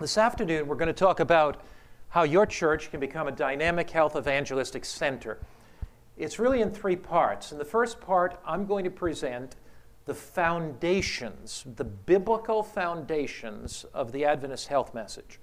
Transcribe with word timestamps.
This 0.00 0.16
afternoon, 0.16 0.68
we're 0.68 0.76
going 0.76 0.86
to 0.86 0.92
talk 0.92 1.18
about 1.18 1.60
how 2.10 2.22
your 2.22 2.46
church 2.46 2.92
can 2.92 3.00
become 3.00 3.26
a 3.26 3.32
dynamic 3.32 3.90
health 3.90 4.14
evangelistic 4.14 4.84
center. 4.84 5.38
It's 6.16 6.38
really 6.38 6.60
in 6.60 6.70
three 6.70 6.94
parts. 6.94 7.50
In 7.50 7.58
the 7.58 7.64
first 7.64 8.00
part, 8.00 8.38
I'm 8.46 8.64
going 8.64 8.84
to 8.84 8.92
present 8.92 9.56
the 10.04 10.14
foundations, 10.14 11.64
the 11.74 11.82
biblical 11.82 12.62
foundations 12.62 13.84
of 13.92 14.12
the 14.12 14.24
Adventist 14.24 14.68
health 14.68 14.94
message. 14.94 15.40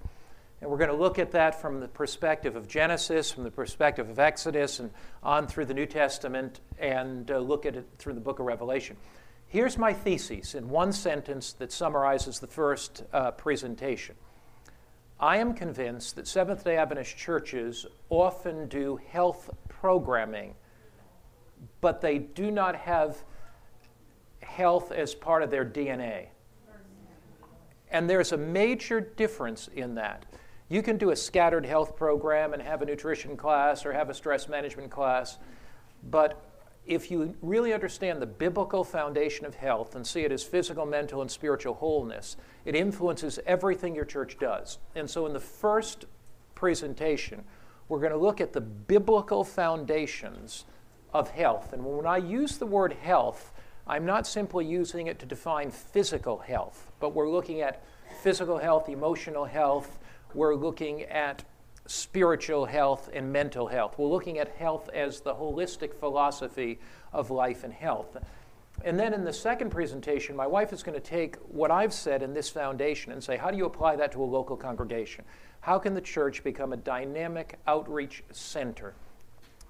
And 0.62 0.70
we're 0.70 0.78
going 0.78 0.88
to 0.88 0.96
look 0.96 1.18
at 1.18 1.32
that 1.32 1.60
from 1.60 1.80
the 1.80 1.88
perspective 1.88 2.56
of 2.56 2.66
Genesis, 2.66 3.30
from 3.30 3.44
the 3.44 3.50
perspective 3.50 4.08
of 4.08 4.18
Exodus, 4.18 4.80
and 4.80 4.90
on 5.22 5.48
through 5.48 5.66
the 5.66 5.74
New 5.74 5.84
Testament, 5.84 6.60
and 6.78 7.30
uh, 7.30 7.40
look 7.40 7.66
at 7.66 7.76
it 7.76 7.86
through 7.98 8.14
the 8.14 8.20
book 8.20 8.38
of 8.38 8.46
Revelation. 8.46 8.96
Here's 9.48 9.76
my 9.76 9.92
thesis 9.92 10.54
in 10.54 10.70
one 10.70 10.94
sentence 10.94 11.52
that 11.52 11.72
summarizes 11.72 12.40
the 12.40 12.46
first 12.46 13.04
uh, 13.12 13.32
presentation. 13.32 14.14
I 15.18 15.38
am 15.38 15.54
convinced 15.54 16.16
that 16.16 16.28
Seventh 16.28 16.64
day 16.64 16.76
Adventist 16.76 17.16
churches 17.16 17.86
often 18.10 18.68
do 18.68 19.00
health 19.08 19.50
programming, 19.68 20.54
but 21.80 22.00
they 22.00 22.18
do 22.18 22.50
not 22.50 22.76
have 22.76 23.24
health 24.40 24.92
as 24.92 25.14
part 25.14 25.42
of 25.42 25.50
their 25.50 25.64
DNA. 25.64 26.26
And 27.90 28.10
there's 28.10 28.32
a 28.32 28.36
major 28.36 29.00
difference 29.00 29.68
in 29.68 29.94
that. 29.94 30.26
You 30.68 30.82
can 30.82 30.98
do 30.98 31.10
a 31.10 31.16
scattered 31.16 31.64
health 31.64 31.96
program 31.96 32.52
and 32.52 32.60
have 32.60 32.82
a 32.82 32.84
nutrition 32.84 33.36
class 33.36 33.86
or 33.86 33.92
have 33.92 34.10
a 34.10 34.14
stress 34.14 34.48
management 34.48 34.90
class, 34.90 35.38
but 36.10 36.42
if 36.86 37.10
you 37.10 37.34
really 37.42 37.72
understand 37.72 38.22
the 38.22 38.26
biblical 38.26 38.84
foundation 38.84 39.44
of 39.44 39.56
health 39.56 39.96
and 39.96 40.06
see 40.06 40.22
it 40.22 40.32
as 40.32 40.42
physical, 40.42 40.86
mental, 40.86 41.20
and 41.20 41.30
spiritual 41.30 41.74
wholeness, 41.74 42.36
it 42.64 42.74
influences 42.74 43.38
everything 43.46 43.94
your 43.94 44.04
church 44.04 44.38
does. 44.38 44.78
And 44.94 45.10
so, 45.10 45.26
in 45.26 45.32
the 45.32 45.40
first 45.40 46.04
presentation, 46.54 47.44
we're 47.88 48.00
going 48.00 48.12
to 48.12 48.18
look 48.18 48.40
at 48.40 48.52
the 48.52 48.60
biblical 48.60 49.44
foundations 49.44 50.64
of 51.12 51.30
health. 51.30 51.72
And 51.72 51.84
when 51.84 52.06
I 52.06 52.18
use 52.18 52.58
the 52.58 52.66
word 52.66 52.92
health, 52.92 53.52
I'm 53.86 54.04
not 54.04 54.26
simply 54.26 54.66
using 54.66 55.06
it 55.06 55.18
to 55.20 55.26
define 55.26 55.70
physical 55.70 56.38
health, 56.38 56.90
but 56.98 57.14
we're 57.14 57.30
looking 57.30 57.60
at 57.60 57.84
physical 58.22 58.58
health, 58.58 58.88
emotional 58.88 59.44
health, 59.44 59.98
we're 60.34 60.54
looking 60.54 61.02
at 61.02 61.44
spiritual 61.86 62.66
health 62.66 63.08
and 63.12 63.32
mental 63.32 63.66
health. 63.66 63.96
We're 63.98 64.08
looking 64.08 64.38
at 64.38 64.48
health 64.56 64.88
as 64.92 65.20
the 65.20 65.34
holistic 65.34 65.94
philosophy 65.94 66.78
of 67.12 67.30
life 67.30 67.64
and 67.64 67.72
health. 67.72 68.16
And 68.84 68.98
then 68.98 69.14
in 69.14 69.24
the 69.24 69.32
second 69.32 69.70
presentation, 69.70 70.36
my 70.36 70.46
wife 70.46 70.72
is 70.72 70.82
going 70.82 71.00
to 71.00 71.04
take 71.04 71.36
what 71.48 71.70
I've 71.70 71.94
said 71.94 72.22
in 72.22 72.34
this 72.34 72.50
foundation 72.50 73.12
and 73.12 73.22
say, 73.22 73.36
how 73.36 73.50
do 73.50 73.56
you 73.56 73.64
apply 73.64 73.96
that 73.96 74.12
to 74.12 74.22
a 74.22 74.24
local 74.24 74.56
congregation? 74.56 75.24
How 75.60 75.78
can 75.78 75.94
the 75.94 76.00
church 76.00 76.44
become 76.44 76.72
a 76.72 76.76
dynamic 76.76 77.58
outreach 77.66 78.22
center 78.32 78.94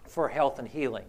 for 0.04 0.28
health 0.28 0.58
and 0.58 0.66
healing? 0.66 1.06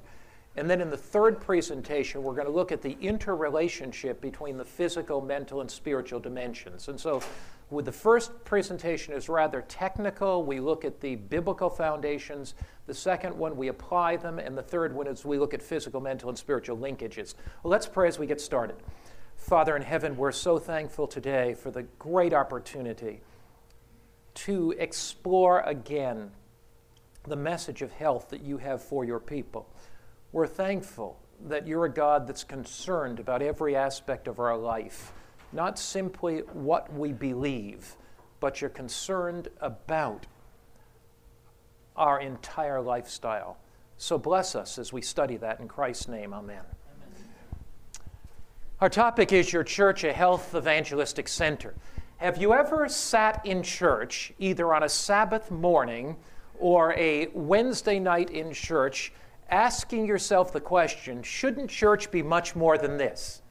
And 0.56 0.70
then 0.70 0.82
in 0.82 0.90
the 0.90 0.98
third 0.98 1.40
presentation, 1.40 2.24
we're 2.24 2.34
going 2.34 2.48
to 2.48 2.54
look 2.54 2.72
at 2.72 2.82
the 2.82 2.98
interrelationship 3.00 4.22
between 4.22 4.58
the 4.58 4.66
physical, 4.66 5.22
mental, 5.22 5.62
and 5.62 5.70
spiritual 5.70 6.20
dimensions. 6.20 6.88
And 6.88 7.00
so 7.00 7.22
the 7.70 7.92
first 7.92 8.46
presentation 8.46 9.14
is 9.14 9.28
rather 9.28 9.62
technical. 9.62 10.44
We 10.44 10.60
look 10.60 10.86
at 10.86 11.02
the 11.02 11.16
biblical 11.16 11.70
foundations. 11.70 12.54
The 12.86 12.94
second 12.94 13.38
one, 13.38 13.58
we 13.58 13.68
apply 13.68 14.18
them. 14.18 14.40
And 14.40 14.58
the 14.58 14.64
third 14.64 14.96
one 14.96 15.08
is 15.08 15.26
we 15.26 15.38
look 15.38 15.54
at 15.54 15.62
physical, 15.62 16.00
mental, 16.00 16.30
and 16.30 16.38
spiritual 16.38 16.78
linkages. 16.78 17.36
Well, 17.64 17.72
let's 17.72 17.88
pray 17.88 18.08
as 18.08 18.18
we 18.18 18.26
get 18.26 18.40
started. 18.40 18.78
Father 19.36 19.76
in 19.76 19.82
heaven, 19.82 20.16
we're 20.16 20.32
so 20.32 20.58
thankful 20.58 21.08
today 21.08 21.54
for 21.54 21.70
the 21.70 21.84
great 21.84 22.34
opportunity 22.34 23.22
to 24.34 24.74
explore 24.78 25.62
again 25.62 26.32
the 27.24 27.36
message 27.36 27.82
of 27.82 27.92
health 27.92 28.30
that 28.30 28.42
you 28.42 28.58
have 28.58 28.82
for 28.82 29.04
your 29.04 29.20
people. 29.20 29.68
We're 30.32 30.48
thankful 30.48 31.20
that 31.48 31.68
you're 31.68 31.86
a 31.86 31.94
God 31.94 32.28
that's 32.28 32.44
concerned 32.44 33.20
about 33.20 33.42
every 33.42 33.76
aspect 33.76 34.28
of 34.28 34.40
our 34.40 34.58
life 34.58 35.12
not 35.52 35.80
simply 35.80 36.40
what 36.54 36.92
we 36.94 37.14
believe, 37.14 37.96
but 38.40 38.62
you're 38.62 38.70
concerned 38.70 39.48
about 39.62 40.26
our 41.96 42.20
entire 42.20 42.82
lifestyle. 42.82 43.58
So 43.98 44.18
bless 44.18 44.56
us 44.56 44.78
as 44.78 44.94
we 44.94 45.02
study 45.02 45.38
that 45.38 45.60
in 45.60 45.68
Christ's 45.68 46.08
name. 46.08 46.34
Amen. 46.34 46.60
Amen. 46.60 47.26
Our 48.80 48.90
topic 48.90 49.34
is 49.34 49.52
Your 49.52 49.64
Church 49.64 50.04
a 50.04 50.14
Health 50.14 50.54
Evangelistic 50.54 51.28
Center. 51.28 51.74
Have 52.18 52.38
you 52.38 52.54
ever 52.54 52.88
sat 52.90 53.44
in 53.46 53.64
church, 53.64 54.34
either 54.40 54.74
on 54.74 54.84
a 54.84 54.90
Sabbath 54.90 55.50
morning 55.50 56.18
or 56.60 56.94
a 56.94 57.28
Wednesday 57.34 58.00
night 58.00 58.30
in 58.30 58.54
church, 58.54 59.14
asking 59.50 60.06
yourself 60.06 60.52
the 60.52 60.60
question 60.60 61.24
shouldn't 61.24 61.70
church 61.70 62.12
be 62.12 62.22
much 62.22 62.56
more 62.56 62.78
than 62.78 62.98
this? 62.98 63.42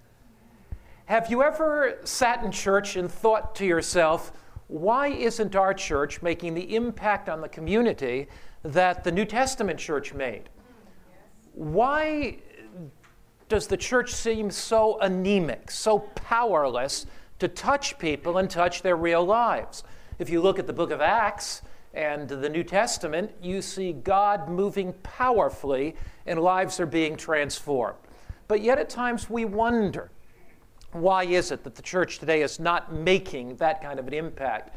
Have 1.07 1.31
you 1.31 1.45
ever 1.45 1.99
sat 2.03 2.43
in 2.43 2.51
church 2.51 2.97
and 2.97 3.09
thought 3.09 3.55
to 3.57 3.65
yourself, 3.65 4.33
why 4.67 5.07
isn't 5.07 5.55
our 5.55 5.73
church 5.73 6.21
making 6.21 6.55
the 6.55 6.75
impact 6.75 7.29
on 7.29 7.41
the 7.41 7.49
community 7.49 8.27
that 8.65 9.05
the 9.05 9.13
New 9.13 9.25
Testament 9.25 9.79
church 9.79 10.13
made? 10.13 10.49
Why 11.53 12.39
does 13.49 13.69
the 13.69 13.77
church 13.77 14.13
seem 14.13 14.51
so 14.51 14.99
anemic, 14.99 15.71
so 15.71 16.01
powerless 16.17 17.07
to 17.39 17.47
touch 17.47 18.01
people 18.01 18.39
and 18.39 18.51
touch 18.51 18.83
their 18.83 18.97
real 18.97 19.25
lives? 19.25 19.85
If 20.19 20.29
you 20.29 20.41
look 20.41 20.59
at 20.59 20.67
the 20.67 20.73
book 20.73 20.91
of 20.91 21.01
Acts 21.01 21.63
and 21.95 22.29
the 22.29 22.49
New 22.49 22.65
Testament, 22.65 23.31
you 23.41 23.63
see 23.63 23.93
God 23.93 24.49
moving 24.49 24.93
powerfully 25.05 25.95
and 26.27 26.41
lives 26.41 26.81
are 26.81 26.87
being 26.87 27.17
transformed. 27.17 28.01
But 28.49 28.61
yet 28.61 28.81
at 28.81 28.89
times 28.89 29.31
we 29.31 29.45
wonder 29.45 30.11
why 30.93 31.25
is 31.25 31.51
it 31.51 31.65
that 31.65 31.75
the 31.75 31.83
church 31.83 32.19
today 32.19 32.43
is 32.43 32.59
not 32.59 32.93
making 32.93 33.57
that 33.57 33.83
kind 33.83 33.99
of 33.99 34.07
an 34.07 34.15
impact? 34.15 34.75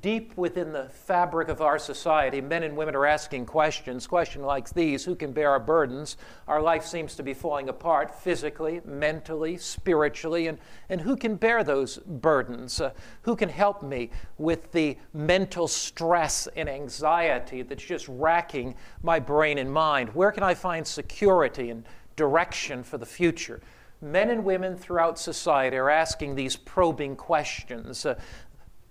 Deep 0.00 0.36
within 0.36 0.70
the 0.70 0.84
fabric 0.90 1.48
of 1.48 1.62
our 1.62 1.78
society, 1.78 2.42
men 2.42 2.62
and 2.62 2.76
women 2.76 2.94
are 2.94 3.06
asking 3.06 3.46
questions, 3.46 4.06
questions 4.06 4.44
like 4.44 4.68
these 4.74 5.06
Who 5.06 5.14
can 5.14 5.32
bear 5.32 5.50
our 5.50 5.58
burdens? 5.58 6.18
Our 6.46 6.60
life 6.60 6.84
seems 6.84 7.16
to 7.16 7.22
be 7.22 7.32
falling 7.32 7.70
apart 7.70 8.14
physically, 8.14 8.82
mentally, 8.84 9.56
spiritually, 9.56 10.46
and, 10.46 10.58
and 10.90 11.00
who 11.00 11.16
can 11.16 11.36
bear 11.36 11.64
those 11.64 11.96
burdens? 11.96 12.82
Uh, 12.82 12.90
who 13.22 13.34
can 13.34 13.48
help 13.48 13.82
me 13.82 14.10
with 14.36 14.72
the 14.72 14.98
mental 15.14 15.66
stress 15.66 16.46
and 16.54 16.68
anxiety 16.68 17.62
that's 17.62 17.82
just 17.82 18.06
racking 18.08 18.74
my 19.02 19.18
brain 19.18 19.56
and 19.56 19.72
mind? 19.72 20.14
Where 20.14 20.32
can 20.32 20.42
I 20.42 20.52
find 20.52 20.86
security 20.86 21.70
and 21.70 21.82
direction 22.14 22.82
for 22.82 22.98
the 22.98 23.06
future? 23.06 23.62
Men 24.00 24.30
and 24.30 24.44
women 24.44 24.76
throughout 24.76 25.18
society 25.18 25.76
are 25.76 25.90
asking 25.90 26.34
these 26.34 26.56
probing 26.56 27.16
questions, 27.16 28.06
uh, 28.06 28.18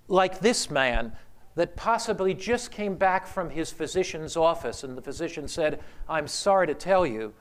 like 0.07 0.39
this 0.39 0.69
man 0.69 1.13
that 1.55 1.75
possibly 1.75 2.33
just 2.33 2.71
came 2.71 2.95
back 2.95 3.25
from 3.25 3.49
his 3.49 3.71
physician's 3.71 4.37
office, 4.37 4.83
and 4.83 4.97
the 4.97 5.01
physician 5.01 5.47
said, 5.47 5.79
I'm 6.07 6.27
sorry 6.27 6.67
to 6.67 6.73
tell 6.73 7.05
you, 7.05 7.33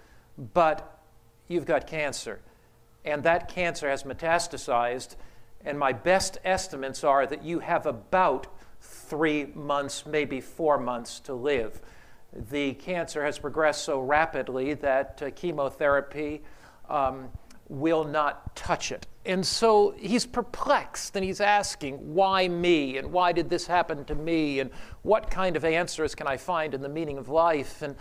but 0.54 1.02
you've 1.48 1.66
got 1.66 1.86
cancer. 1.86 2.40
And 3.04 3.22
that 3.24 3.48
cancer 3.48 3.90
has 3.90 4.04
metastasized, 4.04 5.16
and 5.64 5.78
my 5.78 5.92
best 5.92 6.38
estimates 6.44 7.04
are 7.04 7.26
that 7.26 7.44
you 7.44 7.58
have 7.58 7.84
about 7.86 8.46
three 8.80 9.46
months, 9.54 10.06
maybe 10.06 10.40
four 10.40 10.78
months 10.78 11.20
to 11.20 11.34
live. 11.34 11.80
The 12.32 12.74
cancer 12.74 13.24
has 13.24 13.38
progressed 13.38 13.84
so 13.84 14.00
rapidly 14.00 14.74
that 14.74 15.22
uh, 15.22 15.30
chemotherapy. 15.30 16.42
Um, 16.88 17.28
will 17.68 18.04
not 18.04 18.54
touch 18.54 18.92
it. 18.92 19.06
And 19.24 19.44
so 19.44 19.94
he's 19.98 20.24
perplexed 20.24 21.16
and 21.16 21.24
he's 21.24 21.40
asking, 21.40 22.14
why 22.14 22.46
me? 22.46 22.96
And 22.96 23.12
why 23.12 23.32
did 23.32 23.50
this 23.50 23.66
happen 23.66 24.04
to 24.04 24.14
me? 24.14 24.60
And 24.60 24.70
what 25.02 25.30
kind 25.30 25.56
of 25.56 25.64
answers 25.64 26.14
can 26.14 26.28
I 26.28 26.36
find 26.36 26.74
in 26.74 26.80
the 26.80 26.88
meaning 26.88 27.18
of 27.18 27.28
life? 27.28 27.82
And 27.82 27.96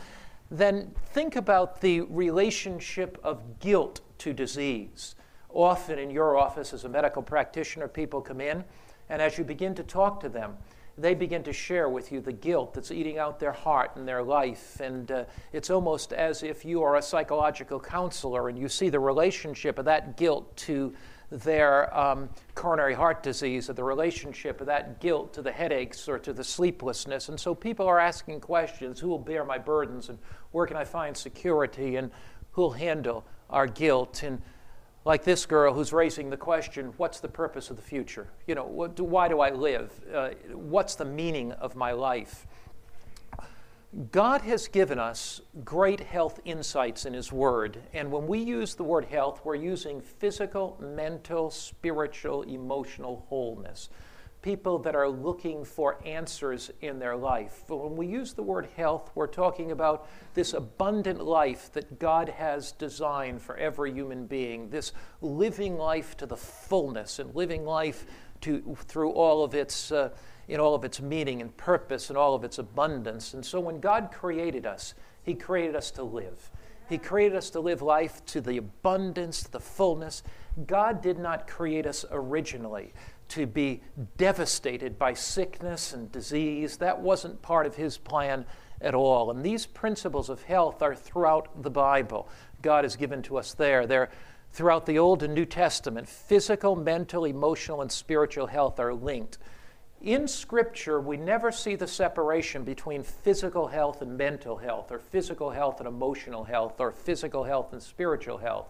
then 0.51 0.93
think 1.07 1.35
about 1.35 1.81
the 1.81 2.01
relationship 2.01 3.17
of 3.23 3.59
guilt 3.59 4.01
to 4.19 4.33
disease. 4.33 5.15
Often 5.49 5.99
in 5.99 6.11
your 6.11 6.37
office 6.37 6.73
as 6.73 6.83
a 6.83 6.89
medical 6.89 7.23
practitioner, 7.23 7.87
people 7.87 8.21
come 8.21 8.41
in, 8.41 8.63
and 9.09 9.21
as 9.21 9.37
you 9.37 9.43
begin 9.43 9.73
to 9.75 9.83
talk 9.83 10.19
to 10.19 10.29
them, 10.29 10.57
they 10.97 11.13
begin 11.13 11.43
to 11.43 11.53
share 11.53 11.89
with 11.89 12.11
you 12.11 12.21
the 12.21 12.31
guilt 12.31 12.73
that's 12.73 12.91
eating 12.91 13.17
out 13.17 13.39
their 13.39 13.51
heart 13.51 13.91
and 13.95 14.07
their 14.07 14.23
life. 14.23 14.79
And 14.79 15.11
uh, 15.11 15.25
it's 15.51 15.69
almost 15.69 16.13
as 16.13 16.41
if 16.41 16.63
you 16.63 16.81
are 16.83 16.95
a 16.95 17.01
psychological 17.01 17.79
counselor 17.79 18.47
and 18.47 18.57
you 18.57 18.69
see 18.69 18.89
the 18.89 18.99
relationship 18.99 19.77
of 19.77 19.85
that 19.85 20.15
guilt 20.15 20.55
to 20.57 20.93
their 21.31 21.95
um, 21.97 22.29
coronary 22.53 22.93
heart 22.93 23.23
disease 23.23 23.69
or 23.69 23.73
the 23.73 23.83
relationship 23.83 24.61
of 24.61 24.67
that 24.67 25.01
guilt 25.01 25.33
to 25.33 25.41
the 25.41 25.51
headaches 25.51 26.07
or 26.07 26.17
to 26.19 26.31
the 26.31 26.43
sleeplessness. 26.43 27.29
And 27.29 27.39
so 27.39 27.53
people 27.53 27.87
are 27.87 27.99
asking 27.99 28.39
questions 28.39 28.99
who 28.99 29.09
will 29.09 29.19
bear 29.19 29.43
my 29.43 29.57
burdens 29.57 30.09
and 30.09 30.17
where 30.51 30.65
can 30.65 30.77
I 30.77 30.85
find 30.85 31.17
security 31.17 31.97
and 31.97 32.11
who'll 32.51 32.71
handle 32.71 33.25
our 33.49 33.67
guilt? 33.67 34.23
And 34.23 34.41
like 35.05 35.23
this 35.23 35.45
girl 35.45 35.73
who's 35.73 35.93
raising 35.93 36.31
the 36.31 36.37
question 36.37 36.91
what's 36.97 37.19
the 37.19 37.27
purpose 37.27 37.69
of 37.69 37.77
the 37.77 37.81
future? 37.81 38.27
You 38.47 38.55
know, 38.55 38.91
do, 38.93 39.03
why 39.03 39.27
do 39.27 39.39
I 39.39 39.51
live? 39.51 39.91
Uh, 40.13 40.31
what's 40.51 40.95
the 40.95 41.05
meaning 41.05 41.51
of 41.53 41.75
my 41.75 41.91
life? 41.91 42.47
God 44.11 44.41
has 44.41 44.67
given 44.67 44.99
us 44.99 45.39
great 45.63 46.01
health 46.01 46.41
insights 46.43 47.05
in 47.05 47.13
His 47.13 47.31
Word. 47.31 47.77
And 47.93 48.11
when 48.11 48.27
we 48.27 48.39
use 48.39 48.75
the 48.75 48.83
word 48.83 49.05
health, 49.05 49.39
we're 49.45 49.55
using 49.55 50.01
physical, 50.01 50.77
mental, 50.81 51.49
spiritual, 51.49 52.41
emotional 52.41 53.25
wholeness. 53.29 53.89
People 54.45 54.77
that 54.77 54.95
are 54.95 55.09
looking 55.09 55.65
for 55.65 55.99
answers 56.05 56.69
in 56.79 56.99
their 56.99 57.15
life. 57.15 57.63
When 57.67 57.95
we 57.95 58.05
use 58.05 58.33
the 58.33 58.43
word 58.43 58.67
health, 58.77 59.09
we're 59.15 59.25
talking 59.25 59.71
about 59.71 60.07
this 60.35 60.53
abundant 60.53 61.19
life 61.19 61.73
that 61.73 61.97
God 61.97 62.29
has 62.29 62.71
designed 62.71 63.41
for 63.41 63.57
every 63.57 63.91
human 63.91 64.27
being, 64.27 64.69
this 64.69 64.91
living 65.19 65.79
life 65.79 66.15
to 66.17 66.27
the 66.27 66.37
fullness 66.37 67.17
and 67.17 67.33
living 67.33 67.65
life 67.65 68.05
to, 68.41 68.77
through 68.85 69.13
all 69.13 69.43
of 69.43 69.55
its. 69.55 69.91
Uh, 69.91 70.09
in 70.47 70.59
all 70.59 70.75
of 70.75 70.85
its 70.85 71.01
meaning 71.01 71.41
and 71.41 71.57
purpose 71.57 72.09
and 72.09 72.17
all 72.19 72.35
of 72.35 72.43
its 72.43 72.59
abundance. 72.59 73.33
And 73.33 73.43
so 73.43 73.59
when 73.59 73.79
God 73.79 74.11
created 74.13 74.67
us, 74.67 74.93
He 75.23 75.33
created 75.33 75.75
us 75.75 75.89
to 75.89 76.03
live. 76.03 76.51
He 76.87 76.99
created 76.99 77.35
us 77.35 77.49
to 77.51 77.59
live 77.59 77.81
life 77.81 78.23
to 78.27 78.41
the 78.41 78.57
abundance, 78.57 79.41
to 79.43 79.51
the 79.51 79.59
fullness. 79.59 80.21
God 80.67 81.01
did 81.01 81.19
not 81.19 81.47
create 81.47 81.85
us 81.85 82.05
originally 82.11 82.93
to 83.29 83.45
be 83.45 83.81
devastated 84.17 84.97
by 84.97 85.13
sickness 85.13 85.93
and 85.93 86.11
disease. 86.11 86.77
That 86.77 86.99
wasn't 86.99 87.41
part 87.41 87.65
of 87.65 87.75
His 87.75 87.97
plan 87.97 88.45
at 88.81 88.93
all. 88.93 89.31
And 89.31 89.43
these 89.43 89.65
principles 89.65 90.29
of 90.29 90.43
health 90.43 90.81
are 90.81 90.95
throughout 90.95 91.63
the 91.63 91.69
Bible. 91.69 92.29
God 92.61 92.83
has 92.83 92.95
given 92.95 93.21
to 93.23 93.37
us 93.37 93.53
there. 93.53 93.85
They're 93.85 94.11
throughout 94.51 94.85
the 94.85 94.99
Old 94.99 95.23
and 95.23 95.33
New 95.33 95.45
Testament. 95.45 96.07
Physical, 96.07 96.75
mental, 96.75 97.25
emotional, 97.25 97.81
and 97.81 97.91
spiritual 97.91 98.47
health 98.47 98.79
are 98.79 98.93
linked. 98.93 99.37
In 100.01 100.27
Scripture, 100.27 101.01
we 101.01 101.17
never 101.17 101.51
see 101.51 101.75
the 101.75 101.87
separation 101.87 102.63
between 102.63 103.01
physical 103.01 103.67
health 103.67 104.01
and 104.01 104.17
mental 104.17 104.57
health, 104.57 104.91
or 104.91 104.99
physical 104.99 105.49
health 105.49 105.79
and 105.79 105.87
emotional 105.87 106.43
health, 106.43 106.79
or 106.79 106.91
physical 106.91 107.43
health 107.43 107.73
and 107.73 107.81
spiritual 107.81 108.37
health. 108.37 108.67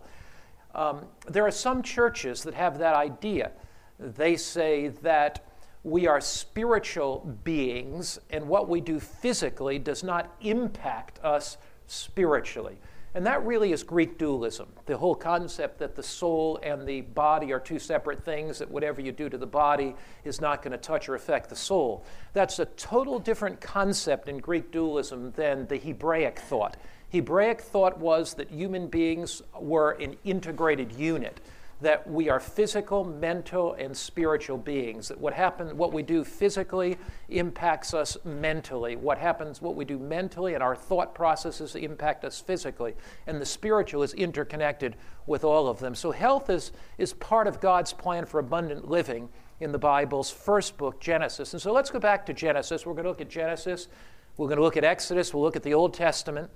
Um, 0.75 1.05
there 1.27 1.45
are 1.45 1.51
some 1.51 1.81
churches 1.81 2.43
that 2.43 2.53
have 2.53 2.77
that 2.79 2.95
idea. 2.95 3.51
They 3.97 4.35
say 4.35 4.89
that 5.01 5.45
we 5.83 6.07
are 6.07 6.19
spiritual 6.19 7.37
beings, 7.43 8.19
and 8.29 8.47
what 8.47 8.67
we 8.67 8.81
do 8.81 8.99
physically 8.99 9.79
does 9.79 10.03
not 10.03 10.35
impact 10.41 11.19
us 11.23 11.57
spiritually. 11.87 12.77
And 13.13 13.25
that 13.25 13.45
really 13.45 13.71
is 13.71 13.81
Greek 13.81 14.17
dualism 14.17 14.67
the 14.87 14.97
whole 14.97 15.15
concept 15.15 15.79
that 15.79 15.95
the 15.95 16.03
soul 16.03 16.59
and 16.61 16.85
the 16.85 17.01
body 17.01 17.53
are 17.53 17.59
two 17.59 17.79
separate 17.79 18.23
things, 18.25 18.59
that 18.59 18.69
whatever 18.69 18.99
you 18.99 19.13
do 19.13 19.29
to 19.29 19.37
the 19.37 19.47
body 19.47 19.95
is 20.25 20.41
not 20.41 20.61
going 20.61 20.73
to 20.73 20.77
touch 20.77 21.07
or 21.07 21.15
affect 21.15 21.49
the 21.49 21.55
soul. 21.55 22.05
That's 22.33 22.59
a 22.59 22.65
total 22.65 23.17
different 23.17 23.61
concept 23.61 24.27
in 24.27 24.39
Greek 24.39 24.69
dualism 24.69 25.31
than 25.31 25.65
the 25.67 25.77
Hebraic 25.77 26.39
thought. 26.39 26.75
Hebraic 27.15 27.61
thought 27.61 27.97
was 27.97 28.33
that 28.35 28.51
human 28.51 28.87
beings 28.87 29.41
were 29.59 29.91
an 29.91 30.17
integrated 30.23 30.91
unit 30.91 31.39
that 31.81 32.09
we 32.09 32.29
are 32.29 32.39
physical, 32.39 33.03
mental, 33.03 33.73
and 33.73 33.95
spiritual 33.95 34.57
beings. 34.57 35.09
That 35.09 35.19
what 35.19 35.33
happens, 35.33 35.73
what 35.73 35.93
we 35.93 36.03
do 36.03 36.23
physically 36.23 36.97
impacts 37.29 37.93
us 37.93 38.17
mentally. 38.23 38.95
What 38.95 39.17
happens, 39.17 39.61
what 39.61 39.75
we 39.75 39.83
do 39.83 39.99
mentally, 39.99 40.53
and 40.53 40.63
our 40.63 40.75
thought 40.75 41.13
processes 41.13 41.75
impact 41.75 42.23
us 42.23 42.39
physically. 42.39 42.95
And 43.27 43.41
the 43.41 43.45
spiritual 43.45 44.03
is 44.03 44.13
interconnected 44.13 44.95
with 45.27 45.43
all 45.43 45.67
of 45.67 45.79
them. 45.79 45.95
So 45.95 46.11
health 46.11 46.49
is, 46.49 46.71
is 46.97 47.13
part 47.13 47.45
of 47.45 47.59
God's 47.59 47.91
plan 47.91 48.25
for 48.25 48.39
abundant 48.39 48.89
living 48.89 49.29
in 49.59 49.71
the 49.71 49.79
Bible's 49.79 50.31
first 50.31 50.77
book, 50.77 50.99
Genesis. 51.01 51.53
And 51.53 51.61
so 51.61 51.73
let's 51.73 51.89
go 51.89 51.99
back 51.99 52.25
to 52.27 52.33
Genesis. 52.33 52.85
We're 52.85 52.93
going 52.93 53.03
to 53.03 53.09
look 53.09 53.21
at 53.21 53.29
Genesis. 53.29 53.89
We're 54.37 54.47
going 54.47 54.57
to 54.57 54.63
look 54.63 54.77
at 54.77 54.83
Exodus. 54.83 55.33
We'll 55.33 55.43
look 55.43 55.55
at 55.55 55.63
the 55.63 55.73
Old 55.73 55.93
Testament. 55.93 56.49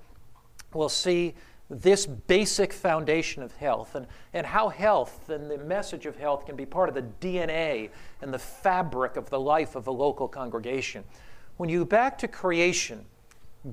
We'll 0.72 0.88
see 0.88 1.34
this 1.70 2.04
basic 2.04 2.72
foundation 2.72 3.42
of 3.42 3.52
health 3.52 3.94
and, 3.94 4.06
and 4.32 4.44
how 4.44 4.68
health 4.68 5.30
and 5.30 5.48
the 5.48 5.58
message 5.58 6.04
of 6.04 6.16
health 6.16 6.44
can 6.44 6.56
be 6.56 6.66
part 6.66 6.88
of 6.88 6.94
the 6.96 7.04
DNA 7.20 7.90
and 8.20 8.34
the 8.34 8.38
fabric 8.38 9.16
of 9.16 9.30
the 9.30 9.38
life 9.38 9.76
of 9.76 9.86
a 9.86 9.90
local 9.90 10.26
congregation. 10.26 11.04
When 11.56 11.68
you 11.68 11.84
back 11.84 12.18
to 12.18 12.28
creation, 12.28 13.04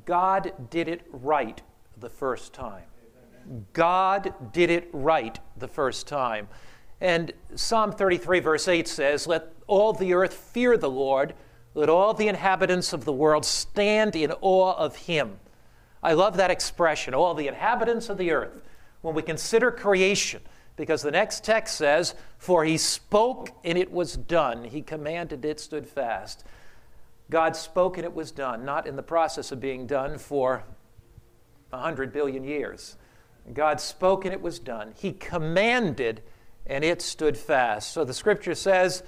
God 0.06 0.52
did 0.70 0.88
it 0.88 1.08
right 1.12 1.62
the 2.00 2.10
first 2.10 2.54
time. 2.54 2.84
God 3.74 4.34
did 4.52 4.70
it 4.70 4.90
right 4.92 5.40
the 5.58 5.68
first 5.68 6.08
time. 6.08 6.48
And 7.00 7.32
Psalm 7.56 7.92
33, 7.92 8.40
verse 8.40 8.68
8 8.68 8.88
says, 8.88 9.28
Let 9.28 9.54
all 9.68 9.94
the 9.94 10.14
earth 10.14 10.34
fear 10.34 10.78
the 10.78 10.90
Lord, 10.90 11.34
let 11.74 11.90
all 11.90 12.14
the 12.14 12.28
inhabitants 12.28 12.92
of 12.94 13.06
the 13.06 13.14
world 13.14 13.46
stand 13.46 14.16
in 14.16 14.32
awe 14.42 14.74
of 14.74 14.96
him. 14.96 15.40
I 16.08 16.14
love 16.14 16.38
that 16.38 16.52
expression, 16.52 17.14
all 17.14 17.34
the 17.34 17.50
inhabitants 17.50 18.08
of 18.08 18.18
the 18.18 18.32
earth, 18.32 18.62
when 19.02 19.14
we 19.14 19.22
consider 19.22 19.72
creation, 19.72 20.42
because 20.78 21.02
the 21.02 21.12
next 21.12 21.44
text 21.44 21.76
says, 21.76 22.16
For 22.38 22.64
he 22.64 22.78
spoke 22.78 23.50
and 23.66 23.78
it 23.78 23.92
was 23.92 24.16
done. 24.16 24.64
He 24.64 24.82
commanded, 24.82 25.44
it 25.44 25.60
stood 25.60 25.86
fast. 25.86 26.46
God 27.30 27.58
spoke 27.58 27.98
and 27.98 28.06
it 28.06 28.14
was 28.14 28.32
done, 28.32 28.64
not 28.64 28.88
in 28.88 28.96
the 28.96 29.04
process 29.04 29.52
of 29.52 29.60
being 29.60 29.86
done 29.86 30.18
for 30.18 30.64
a 31.74 31.78
hundred 31.78 32.14
billion 32.14 32.46
years. 32.46 32.96
God 33.54 33.82
spoke 33.82 34.24
and 34.24 34.34
it 34.34 34.42
was 34.42 34.60
done. 34.60 34.94
He 34.96 35.12
commanded 35.12 36.24
and 36.66 36.86
it 36.86 37.02
stood 37.02 37.38
fast. 37.38 37.92
So 37.92 38.06
the 38.06 38.14
scripture 38.14 38.56
says, 38.56 39.04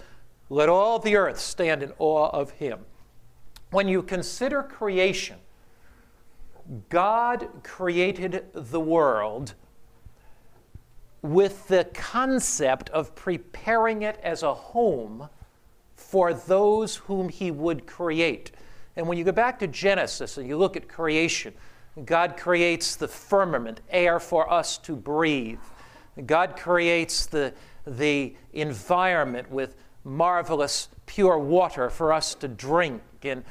Let 0.50 0.68
all 0.68 1.00
the 1.00 1.16
earth 1.16 1.40
stand 1.40 1.82
in 1.82 1.94
awe 1.98 2.30
of 2.32 2.52
him. 2.52 2.80
When 3.72 3.88
you 3.88 4.04
consider 4.04 4.64
creation, 4.64 5.38
God 6.90 7.50
created 7.64 8.46
the 8.54 8.80
world 8.80 9.56
with 11.22 11.68
the 11.68 11.86
concept 11.94 12.90
of 12.92 13.16
preparing 13.16 14.04
it 14.04 14.20
as 14.24 14.44
a 14.44 14.54
home 14.54 15.30
for 15.96 16.34
those 16.34 16.96
whom 16.96 17.30
He 17.30 17.52
would 17.52 17.86
create. 17.86 18.52
And 18.96 19.08
when 19.08 19.18
you 19.18 19.24
go 19.24 19.32
back 19.32 19.60
to 19.60 19.68
Genesis 19.68 20.38
and 20.38 20.48
you 20.48 20.58
look 20.58 20.78
at 20.78 20.88
creation, 20.88 21.54
God 22.06 22.38
creates 22.38 22.96
the 22.96 23.08
firmament, 23.08 23.82
air 23.90 24.20
for 24.20 24.52
us 24.52 24.78
to 24.80 24.96
breathe. 24.96 25.60
God 26.26 26.56
creates 26.56 27.26
the, 27.26 27.54
the 27.86 28.36
environment 28.54 29.50
with 29.52 29.76
marvelous 30.04 30.90
pure 31.06 31.38
water 31.38 31.90
for 31.90 32.14
us 32.14 32.36
to 32.36 32.48
drink. 32.48 33.02
And 33.24 33.44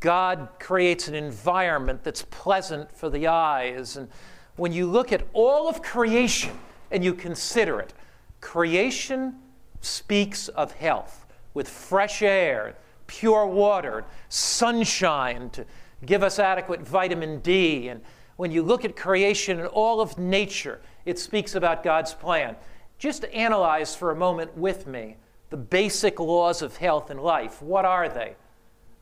God 0.00 0.48
creates 0.58 1.08
an 1.08 1.14
environment 1.14 2.04
that's 2.04 2.22
pleasant 2.30 2.90
for 2.92 3.10
the 3.10 3.26
eyes. 3.26 3.96
And 3.96 4.08
when 4.56 4.72
you 4.72 4.86
look 4.86 5.12
at 5.12 5.26
all 5.32 5.68
of 5.68 5.82
creation 5.82 6.58
and 6.90 7.04
you 7.04 7.14
consider 7.14 7.80
it, 7.80 7.92
creation 8.40 9.36
speaks 9.80 10.48
of 10.48 10.72
health 10.72 11.26
with 11.54 11.68
fresh 11.68 12.22
air, 12.22 12.76
pure 13.06 13.46
water, 13.46 14.04
sunshine 14.28 15.50
to 15.50 15.66
give 16.06 16.22
us 16.22 16.38
adequate 16.38 16.80
vitamin 16.80 17.40
D. 17.40 17.88
And 17.88 18.00
when 18.36 18.50
you 18.50 18.62
look 18.62 18.84
at 18.84 18.96
creation 18.96 19.58
and 19.58 19.68
all 19.68 20.00
of 20.00 20.18
nature, 20.18 20.80
it 21.04 21.18
speaks 21.18 21.54
about 21.54 21.82
God's 21.82 22.14
plan. 22.14 22.56
Just 22.98 23.24
analyze 23.26 23.94
for 23.94 24.12
a 24.12 24.16
moment 24.16 24.56
with 24.56 24.86
me 24.86 25.16
the 25.52 25.58
basic 25.58 26.18
laws 26.18 26.62
of 26.62 26.78
health 26.78 27.10
and 27.10 27.20
life. 27.20 27.60
What 27.60 27.84
are 27.84 28.08
they? 28.08 28.36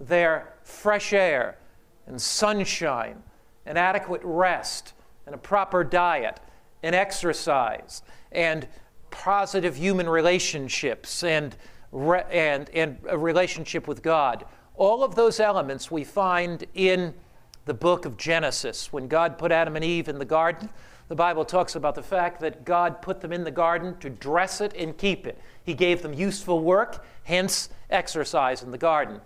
They're 0.01 0.53
fresh 0.65 1.13
air 1.13 1.57
and 2.09 2.21
sunshine 2.21 3.23
and 3.65 3.79
adequate 3.79 4.21
rest 4.25 4.93
and 5.27 5.35
a 5.35 5.39
proper 5.39 5.85
diet 5.85 6.41
and 6.83 6.93
exercise 6.93 8.03
and 8.33 8.67
positive 9.13 9.77
human 9.77 10.09
relationships 10.09 11.23
and, 11.23 11.55
re- 11.93 12.25
and, 12.33 12.69
and 12.71 12.99
a 13.09 13.17
relationship 13.17 13.87
with 13.87 14.03
God. 14.03 14.45
All 14.75 15.05
of 15.05 15.15
those 15.15 15.39
elements 15.39 15.89
we 15.89 16.03
find 16.03 16.65
in 16.75 17.15
the 17.67 17.75
book 17.75 18.07
of 18.07 18.17
Genesis. 18.17 18.93
When 18.93 19.07
God 19.07 19.39
put 19.39 19.53
Adam 19.53 19.77
and 19.77 19.85
Eve 19.85 20.09
in 20.09 20.19
the 20.19 20.25
garden, 20.25 20.69
the 21.07 21.15
Bible 21.15 21.45
talks 21.45 21.77
about 21.77 21.95
the 21.95 22.03
fact 22.03 22.41
that 22.41 22.65
God 22.65 23.03
put 23.03 23.21
them 23.21 23.33
in 23.33 23.45
the 23.45 23.53
garden 23.53 23.97
to 23.99 24.11
dress 24.11 24.61
it 24.61 24.75
and 24.77 24.99
keep 24.99 25.29
it. 25.29 25.39
He 25.65 25.75
gave 25.75 26.03
them 26.03 26.13
useful 26.13 26.61
work, 26.61 27.05
hence 27.25 27.69
exercise 27.91 28.63
in 28.63 28.71
the 28.71 28.79
garden. 28.79 29.21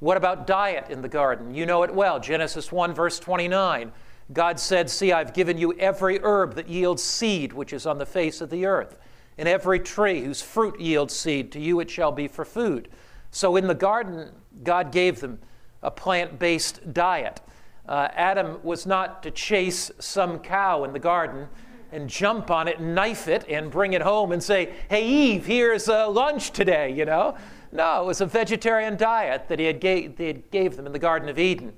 What 0.00 0.16
about 0.16 0.46
diet 0.46 0.90
in 0.90 1.00
the 1.00 1.08
garden? 1.08 1.54
You 1.54 1.66
know 1.66 1.82
it 1.82 1.94
well. 1.94 2.20
Genesis 2.20 2.70
1, 2.70 2.94
verse 2.94 3.18
29. 3.18 3.92
God 4.32 4.60
said, 4.60 4.90
See, 4.90 5.12
I've 5.12 5.32
given 5.32 5.56
you 5.56 5.72
every 5.74 6.18
herb 6.22 6.54
that 6.56 6.68
yields 6.68 7.02
seed, 7.02 7.52
which 7.52 7.72
is 7.72 7.86
on 7.86 7.98
the 7.98 8.06
face 8.06 8.40
of 8.40 8.50
the 8.50 8.66
earth, 8.66 8.98
and 9.38 9.48
every 9.48 9.78
tree 9.78 10.22
whose 10.22 10.42
fruit 10.42 10.78
yields 10.80 11.14
seed. 11.14 11.52
To 11.52 11.60
you 11.60 11.80
it 11.80 11.90
shall 11.90 12.12
be 12.12 12.28
for 12.28 12.44
food. 12.44 12.88
So 13.30 13.56
in 13.56 13.66
the 13.66 13.74
garden, 13.74 14.32
God 14.62 14.92
gave 14.92 15.20
them 15.20 15.38
a 15.82 15.90
plant 15.90 16.38
based 16.38 16.92
diet. 16.92 17.40
Uh, 17.88 18.08
Adam 18.14 18.58
was 18.62 18.84
not 18.84 19.22
to 19.22 19.30
chase 19.30 19.90
some 19.98 20.40
cow 20.40 20.84
in 20.84 20.92
the 20.92 20.98
garden. 20.98 21.48
And 21.92 22.08
jump 22.08 22.50
on 22.50 22.68
it 22.68 22.78
and 22.78 22.94
knife 22.94 23.28
it 23.28 23.44
and 23.48 23.70
bring 23.70 23.92
it 23.92 24.02
home 24.02 24.32
and 24.32 24.42
say, 24.42 24.72
Hey, 24.88 25.06
Eve, 25.06 25.46
here's 25.46 25.88
uh, 25.88 26.10
lunch 26.10 26.50
today, 26.50 26.92
you 26.92 27.04
know? 27.04 27.36
No, 27.72 28.02
it 28.02 28.06
was 28.06 28.20
a 28.20 28.26
vegetarian 28.26 28.96
diet 28.96 29.48
that 29.48 29.58
he 29.58 29.66
had 29.66 29.80
gave, 29.80 30.16
they 30.16 30.28
had 30.28 30.50
gave 30.50 30.76
them 30.76 30.86
in 30.86 30.92
the 30.92 30.98
Garden 30.98 31.28
of 31.28 31.38
Eden. 31.38 31.72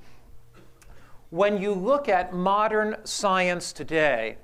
When 1.31 1.61
you 1.61 1.73
look 1.73 2.09
at 2.09 2.33
modern 2.33 2.97
science 3.05 3.73
today, 3.73 4.38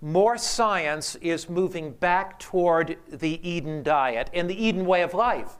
more 0.00 0.38
science 0.38 1.16
is 1.16 1.48
moving 1.48 1.90
back 1.90 2.38
toward 2.38 2.98
the 3.10 3.48
Eden 3.48 3.82
diet 3.82 4.30
and 4.32 4.48
the 4.48 4.54
Eden 4.54 4.86
way 4.86 5.02
of 5.02 5.14
life. 5.14 5.56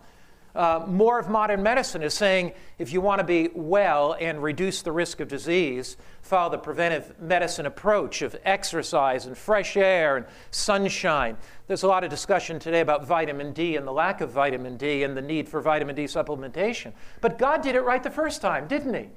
Uh, 0.54 0.84
more 0.88 1.18
of 1.18 1.28
modern 1.28 1.62
medicine 1.62 2.02
is 2.02 2.14
saying 2.14 2.52
if 2.78 2.92
you 2.92 3.00
want 3.00 3.20
to 3.20 3.24
be 3.24 3.48
well 3.54 4.16
and 4.18 4.42
reduce 4.42 4.82
the 4.82 4.90
risk 4.90 5.20
of 5.20 5.28
disease, 5.28 5.96
follow 6.22 6.50
the 6.50 6.58
preventive 6.58 7.14
medicine 7.20 7.66
approach 7.66 8.22
of 8.22 8.36
exercise 8.44 9.26
and 9.26 9.36
fresh 9.36 9.76
air 9.76 10.16
and 10.16 10.26
sunshine. 10.50 11.36
There's 11.66 11.82
a 11.82 11.88
lot 11.88 12.02
of 12.02 12.10
discussion 12.10 12.58
today 12.58 12.80
about 12.80 13.06
vitamin 13.06 13.52
D 13.52 13.76
and 13.76 13.86
the 13.86 13.92
lack 13.92 14.20
of 14.20 14.30
vitamin 14.30 14.76
D 14.76 15.04
and 15.04 15.16
the 15.16 15.22
need 15.22 15.48
for 15.48 15.60
vitamin 15.60 15.94
D 15.94 16.04
supplementation. 16.04 16.92
But 17.20 17.38
God 17.38 17.62
did 17.62 17.74
it 17.74 17.82
right 17.82 18.02
the 18.02 18.10
first 18.10 18.40
time, 18.40 18.66
didn't 18.66 18.94
He? 18.94 19.08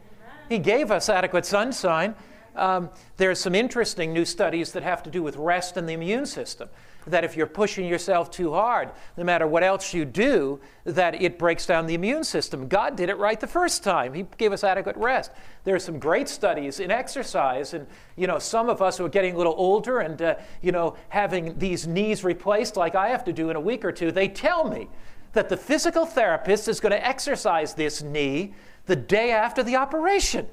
He 0.50 0.60
gave 0.60 0.92
us 0.92 1.08
adequate 1.08 1.46
sunshine. 1.46 2.14
Um, 2.56 2.90
there 3.16 3.32
are 3.32 3.36
some 3.36 3.56
interesting 3.56 4.12
new 4.12 4.26
studies 4.26 4.74
that 4.74 4.84
have 4.84 5.02
to 5.04 5.10
do 5.10 5.24
with 5.24 5.38
rest 5.38 5.78
and 5.78 5.88
the 5.88 5.94
immune 5.94 6.26
system 6.26 6.68
that 7.08 7.24
if 7.24 7.36
you're 7.36 7.48
pushing 7.48 7.86
yourself 7.86 8.30
too 8.30 8.52
hard, 8.52 8.90
no 9.18 9.24
matter 9.24 9.48
what 9.48 9.64
else 9.64 9.94
you 9.94 10.06
do, 10.06 10.60
that 10.84 11.22
it 11.22 11.40
breaks 11.40 11.66
down 11.66 11.88
the 11.88 11.94
immune 11.94 12.24
system. 12.24 12.68
God 12.68 12.96
did 12.96 13.10
it 13.10 13.18
right 13.18 13.40
the 13.40 13.48
first 13.48 13.84
time. 13.84 14.14
He 14.14 14.26
gave 14.38 14.52
us 14.52 14.64
adequate 14.64 14.96
rest. 14.98 15.32
There 15.64 15.76
are 15.76 15.80
some 15.80 16.00
great 16.00 16.30
studies 16.30 16.80
in 16.80 16.92
exercise, 16.92 17.74
and 17.74 17.88
you 18.16 18.28
know, 18.28 18.40
some 18.40 18.70
of 18.70 18.82
us 18.82 18.98
who 18.98 19.06
are 19.06 19.10
getting 19.10 19.36
a 19.36 19.38
little 19.38 19.56
older 19.58 20.00
and 20.00 20.22
uh, 20.22 20.36
you 20.62 20.72
know, 20.72 20.96
having 21.10 21.58
these 21.58 21.88
knees 21.88 22.24
replaced 22.24 22.78
like 22.78 22.96
I 22.96 23.10
have 23.10 23.24
to 23.26 23.34
do 23.34 23.50
in 23.50 23.56
a 23.56 23.62
week 23.62 23.84
or 23.84 23.92
two, 23.92 24.12
they 24.12 24.28
tell 24.28 24.70
me 24.70 24.88
that 25.34 25.50
the 25.50 25.58
physical 25.58 26.06
therapist 26.06 26.68
is 26.68 26.80
going 26.80 26.92
to 26.92 27.08
exercise 27.08 27.74
this 27.74 28.02
knee 28.02 28.54
the 28.86 28.96
day 28.96 29.32
after 29.32 29.64
the 29.64 29.76
operation. 29.76 30.48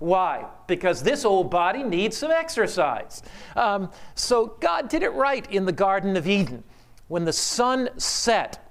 Why? 0.00 0.46
Because 0.66 1.02
this 1.02 1.26
old 1.26 1.50
body 1.50 1.82
needs 1.82 2.16
some 2.16 2.30
exercise. 2.30 3.22
Um, 3.54 3.90
so 4.14 4.56
God 4.58 4.88
did 4.88 5.02
it 5.02 5.12
right 5.12 5.48
in 5.52 5.66
the 5.66 5.72
Garden 5.72 6.16
of 6.16 6.26
Eden. 6.26 6.64
When 7.08 7.26
the 7.26 7.34
sun 7.34 7.90
set 7.98 8.66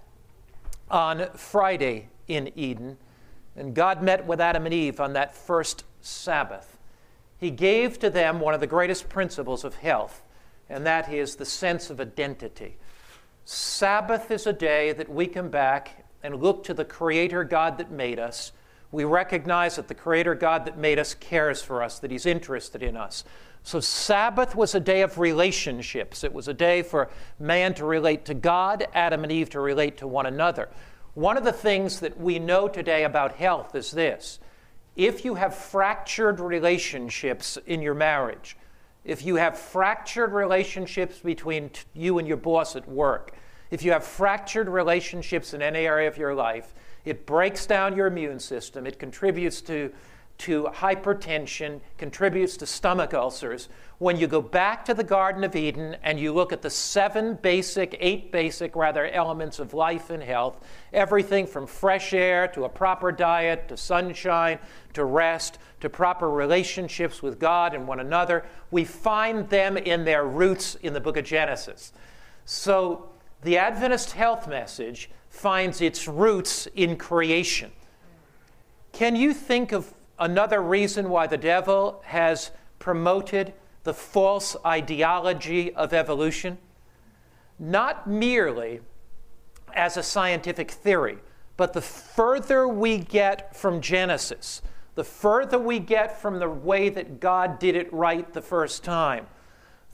on 0.90 1.30
Friday 1.36 2.10
in 2.28 2.52
Eden, 2.56 2.98
and 3.56 3.76
God 3.76 4.02
met 4.02 4.26
with 4.26 4.42
Adam 4.42 4.66
and 4.66 4.74
Eve 4.74 5.00
on 5.00 5.14
that 5.14 5.36
first 5.36 5.84
Sabbath, 6.02 6.80
He 7.38 7.52
gave 7.52 8.00
to 8.00 8.10
them 8.10 8.40
one 8.40 8.56
of 8.56 8.60
the 8.60 8.68
greatest 8.68 9.08
principles 9.08 9.64
of 9.64 9.76
health, 9.76 10.24
and 10.68 10.84
that 10.88 11.14
is 11.14 11.36
the 11.36 11.46
sense 11.46 11.92
of 11.92 12.00
identity. 12.00 12.78
Sabbath 13.46 14.32
is 14.32 14.48
a 14.48 14.54
day 14.54 14.94
that 14.94 15.10
we 15.10 15.28
come 15.28 15.50
back 15.50 16.06
and 16.24 16.42
look 16.42 16.64
to 16.64 16.74
the 16.74 16.86
Creator 16.86 17.44
God 17.44 17.78
that 17.78 17.92
made 17.92 18.18
us 18.18 18.52
we 18.91 19.03
recognize 19.03 19.75
that 19.75 19.88
the 19.88 19.96
Creator 19.96 20.36
God 20.36 20.65
that 20.65 20.77
made 20.77 21.00
us 21.00 21.13
cares 21.13 21.62
for 21.62 21.84
us, 21.84 22.00
that 22.00 22.12
He's 22.12 22.25
interested 22.25 22.81
in 22.81 22.98
us. 22.98 23.24
So, 23.62 23.79
Sabbath 23.79 24.55
was 24.55 24.74
a 24.74 24.79
day 24.79 25.01
of 25.01 25.19
relationships. 25.19 26.24
It 26.24 26.34
was 26.34 26.48
a 26.48 26.53
day 26.53 26.81
for 26.81 27.10
man 27.39 27.74
to 27.75 27.86
relate 27.86 28.25
to 28.25 28.34
God, 28.34 28.88
Adam 28.93 29.24
and 29.24 29.31
Eve 29.31 29.50
to 29.51 29.60
relate 29.60 29.98
to 29.98 30.08
one 30.08 30.25
another. 30.25 30.69
One 31.13 31.38
of 31.38 31.43
the 31.43 31.51
things 31.51 32.00
that 32.00 32.19
we 32.19 32.39
know 32.39 32.67
today 32.67 33.03
about 33.03 33.36
health 33.36 33.75
is 33.75 33.91
this 33.91 34.39
if 34.96 35.24
you 35.24 35.36
have 35.36 35.55
fractured 35.55 36.39
relationships 36.39 37.58
in 37.65 37.81
your 37.81 37.93
marriage, 37.93 38.58
if 39.03 39.24
you 39.25 39.36
have 39.36 39.58
fractured 39.58 40.34
relationships 40.34 41.19
between 41.19 41.72
you 41.93 42.19
and 42.19 42.27
your 42.27 42.38
boss 42.38 42.75
at 42.75 42.88
work, 42.88 43.34
if 43.72 43.84
you 43.84 43.91
have 43.91 44.03
fractured 44.03 44.67
relationships 44.67 45.53
in 45.53 45.62
any 45.62 45.86
area 45.86 46.08
of 46.08 46.17
your 46.17 46.34
life, 46.34 46.74
it 47.06 47.25
breaks 47.25 47.65
down 47.65 47.96
your 47.96 48.08
immune 48.08 48.39
system. 48.39 48.86
It 48.86 49.00
contributes 49.00 49.62
to, 49.62 49.91
to 50.39 50.63
hypertension, 50.74 51.79
contributes 51.98 52.58
to 52.58 52.65
stomach 52.65 53.13
ulcers. 53.13 53.70
When 53.98 54.18
you 54.18 54.27
go 54.27 54.41
back 54.41 54.86
to 54.86 54.94
the 54.94 55.03
Garden 55.03 55.44
of 55.44 55.56
Eden 55.56 55.98
and 56.03 56.20
you 56.20 56.34
look 56.34 56.53
at 56.53 56.62
the 56.62 56.70
seven 56.70 57.36
basic, 57.36 57.98
eight 58.00 58.32
basic, 58.32 58.75
rather, 58.75 59.08
elements 59.08 59.60
of 59.60 59.74
life 59.74 60.10
and 60.10 60.24
health, 60.24 60.65
everything 60.94 61.46
from 61.46 61.68
fresh 61.68 62.13
air 62.13 62.48
to 62.50 62.63
a 62.63 62.70
proper 62.70 63.12
diet 63.12 63.68
to 63.68 63.77
sunshine 63.77 64.60
to 64.94 65.03
rest 65.03 65.60
to 65.82 65.89
proper 65.89 66.29
relationships 66.29 67.22
with 67.22 67.39
God 67.39 67.74
and 67.74 67.88
one 67.88 68.00
another, 68.00 68.46
we 68.72 68.86
find 68.86 69.50
them 69.50 69.77
in 69.77 70.06
their 70.06 70.25
roots 70.25 70.75
in 70.75 70.94
the 70.94 71.00
book 71.00 71.18
of 71.18 71.25
Genesis. 71.25 71.94
So, 72.46 73.10
the 73.41 73.58
Adventist 73.58 74.12
health 74.12 74.48
message 74.48 75.10
finds 75.30 75.80
its 75.80 76.08
roots 76.08 76.68
in 76.76 76.98
creation. 76.98 77.72
Can 78.92 79.16
you 79.16 79.34
think 79.34 79.72
of 79.72 79.94
another 80.18 80.62
reason 80.62 81.10
why 81.10 81.28
the 81.28 81.38
devil 81.38 82.02
has 82.06 82.52
promoted 82.80 83.54
the 83.84 83.94
false 83.94 84.56
ideology 84.66 85.74
of 85.74 85.94
evolution? 85.94 86.58
Not 87.58 88.08
merely 88.08 88.82
as 89.74 89.96
a 89.96 90.04
scientific 90.04 90.72
theory, 90.72 91.20
but 91.56 91.74
the 91.74 91.82
further 91.82 92.68
we 92.68 92.98
get 92.98 93.56
from 93.56 93.82
Genesis, 93.82 94.62
the 94.96 95.04
further 95.04 95.60
we 95.60 95.80
get 95.80 96.20
from 96.20 96.40
the 96.40 96.50
way 96.50 96.90
that 96.90 97.20
God 97.20 97.60
did 97.60 97.76
it 97.76 97.92
right 97.94 98.34
the 98.34 98.42
first 98.42 98.84
time, 98.84 99.28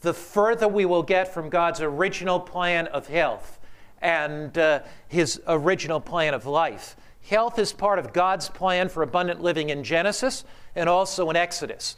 the 0.02 0.14
further 0.14 0.68
we 0.68 0.86
will 0.86 1.04
get 1.04 1.34
from 1.34 1.50
God's 1.50 1.82
original 1.82 2.40
plan 2.40 2.88
of 2.88 3.08
health 3.08 3.60
and 4.02 4.58
uh, 4.58 4.82
his 5.08 5.42
original 5.48 6.00
plan 6.00 6.34
of 6.34 6.46
life. 6.46 6.96
Health 7.28 7.58
is 7.58 7.74
part 7.74 7.98
of 7.98 8.14
God's 8.14 8.50
plan 8.50 8.90
for 8.90 9.02
abundant 9.02 9.42
living 9.42 9.70
in 9.70 9.84
Genesis 9.84 10.44
and 10.76 10.88
also 10.88 11.30
in 11.30 11.36
Exodus. 11.36 11.96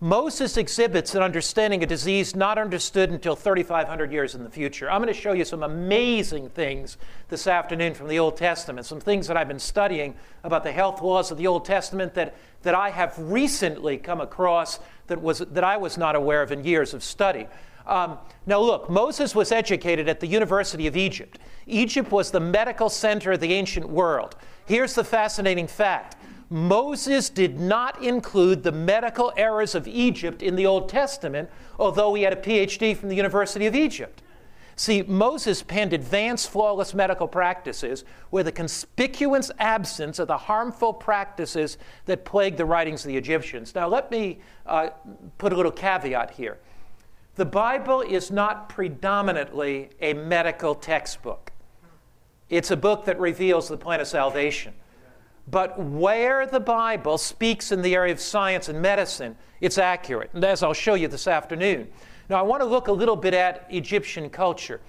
Moses 0.00 0.56
exhibits 0.56 1.16
an 1.16 1.22
understanding 1.22 1.82
of 1.82 1.88
disease 1.88 2.36
not 2.36 2.56
understood 2.56 3.10
until 3.10 3.34
3,500 3.34 4.12
years 4.12 4.36
in 4.36 4.44
the 4.44 4.50
future. 4.50 4.88
I'm 4.88 5.02
going 5.02 5.12
to 5.12 5.20
show 5.20 5.32
you 5.32 5.44
some 5.44 5.64
amazing 5.64 6.50
things 6.50 6.98
this 7.28 7.48
afternoon 7.48 7.94
from 7.94 8.06
the 8.06 8.20
Old 8.20 8.36
Testament, 8.36 8.86
some 8.86 9.00
things 9.00 9.26
that 9.26 9.36
I've 9.36 9.48
been 9.48 9.58
studying 9.58 10.14
about 10.44 10.62
the 10.62 10.70
health 10.70 11.02
laws 11.02 11.32
of 11.32 11.38
the 11.38 11.48
Old 11.48 11.64
Testament 11.64 12.14
that, 12.14 12.36
that 12.62 12.76
I 12.76 12.90
have 12.90 13.18
recently 13.18 13.98
come 13.98 14.20
across 14.20 14.78
that, 15.08 15.20
was, 15.20 15.40
that 15.40 15.64
I 15.64 15.78
was 15.78 15.98
not 15.98 16.14
aware 16.14 16.42
of 16.42 16.52
in 16.52 16.62
years 16.62 16.94
of 16.94 17.02
study. 17.02 17.48
Um, 17.88 18.18
now, 18.46 18.60
look, 18.60 18.90
Moses 18.90 19.34
was 19.34 19.50
educated 19.50 20.08
at 20.08 20.20
the 20.20 20.26
University 20.26 20.86
of 20.86 20.96
Egypt. 20.96 21.38
Egypt 21.66 22.12
was 22.12 22.30
the 22.30 22.40
medical 22.40 22.88
center 22.88 23.32
of 23.32 23.40
the 23.40 23.52
ancient 23.54 23.88
world. 23.88 24.36
Here's 24.66 24.94
the 24.94 25.04
fascinating 25.04 25.66
fact 25.66 26.16
Moses 26.50 27.28
did 27.28 27.58
not 27.58 28.02
include 28.02 28.62
the 28.62 28.72
medical 28.72 29.32
errors 29.36 29.74
of 29.74 29.86
Egypt 29.88 30.42
in 30.42 30.56
the 30.56 30.66
Old 30.66 30.88
Testament, 30.88 31.50
although 31.78 32.14
he 32.14 32.22
had 32.22 32.32
a 32.32 32.36
PhD 32.36 32.96
from 32.96 33.08
the 33.08 33.16
University 33.16 33.66
of 33.66 33.74
Egypt. 33.74 34.22
See, 34.76 35.02
Moses 35.02 35.62
penned 35.62 35.92
advanced, 35.92 36.50
flawless 36.50 36.94
medical 36.94 37.26
practices 37.26 38.04
with 38.30 38.46
a 38.46 38.52
conspicuous 38.52 39.50
absence 39.58 40.20
of 40.20 40.28
the 40.28 40.36
harmful 40.36 40.92
practices 40.92 41.78
that 42.04 42.24
plagued 42.24 42.58
the 42.58 42.64
writings 42.64 43.04
of 43.04 43.08
the 43.08 43.16
Egyptians. 43.16 43.74
Now, 43.74 43.88
let 43.88 44.10
me 44.10 44.38
uh, 44.66 44.90
put 45.36 45.52
a 45.52 45.56
little 45.56 45.72
caveat 45.72 46.30
here. 46.30 46.58
The 47.38 47.44
Bible 47.44 48.00
is 48.00 48.32
not 48.32 48.68
predominantly 48.68 49.90
a 50.00 50.12
medical 50.12 50.74
textbook, 50.74 51.52
it's 52.50 52.72
a 52.72 52.76
book 52.76 53.04
that 53.04 53.20
reveals 53.20 53.68
the 53.68 53.76
plan 53.76 54.00
of 54.00 54.08
salvation. 54.08 54.74
But 55.46 55.78
where 55.78 56.46
the 56.46 56.58
Bible 56.58 57.16
speaks 57.16 57.70
in 57.70 57.80
the 57.80 57.94
area 57.94 58.12
of 58.12 58.18
science 58.18 58.68
and 58.68 58.82
medicine, 58.82 59.36
it's 59.60 59.78
accurate, 59.78 60.30
and 60.32 60.42
as 60.42 60.64
I'll 60.64 60.74
show 60.74 60.94
you 60.94 61.06
this 61.06 61.28
afternoon. 61.28 61.86
Now, 62.28 62.40
I 62.40 62.42
want 62.42 62.60
to 62.60 62.66
look 62.66 62.88
a 62.88 62.92
little 62.92 63.14
bit 63.14 63.34
at 63.34 63.68
Egyptian 63.70 64.30
culture. 64.30 64.80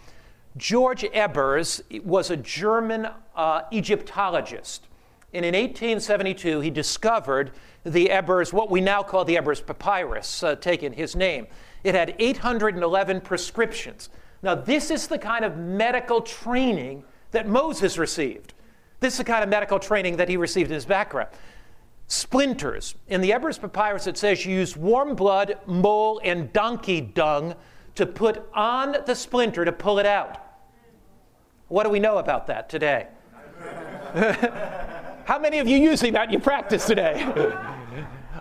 George 0.57 1.05
Ebers 1.13 1.83
was 2.03 2.31
a 2.31 2.37
German 2.37 3.09
uh, 3.35 3.61
Egyptologist. 3.71 4.87
And 5.33 5.45
in 5.45 5.53
1872, 5.53 6.59
he 6.61 6.69
discovered 6.69 7.51
the 7.83 8.09
Ebers, 8.09 8.51
what 8.51 8.69
we 8.69 8.81
now 8.81 9.03
call 9.03 9.25
the 9.25 9.37
Ebers 9.37 9.61
Papyrus, 9.61 10.43
uh, 10.43 10.55
taking 10.55 10.93
his 10.93 11.15
name. 11.15 11.47
It 11.83 11.95
had 11.95 12.15
811 12.19 13.21
prescriptions. 13.21 14.09
Now, 14.41 14.55
this 14.55 14.89
is 14.89 15.07
the 15.07 15.17
kind 15.17 15.45
of 15.45 15.57
medical 15.57 16.21
training 16.21 17.03
that 17.31 17.47
Moses 17.47 17.97
received. 17.97 18.53
This 18.99 19.13
is 19.13 19.17
the 19.19 19.23
kind 19.23 19.43
of 19.43 19.49
medical 19.49 19.79
training 19.79 20.17
that 20.17 20.29
he 20.29 20.37
received 20.37 20.71
in 20.71 20.75
his 20.75 20.85
background. 20.85 21.29
Splinters. 22.07 22.95
In 23.07 23.21
the 23.21 23.31
Ebers 23.31 23.59
Papyrus, 23.59 24.07
it 24.07 24.17
says 24.17 24.45
you 24.45 24.55
use 24.55 24.75
warm 24.75 25.15
blood, 25.15 25.59
mole, 25.67 26.19
and 26.23 26.51
donkey 26.51 27.01
dung 27.01 27.55
to 27.95 28.05
put 28.05 28.49
on 28.53 28.97
the 29.05 29.13
splinter 29.13 29.63
to 29.63 29.71
pull 29.71 29.99
it 29.99 30.05
out. 30.05 30.37
What 31.67 31.83
do 31.83 31.89
we 31.89 31.99
know 31.99 32.17
about 32.17 32.47
that 32.47 32.67
today? 32.67 33.07
How 35.29 35.37
many 35.37 35.59
of 35.59 35.67
you 35.67 35.77
using 35.77 36.13
that 36.13 36.25
in 36.25 36.31
your 36.31 36.41
practice 36.41 36.87
today? 36.87 37.23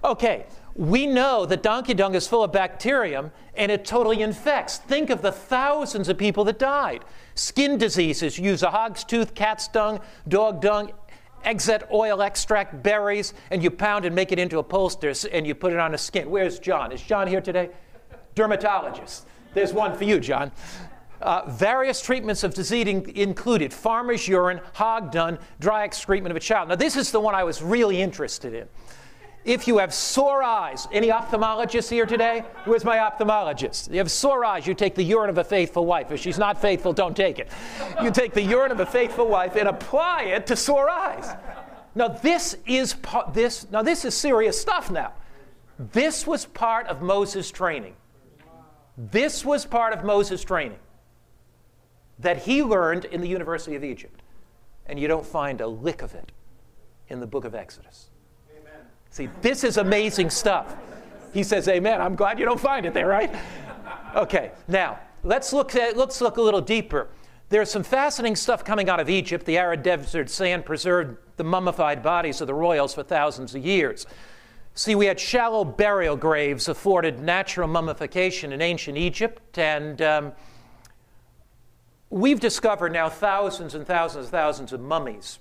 Okay, 0.02 0.47
we 0.75 1.07
know 1.07 1.45
that 1.45 1.62
donkey 1.62 1.92
dung 1.92 2.14
is 2.14 2.26
full 2.26 2.42
of 2.42 2.50
bacterium 2.50 3.30
and 3.57 3.71
it 3.71 3.85
totally 3.85 4.23
infects. 4.23 4.78
Think 4.78 5.11
of 5.11 5.21
the 5.21 5.30
thousands 5.30 6.09
of 6.09 6.16
people 6.16 6.45
that 6.45 6.59
died. 6.59 7.04
Skin 7.35 7.76
diseases 7.76 8.38
use 8.38 8.62
a 8.62 8.71
hog's 8.71 9.04
tooth, 9.04 9.35
cat's 9.35 9.68
dung, 9.68 10.00
dog 10.28 10.62
dung, 10.62 10.92
exit 11.45 11.87
oil 11.92 12.23
extract, 12.23 12.83
berries, 12.83 13.35
and 13.50 13.62
you 13.62 13.71
pound 13.71 14.07
and 14.07 14.14
make 14.14 14.33
it 14.33 14.38
into 14.38 14.59
a 14.59 14.62
poultice 14.62 15.26
and 15.26 15.47
you 15.47 15.54
put 15.54 15.75
it 15.75 15.78
on 15.78 15.92
the 15.92 15.99
skin. 15.99 16.30
Where's 16.30 16.59
John? 16.59 16.90
Is 16.90 17.02
John 17.02 17.26
here 17.26 17.42
today? 17.42 17.68
Dermatologist. 18.35 19.26
There's 19.52 19.75
one 19.75 19.95
for 19.95 20.04
you, 20.04 20.21
John. 20.21 20.52
Uh, 21.20 21.42
various 21.48 22.00
treatments 22.00 22.44
of 22.44 22.54
disease 22.54 22.87
included 22.87 23.72
farmer's 23.72 24.28
urine, 24.28 24.60
hog 24.75 25.10
dung, 25.10 25.38
dry 25.58 25.84
excrement 25.84 26.30
of 26.30 26.37
a 26.37 26.40
child. 26.40 26.68
Now, 26.68 26.76
this 26.76 26.96
is 26.96 27.10
the 27.10 27.20
one 27.20 27.34
I 27.34 27.44
was 27.44 27.62
really 27.62 28.00
interested 28.00 28.54
in. 28.54 28.68
If 29.44 29.66
you 29.66 29.78
have 29.78 29.94
sore 29.94 30.42
eyes, 30.42 30.87
any 30.92 31.08
ophthalmologists 31.08 31.88
here 31.88 32.06
today? 32.06 32.44
Where's 32.64 32.84
my 32.84 32.98
ophthalmologist? 32.98 33.90
You 33.90 33.98
have 33.98 34.10
sore 34.10 34.44
eyes, 34.44 34.66
you 34.66 34.75
take 34.75 34.94
the 34.94 35.02
urine 35.02 35.30
of 35.30 35.38
a 35.38 35.44
faithful 35.44 35.87
wife. 35.87 36.12
If 36.12 36.20
she's 36.20 36.38
not 36.38 36.60
faithful, 36.60 36.92
don't 36.92 37.16
take 37.16 37.38
it. 37.38 37.48
You 38.02 38.10
take 38.10 38.34
the 38.34 38.42
urine 38.42 38.72
of 38.72 38.80
a 38.80 38.87
faithful 38.87 39.26
wife 39.26 39.56
and 39.56 39.68
apply 39.68 40.25
it 40.25 40.46
to 40.48 40.56
sore 40.56 40.90
eyes. 40.90 41.34
Now 41.94 42.08
this 42.08 42.58
is 42.66 42.94
this 43.32 43.70
now 43.70 43.82
this 43.82 44.04
is 44.04 44.14
serious 44.14 44.60
stuff 44.60 44.90
now. 44.90 45.14
This 45.78 46.26
was 46.26 46.44
part 46.44 46.87
of 46.87 47.00
Moses' 47.00 47.50
training. 47.50 47.94
This 48.96 49.44
was 49.44 49.64
part 49.64 49.92
of 49.92 50.04
Moses' 50.04 50.44
training 50.44 50.78
that 52.18 52.38
he 52.38 52.62
learned 52.62 53.04
in 53.06 53.20
the 53.20 53.28
University 53.28 53.76
of 53.76 53.84
Egypt. 53.84 54.22
And 54.87 54.98
you 54.98 55.08
don't 55.08 55.26
find 55.26 55.60
a 55.60 55.66
lick 55.66 56.02
of 56.02 56.14
it 56.14 56.32
in 57.08 57.20
the 57.20 57.26
book 57.26 57.44
of 57.44 57.54
Exodus. 57.54 58.08
Amen. 58.50 58.80
See, 59.10 59.28
this 59.42 59.64
is 59.64 59.76
amazing 59.76 60.30
stuff. 60.30 60.76
He 61.32 61.42
says, 61.42 61.68
Amen. 61.68 62.00
I'm 62.00 62.16
glad 62.16 62.38
you 62.38 62.44
don't 62.44 62.60
find 62.60 62.87
it 62.87 62.94
there, 62.94 63.06
right? 63.06 63.34
Okay, 64.14 64.52
now 64.66 64.98
let's 65.22 65.52
look 65.52 65.75
at, 65.75 65.96
let's 65.96 66.20
look 66.20 66.38
a 66.38 66.42
little 66.42 66.60
deeper. 66.60 67.08
There's 67.50 67.70
some 67.70 67.82
fascinating 67.82 68.37
stuff 68.37 68.64
coming 68.64 68.88
out 68.88 69.00
of 69.00 69.08
Egypt. 69.08 69.46
The 69.46 69.56
arid 69.56 69.82
desert 69.82 70.28
sand 70.28 70.64
preserved 70.64 71.16
the 71.37 71.44
mummified 71.44 72.02
bodies 72.02 72.40
of 72.40 72.46
the 72.46 72.54
royals 72.54 72.94
for 72.94 73.02
thousands 73.02 73.54
of 73.54 73.64
years. 73.64 74.06
See, 74.75 74.94
we 74.94 75.06
had 75.06 75.18
shallow 75.18 75.64
burial 75.64 76.16
graves 76.16 76.68
afforded 76.68 77.20
natural 77.20 77.66
mummification 77.66 78.52
in 78.52 78.60
ancient 78.60 78.96
Egypt, 78.96 79.58
and 79.58 80.00
um, 80.02 80.32
we've 82.11 82.41
discovered 82.41 82.93
now 82.93 83.09
thousands 83.09 83.75
and 83.75 83.87
thousands 83.87 84.27
and 84.27 84.33
thousands 84.33 84.73
of 84.73 84.81
mummies. 84.81 85.38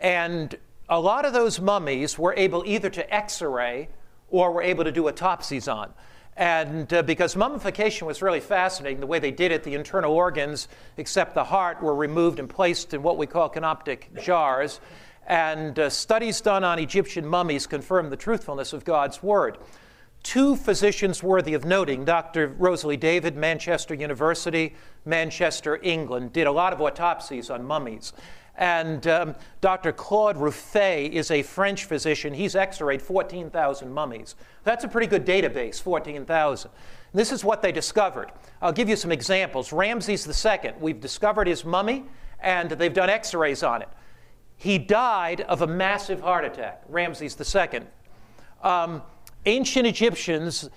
And 0.00 0.54
a 0.88 1.00
lot 1.00 1.24
of 1.24 1.32
those 1.32 1.60
mummies 1.60 2.18
were 2.18 2.34
able 2.36 2.64
either 2.66 2.90
to 2.90 3.14
x 3.14 3.40
ray 3.40 3.88
or 4.28 4.52
were 4.52 4.62
able 4.62 4.84
to 4.84 4.92
do 4.92 5.08
autopsies 5.08 5.68
on. 5.68 5.92
And 6.36 6.92
uh, 6.92 7.02
because 7.02 7.36
mummification 7.36 8.06
was 8.06 8.22
really 8.22 8.40
fascinating, 8.40 9.00
the 9.00 9.06
way 9.06 9.18
they 9.18 9.30
did 9.30 9.52
it, 9.52 9.64
the 9.64 9.74
internal 9.74 10.12
organs, 10.12 10.66
except 10.96 11.34
the 11.34 11.44
heart, 11.44 11.82
were 11.82 11.94
removed 11.94 12.38
and 12.38 12.48
placed 12.48 12.94
in 12.94 13.02
what 13.02 13.18
we 13.18 13.26
call 13.26 13.50
canopic 13.50 14.10
jars. 14.22 14.80
And 15.26 15.78
uh, 15.78 15.90
studies 15.90 16.40
done 16.40 16.64
on 16.64 16.78
Egyptian 16.78 17.26
mummies 17.26 17.66
confirm 17.66 18.08
the 18.08 18.16
truthfulness 18.16 18.72
of 18.72 18.84
God's 18.84 19.22
word 19.22 19.58
two 20.22 20.56
physicians 20.56 21.22
worthy 21.22 21.54
of 21.54 21.64
noting 21.64 22.04
Dr. 22.04 22.48
Rosalie 22.58 22.96
David, 22.96 23.36
Manchester 23.36 23.94
University, 23.94 24.74
Manchester, 25.04 25.80
England, 25.82 26.32
did 26.32 26.46
a 26.46 26.52
lot 26.52 26.72
of 26.72 26.80
autopsies 26.80 27.50
on 27.50 27.64
mummies. 27.64 28.12
And 28.54 29.06
um, 29.06 29.34
Dr. 29.60 29.92
Claude 29.92 30.36
Ruffey 30.36 31.10
is 31.10 31.30
a 31.30 31.42
French 31.42 31.86
physician. 31.86 32.34
He's 32.34 32.54
x 32.54 32.80
rayed 32.80 33.00
14,000 33.00 33.90
mummies. 33.90 34.34
That's 34.64 34.84
a 34.84 34.88
pretty 34.88 35.06
good 35.06 35.24
database, 35.24 35.80
14,000. 35.80 36.70
This 37.14 37.32
is 37.32 37.44
what 37.44 37.62
they 37.62 37.72
discovered. 37.72 38.30
I'll 38.60 38.72
give 38.72 38.88
you 38.88 38.96
some 38.96 39.12
examples. 39.12 39.72
Ramses 39.72 40.46
II, 40.46 40.72
we've 40.80 41.00
discovered 41.00 41.46
his 41.46 41.64
mummy, 41.64 42.04
and 42.40 42.70
they've 42.70 42.92
done 42.92 43.10
x 43.10 43.34
rays 43.34 43.62
on 43.62 43.82
it. 43.82 43.88
He 44.56 44.78
died 44.78 45.40
of 45.42 45.62
a 45.62 45.66
massive 45.66 46.20
heart 46.20 46.44
attack, 46.44 46.82
Ramses 46.88 47.36
II. 47.54 47.80
Um, 48.62 49.02
ancient 49.46 49.86
Egyptians 49.86 50.68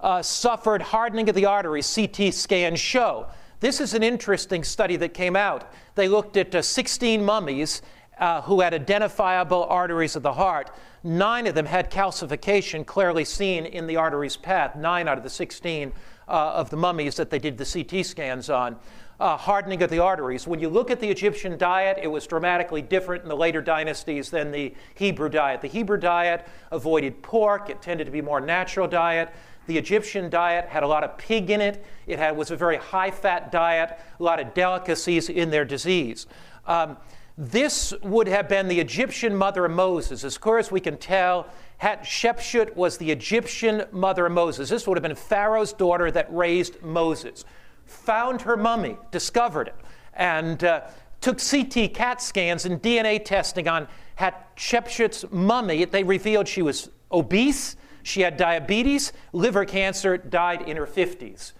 uh, 0.00 0.22
suffered 0.22 0.82
hardening 0.82 1.28
of 1.28 1.34
the 1.34 1.46
arteries, 1.46 1.92
CT 1.94 2.34
scans 2.34 2.80
show. 2.80 3.26
This 3.60 3.80
is 3.80 3.94
an 3.94 4.02
interesting 4.02 4.64
study 4.64 4.96
that 4.96 5.14
came 5.14 5.36
out. 5.36 5.72
They 5.94 6.08
looked 6.08 6.36
at 6.36 6.54
uh, 6.54 6.62
16 6.62 7.24
mummies 7.24 7.82
uh, 8.18 8.42
who 8.42 8.60
had 8.60 8.74
identifiable 8.74 9.64
arteries 9.64 10.16
of 10.16 10.22
the 10.22 10.32
heart. 10.32 10.70
Nine 11.04 11.46
of 11.46 11.54
them 11.54 11.66
had 11.66 11.90
calcification 11.90 12.84
clearly 12.84 13.24
seen 13.24 13.66
in 13.66 13.86
the 13.86 13.96
artery's 13.96 14.36
path, 14.36 14.76
nine 14.76 15.08
out 15.08 15.18
of 15.18 15.24
the 15.24 15.30
16 15.30 15.92
uh, 16.28 16.30
of 16.30 16.70
the 16.70 16.76
mummies 16.76 17.16
that 17.16 17.30
they 17.30 17.38
did 17.38 17.58
the 17.58 17.64
CT 17.64 18.04
scans 18.04 18.50
on 18.50 18.76
uh, 19.22 19.36
hardening 19.36 19.84
of 19.84 19.90
the 19.90 20.00
arteries. 20.00 20.48
When 20.48 20.58
you 20.58 20.68
look 20.68 20.90
at 20.90 20.98
the 20.98 21.08
Egyptian 21.08 21.56
diet, 21.56 21.96
it 22.02 22.08
was 22.08 22.26
dramatically 22.26 22.82
different 22.82 23.22
in 23.22 23.28
the 23.28 23.36
later 23.36 23.62
dynasties 23.62 24.30
than 24.30 24.50
the 24.50 24.74
Hebrew 24.96 25.28
diet. 25.28 25.60
The 25.60 25.68
Hebrew 25.68 25.96
diet 25.96 26.44
avoided 26.72 27.22
pork, 27.22 27.70
it 27.70 27.80
tended 27.80 28.06
to 28.06 28.10
be 28.10 28.20
more 28.20 28.40
natural 28.40 28.88
diet. 28.88 29.32
The 29.68 29.78
Egyptian 29.78 30.28
diet 30.28 30.64
had 30.68 30.82
a 30.82 30.88
lot 30.88 31.04
of 31.04 31.16
pig 31.18 31.50
in 31.50 31.60
it. 31.60 31.84
It 32.08 32.18
had, 32.18 32.36
was 32.36 32.50
a 32.50 32.56
very 32.56 32.78
high 32.78 33.12
fat 33.12 33.52
diet, 33.52 33.96
a 34.18 34.22
lot 34.22 34.40
of 34.40 34.54
delicacies 34.54 35.28
in 35.28 35.50
their 35.50 35.64
disease. 35.64 36.26
Um, 36.66 36.96
this 37.38 37.94
would 38.02 38.26
have 38.26 38.48
been 38.48 38.66
the 38.66 38.80
Egyptian 38.80 39.36
mother 39.36 39.64
of 39.64 39.70
Moses. 39.70 40.24
As 40.24 40.36
far 40.36 40.58
as 40.58 40.72
we 40.72 40.80
can 40.80 40.96
tell, 40.96 41.46
Hatshepsut 41.80 42.74
was 42.74 42.98
the 42.98 43.12
Egyptian 43.12 43.84
mother 43.92 44.26
of 44.26 44.32
Moses. 44.32 44.68
This 44.68 44.84
would 44.88 44.96
have 44.96 45.02
been 45.02 45.14
Pharaoh's 45.14 45.72
daughter 45.72 46.10
that 46.10 46.26
raised 46.34 46.82
Moses 46.82 47.44
found 47.86 48.42
her 48.42 48.56
mummy, 48.56 48.96
discovered 49.10 49.68
it, 49.68 49.76
and 50.14 50.64
uh, 50.64 50.82
took 51.20 51.38
CT 51.38 51.94
CAT 51.94 52.20
scans 52.20 52.64
and 52.64 52.82
DNA 52.82 53.24
testing 53.24 53.68
on 53.68 53.88
Hatshepsut's 54.18 55.24
mummy. 55.30 55.84
They 55.84 56.04
revealed 56.04 56.48
she 56.48 56.62
was 56.62 56.90
obese, 57.10 57.76
she 58.02 58.22
had 58.22 58.36
diabetes, 58.36 59.12
liver 59.32 59.64
cancer, 59.64 60.16
died 60.16 60.62
in 60.62 60.76
her 60.76 60.86
50s. 60.86 61.52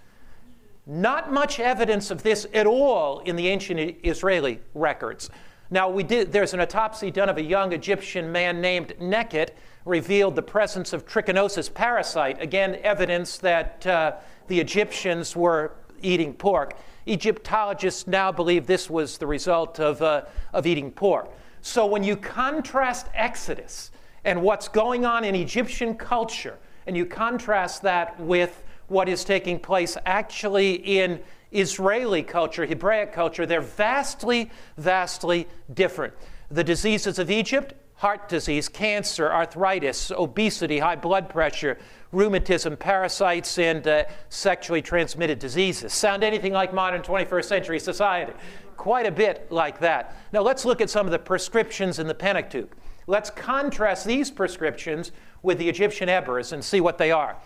Not 0.85 1.33
much 1.33 1.61
evidence 1.61 2.11
of 2.11 2.25
this 2.25 2.47
at 2.53 2.67
all 2.67 3.21
in 3.21 3.37
the 3.37 3.49
ancient 3.49 3.99
Israeli 4.03 4.59
records. 4.75 5.31
Now, 5.71 5.89
we 5.89 6.03
did, 6.03 6.33
there's 6.33 6.55
an 6.55 6.61
autopsy 6.61 7.11
done 7.11 7.29
of 7.29 7.39
a 7.39 7.43
young 7.43 7.73
Egyptian 7.73 8.31
man 8.31 8.61
named 8.61 8.95
Nekhet, 9.01 9.51
revealed 9.85 10.37
the 10.37 10.43
presence 10.43 10.93
of 10.93 11.07
trichinosis 11.07 11.73
parasite, 11.73 12.41
again, 12.43 12.79
evidence 12.83 13.39
that 13.39 13.87
uh, 13.87 14.13
the 14.49 14.61
Egyptians 14.61 15.35
were 15.35 15.73
eating 16.03 16.35
pork. 16.35 16.77
Egyptologists 17.07 18.07
now 18.07 18.31
believe 18.31 18.67
this 18.67 18.89
was 18.89 19.19
the 19.19 19.27
result 19.27 19.81
of, 19.81 20.01
uh, 20.03 20.23
of 20.53 20.67
eating 20.67 20.91
pork. 20.91 21.29
So 21.63 21.87
when 21.87 22.05
you 22.05 22.17
contrast 22.17 23.07
Exodus 23.15 23.91
and 24.25 24.43
what's 24.43 24.69
going 24.69 25.05
on 25.05 25.25
in 25.25 25.35
Egyptian 25.35 25.95
culture, 25.95 26.59
and 26.87 26.97
you 26.97 27.07
contrast 27.07 27.83
that 27.83 28.19
with 28.19 28.65
what 28.89 29.09
is 29.09 29.25
taking 29.25 29.59
place 29.59 29.97
actually 30.05 30.75
in 30.75 31.21
Israeli 31.53 32.23
culture, 32.23 32.67
Hebraic 32.67 33.13
culture, 33.13 33.47
they're 33.47 33.61
vastly, 33.61 34.51
vastly 34.77 35.47
different. 35.75 36.15
The 36.51 36.65
diseases 36.65 37.19
of 37.19 37.31
Egypt 37.31 37.75
heart 38.03 38.29
disease, 38.29 38.69
cancer, 38.69 39.33
arthritis, 39.33 40.11
obesity, 40.11 40.81
high 40.81 40.97
blood 40.97 41.29
pressure, 41.29 41.79
rheumatism, 42.13 42.77
parasites, 42.77 43.59
and 43.59 43.87
uh, 43.89 44.05
sexually 44.29 44.83
transmitted 44.83 45.39
diseases. 45.39 45.93
Sound 45.93 46.23
anything 46.23 46.53
like 46.53 46.73
modern 46.73 47.03
21st 47.03 47.45
century 47.45 47.81
society? 47.81 48.33
Quite 48.77 49.07
a 49.07 49.11
bit 49.11 49.51
like 49.51 49.81
that. 49.81 50.15
Now 50.33 50.43
let's 50.43 50.65
look 50.65 50.81
at 50.81 50.91
some 50.91 51.07
of 51.07 51.13
the 51.13 51.19
prescriptions 51.19 51.99
in 51.99 52.07
the 52.07 52.15
Pentateuch. 52.15 52.71
Let's 53.07 53.31
contrast 53.31 54.07
these 54.07 54.31
prescriptions 54.31 55.11
with 55.43 55.59
the 55.59 55.69
Egyptian 55.69 56.09
Ebers 56.09 56.53
and 56.53 56.63
see 56.63 56.81
what 56.81 56.99
they 56.99 57.11
are. 57.11 57.37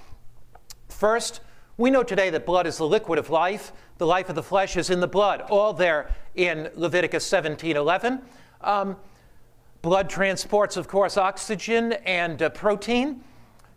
First, 0.88 1.40
we 1.79 1.90
know 1.90 2.02
today 2.02 2.31
that 2.31 2.46
blood 2.46 2.66
is 2.66 2.79
the 2.79 2.87
liquid 2.87 3.18
of 3.18 3.31
life. 3.31 3.72
The 3.98 4.07
life 4.07 4.29
of 4.29 4.35
the 4.35 4.42
flesh 4.42 4.76
is 4.76 4.90
in 4.90 5.00
the 5.00 5.09
blood, 5.09 5.42
all 5.42 5.72
there 5.72 6.11
in 6.35 6.70
Leviticus 6.74 7.24
17:11. 7.26 8.20
Um, 8.61 8.96
blood 9.83 10.11
transports, 10.11 10.76
of 10.76 10.88
course, 10.88 11.16
oxygen 11.16 11.92
and 11.92 12.42
uh, 12.42 12.50
protein. 12.50 13.22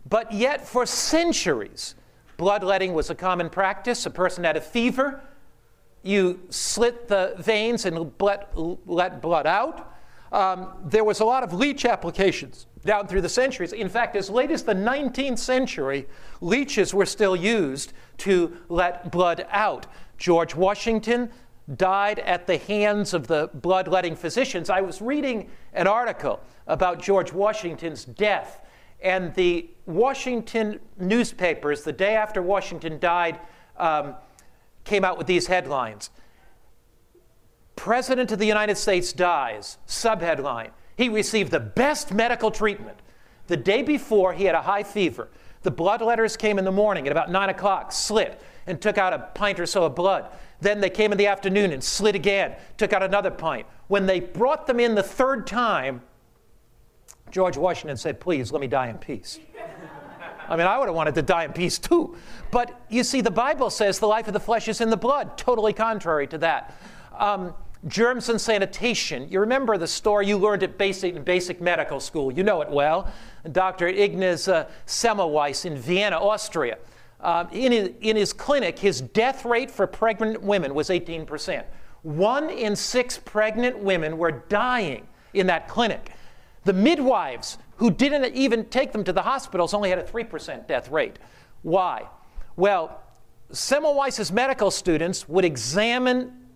But 0.08 0.32
yet, 0.32 0.66
for 0.66 0.86
centuries, 0.86 1.94
bloodletting 2.36 2.94
was 2.94 3.10
a 3.10 3.14
common 3.14 3.50
practice. 3.50 4.06
A 4.06 4.10
person 4.10 4.44
had 4.44 4.56
a 4.56 4.60
fever, 4.60 5.22
you 6.02 6.40
slit 6.48 7.08
the 7.08 7.34
veins 7.38 7.84
and 7.84 8.12
let, 8.20 8.52
let 8.56 9.20
blood 9.20 9.46
out. 9.46 9.94
Um, 10.32 10.72
there 10.84 11.04
was 11.04 11.20
a 11.20 11.24
lot 11.24 11.42
of 11.42 11.52
leech 11.52 11.84
applications 11.84 12.66
down 12.84 13.06
through 13.06 13.20
the 13.20 13.28
centuries. 13.28 13.72
In 13.72 13.88
fact, 13.88 14.16
as 14.16 14.30
late 14.30 14.50
as 14.50 14.62
the 14.62 14.74
19th 14.74 15.38
century, 15.38 16.06
leeches 16.40 16.94
were 16.94 17.04
still 17.04 17.36
used 17.36 17.92
to 18.18 18.56
let 18.68 19.10
blood 19.10 19.46
out. 19.50 19.86
George 20.16 20.54
Washington 20.54 21.30
died 21.76 22.20
at 22.20 22.46
the 22.46 22.58
hands 22.58 23.12
of 23.12 23.26
the 23.26 23.50
bloodletting 23.54 24.16
physicians. 24.16 24.70
I 24.70 24.80
was 24.80 25.02
reading 25.02 25.50
an 25.74 25.86
article 25.86 26.40
about 26.66 27.02
George 27.02 27.32
Washington's 27.32 28.04
death 28.04 28.64
and 29.02 29.34
the 29.34 29.70
Washington 29.86 30.80
newspapers, 30.98 31.82
the 31.82 31.92
day 31.92 32.14
after 32.14 32.42
Washington 32.42 32.98
died, 32.98 33.38
um, 33.76 34.14
came 34.84 35.04
out 35.04 35.18
with 35.18 35.26
these 35.26 35.46
headlines 35.46 36.10
President 37.80 38.30
of 38.30 38.38
the 38.38 38.44
United 38.44 38.76
States 38.76 39.10
dies, 39.10 39.78
subheadline. 39.88 40.68
He 40.98 41.08
received 41.08 41.50
the 41.50 41.60
best 41.60 42.12
medical 42.12 42.50
treatment. 42.50 42.98
The 43.46 43.56
day 43.56 43.80
before, 43.80 44.34
he 44.34 44.44
had 44.44 44.54
a 44.54 44.60
high 44.60 44.82
fever. 44.82 45.30
The 45.62 45.70
blood 45.70 46.02
letters 46.02 46.36
came 46.36 46.58
in 46.58 46.66
the 46.66 46.72
morning 46.72 47.06
at 47.06 47.10
about 47.10 47.30
9 47.30 47.48
o'clock, 47.48 47.90
slit, 47.90 48.38
and 48.66 48.82
took 48.82 48.98
out 48.98 49.14
a 49.14 49.30
pint 49.32 49.58
or 49.58 49.64
so 49.64 49.84
of 49.84 49.94
blood. 49.94 50.26
Then 50.60 50.82
they 50.82 50.90
came 50.90 51.10
in 51.10 51.16
the 51.16 51.28
afternoon 51.28 51.72
and 51.72 51.82
slit 51.82 52.14
again, 52.14 52.54
took 52.76 52.92
out 52.92 53.02
another 53.02 53.30
pint. 53.30 53.66
When 53.88 54.04
they 54.04 54.20
brought 54.20 54.66
them 54.66 54.78
in 54.78 54.94
the 54.94 55.02
third 55.02 55.46
time, 55.46 56.02
George 57.30 57.56
Washington 57.56 57.96
said, 57.96 58.20
Please, 58.20 58.52
let 58.52 58.60
me 58.60 58.66
die 58.66 58.88
in 58.88 58.98
peace. 58.98 59.38
I 60.48 60.56
mean, 60.56 60.66
I 60.66 60.78
would 60.78 60.86
have 60.86 60.96
wanted 60.96 61.14
to 61.14 61.22
die 61.22 61.44
in 61.44 61.52
peace 61.52 61.78
too. 61.78 62.16
But 62.50 62.84
you 62.88 63.04
see, 63.04 63.20
the 63.20 63.30
Bible 63.30 63.70
says 63.70 64.00
the 64.00 64.08
life 64.08 64.26
of 64.26 64.32
the 64.32 64.40
flesh 64.40 64.66
is 64.66 64.80
in 64.80 64.90
the 64.90 64.96
blood, 64.96 65.38
totally 65.38 65.72
contrary 65.72 66.26
to 66.26 66.38
that. 66.38 66.76
Um, 67.16 67.54
germs 67.86 68.28
and 68.28 68.40
sanitation. 68.40 69.28
You 69.30 69.40
remember 69.40 69.78
the 69.78 69.86
story 69.86 70.26
you 70.26 70.36
learned 70.36 70.64
at 70.64 70.76
basic, 70.76 71.24
basic 71.24 71.60
medical 71.60 72.00
school. 72.00 72.32
You 72.32 72.42
know 72.42 72.62
it 72.62 72.68
well. 72.68 73.12
Dr. 73.52 73.88
Ignaz 73.88 74.48
uh, 74.48 74.68
Semmelweis 74.86 75.64
in 75.64 75.76
Vienna, 75.76 76.18
Austria. 76.18 76.78
Uh, 77.20 77.46
in, 77.52 77.72
his, 77.72 77.90
in 78.00 78.16
his 78.16 78.32
clinic, 78.32 78.78
his 78.78 79.00
death 79.00 79.44
rate 79.44 79.70
for 79.70 79.86
pregnant 79.86 80.42
women 80.42 80.74
was 80.74 80.88
18%. 80.88 81.64
One 82.02 82.50
in 82.50 82.74
six 82.74 83.18
pregnant 83.18 83.78
women 83.78 84.18
were 84.18 84.32
dying 84.32 85.06
in 85.34 85.46
that 85.46 85.68
clinic. 85.68 86.12
The 86.64 86.72
midwives 86.72 87.58
who 87.76 87.90
didn't 87.90 88.34
even 88.34 88.66
take 88.66 88.92
them 88.92 89.04
to 89.04 89.12
the 89.12 89.22
hospitals 89.22 89.72
only 89.72 89.90
had 89.90 89.98
a 89.98 90.02
3% 90.02 90.66
death 90.66 90.90
rate. 90.90 91.18
Why? 91.62 92.08
Well, 92.56 93.00
Semmelweis's 93.52 94.30
medical 94.30 94.70
students 94.70 95.28
would 95.28 95.44
examine 95.44 96.46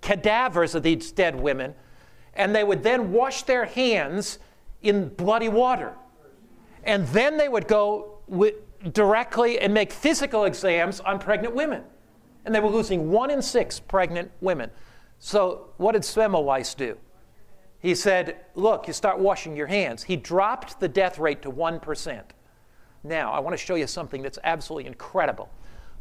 cadavers 0.00 0.74
of 0.74 0.82
these 0.82 1.12
dead 1.12 1.34
women, 1.36 1.74
and 2.34 2.54
they 2.54 2.64
would 2.64 2.82
then 2.82 3.12
wash 3.12 3.42
their 3.42 3.66
hands 3.66 4.38
in 4.82 5.08
bloody 5.08 5.48
water. 5.48 5.94
And 6.84 7.06
then 7.08 7.36
they 7.36 7.48
would 7.48 7.68
go 7.68 8.18
with, 8.26 8.54
directly 8.92 9.58
and 9.58 9.74
make 9.74 9.92
physical 9.92 10.44
exams 10.44 11.00
on 11.00 11.18
pregnant 11.18 11.54
women. 11.54 11.82
And 12.44 12.54
they 12.54 12.60
were 12.60 12.70
losing 12.70 13.10
one 13.10 13.30
in 13.30 13.42
six 13.42 13.78
pregnant 13.78 14.30
women. 14.40 14.70
So, 15.18 15.68
what 15.76 15.92
did 15.92 16.02
Semmelweis 16.02 16.74
do? 16.74 16.96
He 17.80 17.94
said, 17.94 18.36
Look, 18.54 18.86
you 18.86 18.92
start 18.92 19.18
washing 19.18 19.56
your 19.56 19.66
hands. 19.66 20.04
He 20.04 20.16
dropped 20.16 20.80
the 20.80 20.88
death 20.88 21.18
rate 21.18 21.42
to 21.42 21.50
1%. 21.50 22.22
Now, 23.02 23.32
I 23.32 23.40
want 23.40 23.54
to 23.54 23.64
show 23.64 23.74
you 23.74 23.86
something 23.86 24.22
that's 24.22 24.38
absolutely 24.44 24.86
incredible. 24.86 25.48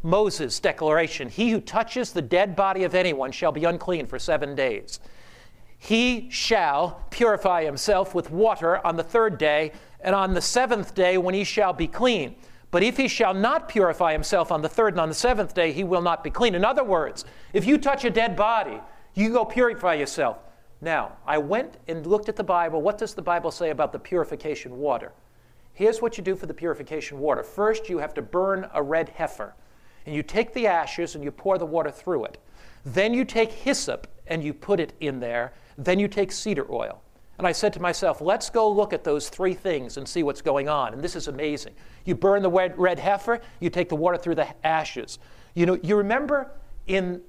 Moses' 0.03 0.59
declaration 0.59 1.29
He 1.29 1.49
who 1.51 1.61
touches 1.61 2.11
the 2.11 2.21
dead 2.21 2.55
body 2.55 2.83
of 2.83 2.95
anyone 2.95 3.31
shall 3.31 3.51
be 3.51 3.65
unclean 3.65 4.05
for 4.05 4.19
seven 4.19 4.55
days. 4.55 4.99
He 5.77 6.29
shall 6.29 7.05
purify 7.09 7.63
himself 7.63 8.13
with 8.13 8.29
water 8.29 8.85
on 8.85 8.97
the 8.97 9.03
third 9.03 9.37
day, 9.37 9.71
and 10.01 10.13
on 10.13 10.33
the 10.33 10.41
seventh 10.41 10.93
day, 10.93 11.17
when 11.17 11.33
he 11.33 11.45
shall 11.45 11.71
be 11.71 11.87
clean. 11.87 12.35
But 12.71 12.83
if 12.83 12.97
he 12.97 13.07
shall 13.07 13.33
not 13.33 13.69
purify 13.69 14.11
himself 14.11 14.51
on 14.51 14.61
the 14.61 14.69
third 14.69 14.93
and 14.93 14.99
on 14.99 15.09
the 15.09 15.15
seventh 15.15 15.53
day, 15.53 15.71
he 15.71 15.83
will 15.85 16.01
not 16.01 16.23
be 16.23 16.29
clean. 16.29 16.53
In 16.53 16.65
other 16.65 16.83
words, 16.83 17.25
if 17.53 17.65
you 17.65 17.77
touch 17.77 18.03
a 18.03 18.09
dead 18.09 18.35
body, 18.35 18.79
you 19.15 19.31
go 19.31 19.45
purify 19.45 19.95
yourself. 19.95 20.37
Now, 20.81 21.17
I 21.25 21.37
went 21.37 21.77
and 21.87 22.05
looked 22.05 22.29
at 22.29 22.35
the 22.35 22.43
Bible. 22.43 22.81
What 22.81 22.97
does 22.97 23.13
the 23.13 23.21
Bible 23.21 23.51
say 23.51 23.69
about 23.69 23.91
the 23.91 23.99
purification 23.99 24.77
water? 24.77 25.11
Here's 25.73 26.01
what 26.01 26.17
you 26.17 26.23
do 26.23 26.35
for 26.35 26.45
the 26.45 26.53
purification 26.53 27.19
water. 27.19 27.43
First, 27.43 27.89
you 27.89 27.97
have 27.99 28.13
to 28.15 28.21
burn 28.21 28.69
a 28.73 28.81
red 28.81 29.09
heifer 29.09 29.55
and 30.05 30.15
you 30.15 30.23
take 30.23 30.53
the 30.53 30.67
ashes 30.67 31.15
and 31.15 31.23
you 31.23 31.31
pour 31.31 31.57
the 31.57 31.65
water 31.65 31.91
through 31.91 32.25
it. 32.25 32.37
Then 32.85 33.13
you 33.13 33.25
take 33.25 33.51
hyssop 33.51 34.07
and 34.27 34.43
you 34.43 34.53
put 34.53 34.79
it 34.79 34.93
in 34.99 35.19
there. 35.19 35.53
Then 35.77 35.99
you 35.99 36.07
take 36.07 36.31
cedar 36.31 36.65
oil. 36.71 37.01
And 37.37 37.47
I 37.47 37.51
said 37.53 37.71
to 37.73 37.81
myself, 37.81 38.19
let's 38.19 38.49
go 38.49 38.69
look 38.69 38.91
at 38.91 39.03
those 39.03 39.29
three 39.29 39.53
things 39.53 39.95
and 39.95 40.07
see 40.07 40.23
what's 40.23 40.41
going 40.41 40.67
on. 40.67 40.93
And 40.93 41.01
this 41.01 41.15
is 41.15 41.27
amazing. 41.27 41.73
You 42.03 42.15
burn 42.15 42.41
the 42.41 42.49
red, 42.49 42.77
red 42.77 42.99
heifer, 42.99 43.39
you 43.59 43.69
take 43.69 43.87
the 43.87 43.95
water 43.95 44.17
through 44.17 44.35
the 44.35 44.47
ashes. 44.65 45.19
You 45.53 45.65
know, 45.65 45.79
you 45.81 45.95
remember 45.95 46.51
in 46.87 47.21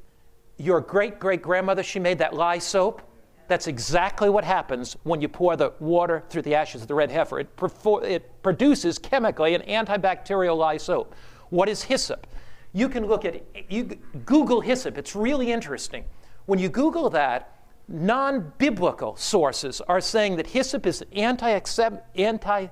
your 0.56 0.80
great 0.80 1.20
great 1.20 1.42
grandmother, 1.42 1.82
she 1.82 2.00
made 2.00 2.18
that 2.18 2.34
lye 2.34 2.58
soap? 2.58 3.02
That's 3.50 3.66
exactly 3.66 4.30
what 4.30 4.44
happens 4.44 4.96
when 5.02 5.20
you 5.20 5.26
pour 5.26 5.56
the 5.56 5.72
water 5.80 6.22
through 6.30 6.42
the 6.42 6.54
ashes 6.54 6.82
of 6.82 6.88
the 6.88 6.94
red 6.94 7.10
heifer. 7.10 7.40
It, 7.40 7.56
perfor- 7.56 8.04
it 8.04 8.40
produces 8.44 8.96
chemically 8.96 9.56
an 9.56 9.62
antibacterial 9.62 10.56
lye 10.56 10.76
soap. 10.76 11.16
What 11.48 11.68
is 11.68 11.82
hyssop? 11.82 12.28
You 12.72 12.88
can 12.88 13.06
look 13.06 13.24
at, 13.24 13.42
you 13.68 13.98
Google 14.24 14.60
hyssop, 14.60 14.96
it's 14.96 15.16
really 15.16 15.50
interesting. 15.50 16.04
When 16.46 16.60
you 16.60 16.68
Google 16.68 17.10
that, 17.10 17.56
non 17.88 18.52
biblical 18.58 19.16
sources 19.16 19.80
are 19.80 20.00
saying 20.00 20.36
that 20.36 20.46
hyssop 20.46 20.86
is 20.86 21.04
antiseptic, 21.16 22.70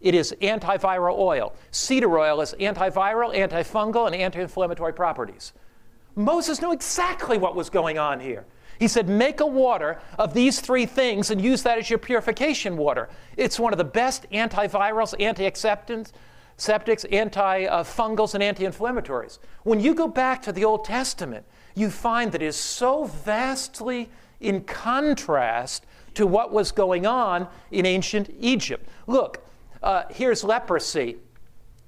it 0.00 0.14
is 0.14 0.32
antiviral 0.40 1.18
oil. 1.18 1.56
Cedar 1.72 2.16
oil 2.16 2.40
is 2.40 2.54
antiviral, 2.60 3.34
antifungal, 3.34 4.06
and 4.06 4.14
anti 4.14 4.42
inflammatory 4.42 4.92
properties. 4.92 5.54
Moses 6.14 6.62
knew 6.62 6.72
exactly 6.72 7.36
what 7.36 7.56
was 7.56 7.68
going 7.68 7.98
on 7.98 8.20
here. 8.20 8.46
He 8.80 8.88
said, 8.88 9.10
Make 9.10 9.40
a 9.40 9.46
water 9.46 10.00
of 10.18 10.32
these 10.32 10.58
three 10.60 10.86
things 10.86 11.30
and 11.30 11.40
use 11.40 11.62
that 11.62 11.78
as 11.78 11.90
your 11.90 11.98
purification 11.98 12.78
water. 12.78 13.10
It's 13.36 13.60
one 13.60 13.74
of 13.74 13.78
the 13.78 13.84
best 13.84 14.28
antivirals, 14.32 15.14
anti-acceptants, 15.20 16.12
septics, 16.56 17.08
antifungals, 17.10 18.32
and 18.32 18.42
anti 18.42 18.64
inflammatories. 18.64 19.38
When 19.64 19.80
you 19.80 19.94
go 19.94 20.08
back 20.08 20.40
to 20.42 20.52
the 20.52 20.64
Old 20.64 20.86
Testament, 20.86 21.44
you 21.74 21.90
find 21.90 22.32
that 22.32 22.42
it 22.42 22.46
is 22.46 22.56
so 22.56 23.04
vastly 23.04 24.08
in 24.40 24.62
contrast 24.62 25.84
to 26.14 26.26
what 26.26 26.50
was 26.50 26.72
going 26.72 27.04
on 27.04 27.48
in 27.70 27.84
ancient 27.84 28.34
Egypt. 28.40 28.88
Look, 29.06 29.46
uh, 29.82 30.04
here's 30.10 30.42
leprosy. 30.42 31.16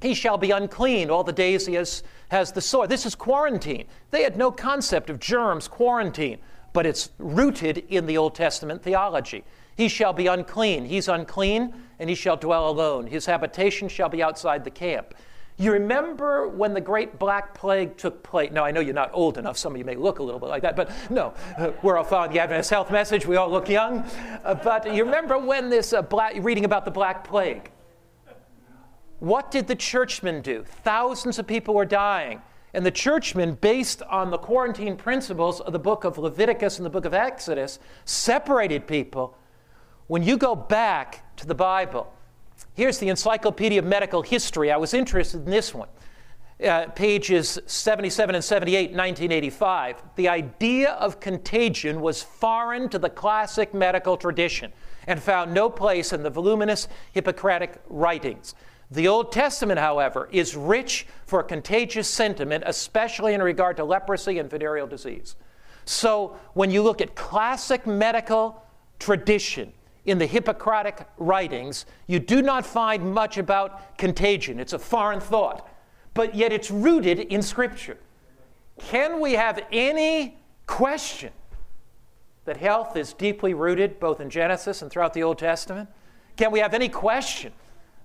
He 0.03 0.13
shall 0.13 0.37
be 0.37 0.51
unclean 0.51 1.09
all 1.09 1.25
the 1.25 1.33
days 1.33 1.65
he 1.65 1.75
has, 1.75 2.03
has 2.29 2.53
the 2.53 2.61
sore. 2.61 2.87
This 2.87 3.07
is 3.07 3.15
quarantine. 3.15 3.87
They 4.11 4.25
had 4.25 4.37
no 4.37 4.51
concept 4.53 5.09
of 5.09 5.19
germs, 5.19 5.69
quarantine, 5.69 6.39
but 6.73 6.87
it's 6.87 7.11
rooted 7.19 7.79
in 7.89 8.07
the 8.07 8.17
Old 8.19 8.35
Testament 8.35 8.83
theology. 8.83 9.45
He 9.77 9.89
shall 9.89 10.13
be 10.13 10.27
unclean. 10.27 10.85
He's 10.85 11.09
unclean, 11.09 11.75
and 11.99 12.09
he 12.09 12.15
shall 12.15 12.37
dwell 12.37 12.69
alone. 12.69 13.07
His 13.07 13.27
habitation 13.27 13.89
shall 13.89 14.09
be 14.09 14.23
outside 14.23 14.65
the 14.65 14.71
camp. 14.71 15.15
You 15.59 15.73
remember 15.73 16.49
when 16.49 16.73
the 16.73 16.81
great 16.81 17.19
black 17.19 17.55
plague 17.55 17.97
took 17.97 18.23
place? 18.23 18.51
Now, 18.53 18.65
I 18.65 18.71
know 18.71 18.81
you're 18.81 18.95
not 18.95 19.11
old 19.13 19.39
enough. 19.39 19.59
Some 19.59 19.73
of 19.73 19.79
you 19.79 19.85
may 19.85 19.95
look 19.95 20.19
a 20.19 20.23
little 20.23 20.41
bit 20.41 20.49
like 20.49 20.63
that, 20.63 20.77
but 20.77 20.91
no, 21.11 21.35
uh, 21.59 21.73
we're 21.83 21.99
all 21.99 22.05
following 22.05 22.33
the 22.33 22.41
Adventist 22.41 22.71
health 22.71 22.91
message. 22.91 23.27
We 23.27 23.37
all 23.37 23.51
look 23.51 23.69
young. 23.69 23.99
Uh, 24.45 24.55
but 24.55 24.93
you 24.95 25.05
remember 25.05 25.39
when 25.39 25.69
this 25.69 25.93
uh, 25.93 26.03
black, 26.03 26.35
reading 26.39 26.65
about 26.65 26.85
the 26.85 26.91
black 26.91 27.23
plague? 27.23 27.71
What 29.19 29.51
did 29.51 29.69
the 29.69 29.77
churchmen 29.77 30.41
do? 30.41 30.65
Thousands 30.65 31.39
of 31.39 31.47
people 31.47 31.75
were 31.75 31.85
dying. 31.85 32.43
And 32.75 32.87
the 32.87 32.91
churchmen, 32.91 33.61
based 33.61 34.03
on 34.03 34.31
the 34.31 34.39
quarantine 34.39 34.97
principles 34.97 35.61
of 35.61 35.73
the 35.73 35.79
book 35.79 36.05
of 36.05 36.17
Leviticus 36.17 36.79
and 36.79 36.87
the 36.87 36.91
book 36.91 37.05
of 37.05 37.13
Exodus, 37.13 37.79
separated 38.05 38.87
people 38.87 39.37
when 40.13 40.23
you 40.23 40.37
go 40.37 40.55
back 40.55 41.37
to 41.37 41.47
the 41.47 41.55
Bible, 41.55 42.13
here's 42.75 42.99
the 42.99 43.09
Encyclopedia 43.09 43.79
of 43.79 43.85
Medical 43.87 44.21
History. 44.21 44.71
I 44.71 44.77
was 44.77 44.93
interested 44.93 45.39
in 45.47 45.51
this 45.51 45.75
one. 45.75 45.89
Uh, 46.63 46.87
pages 46.89 47.59
77 47.65 48.35
and 48.35 48.45
78, 48.45 48.91
1985. 48.91 50.03
The 50.17 50.29
idea 50.29 50.91
of 50.93 51.19
contagion 51.19 52.01
was 52.03 52.23
foreign 52.23 52.91
to 52.91 52.99
the 52.99 53.09
classic 53.09 53.73
medical 53.73 54.19
tradition 54.19 54.73
and 55.07 55.21
found 55.21 55.55
no 55.55 55.71
place 55.71 56.13
in 56.13 56.23
the 56.23 56.31
voluminous 56.31 56.89
Hippocratic 57.13 57.81
writings. 57.89 58.55
The 58.93 59.09
Old 59.09 59.33
Testament, 59.33 59.81
however, 59.81 60.29
is 60.31 60.55
rich 60.55 61.07
for 61.25 61.43
contagious 61.43 62.09
sentiment, 62.09 62.65
especially 62.67 63.33
in 63.33 63.43
regard 63.43 63.79
to 63.79 63.85
leprosy 63.85 64.39
and 64.39 64.51
venereal 64.51 64.87
disease. 64.87 65.35
So 65.87 66.37
when 66.53 66.71
you 66.71 66.83
look 66.83 67.01
at 67.01 67.15
classic 67.15 67.87
medical 67.87 68.63
tradition, 68.99 69.73
in 70.05 70.19
the 70.19 70.27
Hippocratic 70.27 71.07
writings, 71.17 71.87
you 72.07 72.19
do 72.19 72.43
not 72.43 72.67
find 72.67 73.15
much 73.15 73.39
about 73.39 73.97
contagion. 73.99 74.59
It's 74.59 74.73
a 74.73 74.79
foreign 74.79 75.21
thought, 75.21 75.69
but 76.13 76.35
yet 76.35 76.53
it's 76.53 76.71
rooted 76.71 77.21
in 77.21 77.41
Scripture. 77.41 77.99
Can 78.79 79.21
we 79.21 79.35
have 79.35 79.65
any 79.71 80.39
question 80.67 81.33
that 82.45 82.57
health 82.57 82.97
is 82.97 83.13
deeply 83.13 83.55
rooted 83.55 84.01
both 84.01 84.21
in 84.21 84.29
Genesis 84.29 84.83
and 84.83 84.91
throughout 84.91 85.15
the 85.15 85.23
Old 85.23 85.39
Testament? 85.39 85.89
Can 86.37 86.51
we 86.51 86.59
have 86.59 86.75
any 86.75 86.89
question 86.89 87.53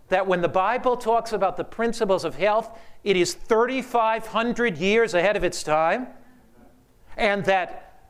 that 0.10 0.26
when 0.26 0.42
the 0.42 0.48
Bible 0.48 0.98
talks 0.98 1.34
about 1.34 1.58
the 1.58 1.64
principles 1.64 2.24
of 2.24 2.36
health, 2.36 2.78
it 3.04 3.16
is 3.16 3.34
3,500 3.34 4.78
years 4.78 5.14
ahead 5.14 5.36
of 5.36 5.44
its 5.44 5.64
time? 5.64 6.08
And 7.18 7.44
that 7.46 8.02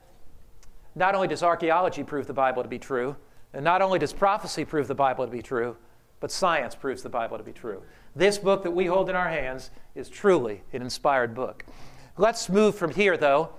not 0.96 1.16
only 1.16 1.28
does 1.28 1.44
archaeology 1.44 2.04
prove 2.04 2.28
the 2.28 2.34
Bible 2.34 2.64
to 2.64 2.70
be 2.70 2.80
true, 2.80 3.16
and 3.54 3.64
not 3.64 3.82
only 3.82 4.00
does 4.00 4.14
prophecy 4.14 4.66
prove 4.66 4.88
the 4.88 4.96
Bible 4.96 5.26
to 5.26 5.32
be 5.32 5.42
true, 5.42 5.78
but 6.20 6.32
science 6.32 6.76
proves 6.76 7.04
the 7.04 7.10
Bible 7.10 7.38
to 7.38 7.44
be 7.44 7.54
true. 7.54 7.82
This 8.16 8.38
book 8.38 8.64
that 8.64 8.72
we 8.72 8.86
hold 8.86 9.10
in 9.10 9.16
our 9.16 9.30
hands 9.30 9.70
is 9.96 10.10
truly 10.10 10.64
an 10.74 10.82
inspired 10.82 11.36
book. 11.36 11.64
Let's 12.18 12.50
move 12.50 12.76
from 12.76 12.92
here, 12.92 13.16
though, 13.16 13.50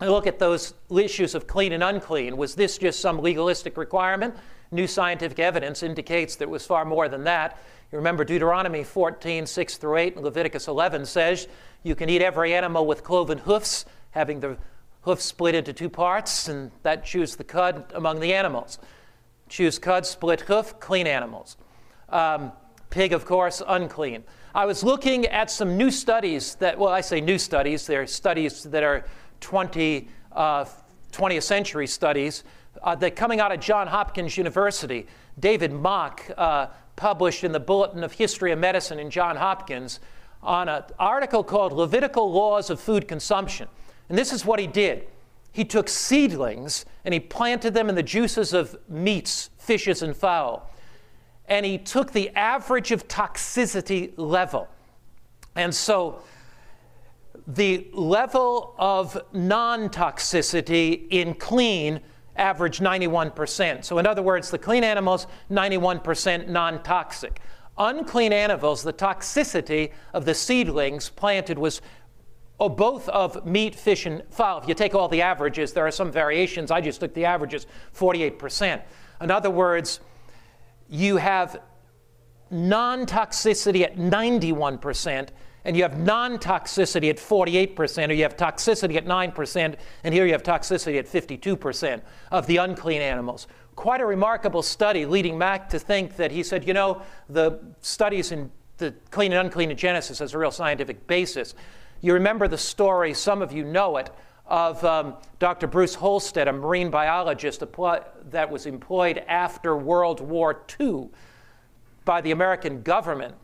and 0.00 0.10
look 0.10 0.26
at 0.26 0.38
those 0.38 0.74
issues 0.90 1.34
of 1.34 1.46
clean 1.46 1.72
and 1.72 1.82
unclean. 1.82 2.36
Was 2.36 2.54
this 2.54 2.78
just 2.78 3.00
some 3.00 3.20
legalistic 3.20 3.76
requirement? 3.76 4.34
New 4.72 4.86
scientific 4.86 5.38
evidence 5.38 5.82
indicates 5.82 6.36
that 6.36 6.44
it 6.44 6.50
was 6.50 6.64
far 6.64 6.86
more 6.86 7.06
than 7.06 7.24
that. 7.24 7.58
You 7.92 7.98
remember 7.98 8.24
Deuteronomy 8.24 8.84
14, 8.84 9.44
6 9.44 9.76
through 9.76 9.98
8, 9.98 10.14
and 10.16 10.24
Leviticus 10.24 10.66
11 10.66 11.04
says 11.04 11.46
you 11.82 11.94
can 11.94 12.08
eat 12.08 12.22
every 12.22 12.54
animal 12.54 12.86
with 12.86 13.04
cloven 13.04 13.36
hoofs, 13.36 13.84
having 14.12 14.40
the 14.40 14.56
hoof 15.02 15.20
split 15.20 15.54
into 15.54 15.74
two 15.74 15.90
parts, 15.90 16.48
and 16.48 16.70
that 16.84 17.04
chews 17.04 17.36
the 17.36 17.44
cud 17.44 17.84
among 17.94 18.20
the 18.20 18.32
animals. 18.32 18.78
Choose 19.50 19.78
cud, 19.78 20.06
split 20.06 20.40
hoof, 20.40 20.80
clean 20.80 21.06
animals. 21.06 21.58
Um, 22.08 22.52
pig, 22.88 23.12
of 23.12 23.26
course, 23.26 23.60
unclean. 23.68 24.24
I 24.54 24.64
was 24.64 24.82
looking 24.82 25.26
at 25.26 25.50
some 25.50 25.76
new 25.76 25.90
studies 25.90 26.54
that, 26.56 26.78
well, 26.78 26.92
I 26.92 27.02
say 27.02 27.20
new 27.20 27.36
studies, 27.36 27.86
they're 27.86 28.06
studies 28.06 28.62
that 28.62 28.82
are 28.82 29.04
20, 29.40 30.08
uh, 30.32 30.64
20th 31.12 31.42
century 31.42 31.86
studies 31.86 32.42
uh, 32.82 32.94
that 32.96 33.16
coming 33.16 33.40
out 33.40 33.52
of 33.52 33.60
Johns 33.60 33.90
Hopkins 33.90 34.36
University. 34.36 35.06
David 35.38 35.72
Macht 35.72 36.30
uh, 36.36 36.68
published 36.96 37.44
in 37.44 37.52
the 37.52 37.60
Bulletin 37.60 38.04
of 38.04 38.12
History 38.12 38.52
of 38.52 38.58
Medicine 38.58 38.98
in 38.98 39.10
Johns 39.10 39.38
Hopkins 39.38 40.00
on 40.42 40.68
an 40.68 40.82
article 40.98 41.44
called 41.44 41.72
Levitical 41.72 42.30
Laws 42.30 42.70
of 42.70 42.80
Food 42.80 43.06
Consumption. 43.06 43.68
And 44.08 44.18
this 44.18 44.32
is 44.32 44.44
what 44.44 44.58
he 44.58 44.66
did 44.66 45.06
he 45.52 45.64
took 45.64 45.88
seedlings 45.88 46.86
and 47.04 47.12
he 47.12 47.20
planted 47.20 47.74
them 47.74 47.88
in 47.88 47.94
the 47.94 48.02
juices 48.02 48.54
of 48.54 48.76
meats, 48.88 49.50
fishes, 49.58 50.02
and 50.02 50.16
fowl. 50.16 50.70
And 51.46 51.66
he 51.66 51.76
took 51.76 52.12
the 52.12 52.30
average 52.30 52.90
of 52.90 53.06
toxicity 53.06 54.12
level. 54.16 54.68
And 55.54 55.74
so 55.74 56.22
the 57.46 57.88
level 57.92 58.74
of 58.78 59.20
non 59.32 59.90
toxicity 59.90 61.06
in 61.10 61.34
clean 61.34 62.00
averaged 62.36 62.80
91%. 62.80 63.84
So, 63.84 63.98
in 63.98 64.06
other 64.06 64.22
words, 64.22 64.50
the 64.50 64.58
clean 64.58 64.84
animals, 64.84 65.26
91% 65.50 66.48
non 66.48 66.82
toxic. 66.82 67.40
Unclean 67.78 68.32
animals, 68.32 68.82
the 68.82 68.92
toxicity 68.92 69.92
of 70.12 70.24
the 70.24 70.34
seedlings 70.34 71.08
planted 71.08 71.58
was 71.58 71.80
or 72.58 72.70
both 72.70 73.08
of 73.08 73.44
meat, 73.44 73.74
fish, 73.74 74.06
and 74.06 74.22
fowl. 74.30 74.60
If 74.60 74.68
you 74.68 74.74
take 74.74 74.94
all 74.94 75.08
the 75.08 75.22
averages, 75.22 75.72
there 75.72 75.84
are 75.84 75.90
some 75.90 76.12
variations. 76.12 76.70
I 76.70 76.80
just 76.80 77.00
took 77.00 77.12
the 77.12 77.24
averages 77.24 77.66
48%. 77.92 78.82
In 79.20 79.30
other 79.32 79.50
words, 79.50 79.98
you 80.88 81.16
have 81.16 81.60
non 82.52 83.04
toxicity 83.04 83.82
at 83.82 83.96
91%, 83.96 85.30
and 85.64 85.76
you 85.76 85.82
have 85.82 85.98
non 85.98 86.38
toxicity 86.38 87.10
at 87.10 87.16
48%, 87.16 88.08
or 88.08 88.12
you 88.12 88.22
have 88.22 88.36
toxicity 88.36 88.96
at 88.96 89.06
9%, 89.06 89.74
and 90.04 90.14
here 90.14 90.26
you 90.26 90.32
have 90.32 90.42
toxicity 90.42 90.98
at 90.98 91.06
52% 91.06 92.02
of 92.30 92.46
the 92.46 92.56
unclean 92.56 93.00
animals. 93.00 93.46
Quite 93.76 94.00
a 94.00 94.06
remarkable 94.06 94.62
study, 94.62 95.06
leading 95.06 95.38
Macht 95.38 95.70
to 95.70 95.78
think 95.78 96.16
that 96.16 96.30
he 96.30 96.42
said, 96.42 96.66
you 96.66 96.74
know, 96.74 97.02
the 97.28 97.58
studies 97.80 98.32
in 98.32 98.50
the 98.78 98.94
clean 99.10 99.32
and 99.32 99.46
unclean 99.46 99.70
in 99.70 99.76
Genesis 99.76 100.18
has 100.18 100.34
a 100.34 100.38
real 100.38 100.50
scientific 100.50 101.06
basis. 101.06 101.54
You 102.00 102.14
remember 102.14 102.48
the 102.48 102.58
story, 102.58 103.14
some 103.14 103.40
of 103.40 103.52
you 103.52 103.64
know 103.64 103.96
it, 103.96 104.10
of 104.46 104.84
um, 104.84 105.14
Dr. 105.38 105.68
Bruce 105.68 105.94
Halstead, 105.94 106.48
a 106.48 106.52
marine 106.52 106.90
biologist 106.90 107.60
that 107.60 108.50
was 108.50 108.66
employed 108.66 109.18
after 109.28 109.76
World 109.76 110.20
War 110.20 110.62
II 110.80 111.08
by 112.04 112.20
the 112.20 112.32
American 112.32 112.82
government. 112.82 113.34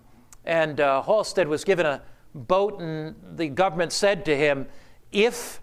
And 0.45 0.81
uh, 0.81 1.03
Halstead 1.03 1.49
was 1.49 1.65
given 1.65 1.87
a 1.87 2.03
boat, 2.35 2.81
and 2.81 3.15
the 3.37 3.49
government 3.49 3.93
said 3.93 4.25
to 4.27 4.37
him, 4.37 4.67
If 5.13 5.61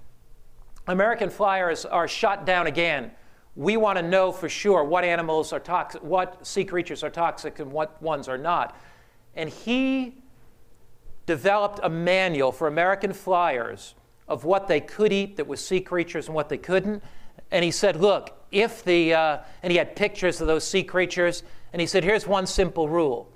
American 0.87 1.29
flyers 1.29 1.85
are 1.85 2.07
shot 2.07 2.45
down 2.45 2.67
again, 2.67 3.11
we 3.55 3.77
want 3.77 3.97
to 3.97 4.03
know 4.03 4.31
for 4.31 4.49
sure 4.49 4.83
what 4.83 5.03
animals 5.03 5.53
are 5.53 5.59
toxic, 5.59 6.03
what 6.03 6.45
sea 6.45 6.65
creatures 6.65 7.03
are 7.03 7.09
toxic, 7.09 7.59
and 7.59 7.71
what 7.71 8.01
ones 8.01 8.27
are 8.27 8.37
not. 8.37 8.77
And 9.35 9.49
he 9.49 10.21
developed 11.25 11.79
a 11.81 11.89
manual 11.89 12.51
for 12.51 12.67
American 12.67 13.13
flyers 13.13 13.95
of 14.27 14.43
what 14.43 14.67
they 14.67 14.81
could 14.81 15.13
eat 15.13 15.37
that 15.37 15.47
was 15.47 15.65
sea 15.65 15.81
creatures 15.81 16.27
and 16.27 16.35
what 16.35 16.49
they 16.49 16.57
couldn't. 16.57 17.03
And 17.51 17.63
he 17.63 17.71
said, 17.71 17.95
Look, 17.95 18.37
if 18.51 18.83
the, 18.83 19.13
uh, 19.13 19.37
and 19.63 19.71
he 19.71 19.77
had 19.77 19.95
pictures 19.95 20.41
of 20.41 20.47
those 20.47 20.67
sea 20.67 20.83
creatures, 20.83 21.43
and 21.73 21.79
he 21.79 21.87
said, 21.87 22.03
Here's 22.03 22.27
one 22.27 22.45
simple 22.45 22.89
rule 22.89 23.31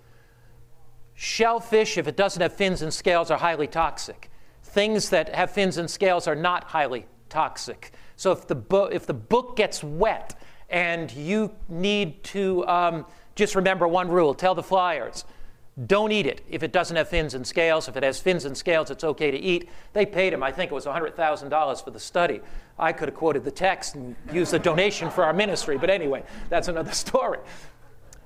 shellfish, 1.19 1.97
if 1.97 2.07
it 2.07 2.15
doesn't 2.15 2.41
have 2.41 2.53
fins 2.53 2.81
and 2.81 2.93
scales, 2.93 3.29
are 3.29 3.37
highly 3.37 3.67
toxic. 3.67 4.31
Things 4.63 5.09
that 5.09 5.35
have 5.35 5.51
fins 5.51 5.77
and 5.77 5.89
scales 5.89 6.27
are 6.29 6.35
not 6.35 6.63
highly 6.63 7.07
toxic. 7.27 7.91
So 8.15 8.31
if 8.31 8.47
the, 8.47 8.55
bo- 8.55 8.85
if 8.85 9.05
the 9.05 9.13
book 9.13 9.57
gets 9.57 9.83
wet 9.83 10.39
and 10.69 11.11
you 11.11 11.51
need 11.67 12.23
to 12.25 12.65
um, 12.67 13.05
just 13.35 13.53
remember 13.55 13.85
one 13.85 14.07
rule 14.07 14.33
tell 14.33 14.55
the 14.55 14.63
flyers 14.63 15.25
don't 15.87 16.13
eat 16.13 16.25
it 16.25 16.41
if 16.49 16.63
it 16.63 16.71
doesn't 16.71 16.95
have 16.95 17.09
fins 17.09 17.33
and 17.33 17.45
scales. 17.45 17.89
If 17.89 17.97
it 17.97 18.03
has 18.03 18.19
fins 18.19 18.45
and 18.45 18.57
scales, 18.57 18.89
it's 18.89 19.03
okay 19.03 19.29
to 19.29 19.37
eat. 19.37 19.69
They 19.91 20.05
paid 20.05 20.31
him, 20.31 20.41
I 20.41 20.51
think 20.53 20.71
it 20.71 20.73
was 20.73 20.85
$100,000 20.85 21.83
for 21.83 21.91
the 21.91 21.99
study. 21.99 22.39
I 22.77 22.93
could 22.93 23.09
have 23.09 23.15
quoted 23.15 23.43
the 23.43 23.51
text 23.51 23.95
and 23.95 24.15
used 24.31 24.51
the 24.51 24.59
donation 24.59 25.09
for 25.09 25.25
our 25.25 25.33
ministry, 25.33 25.77
but 25.77 25.89
anyway, 25.89 26.23
that's 26.47 26.69
another 26.69 26.91
story. 26.93 27.39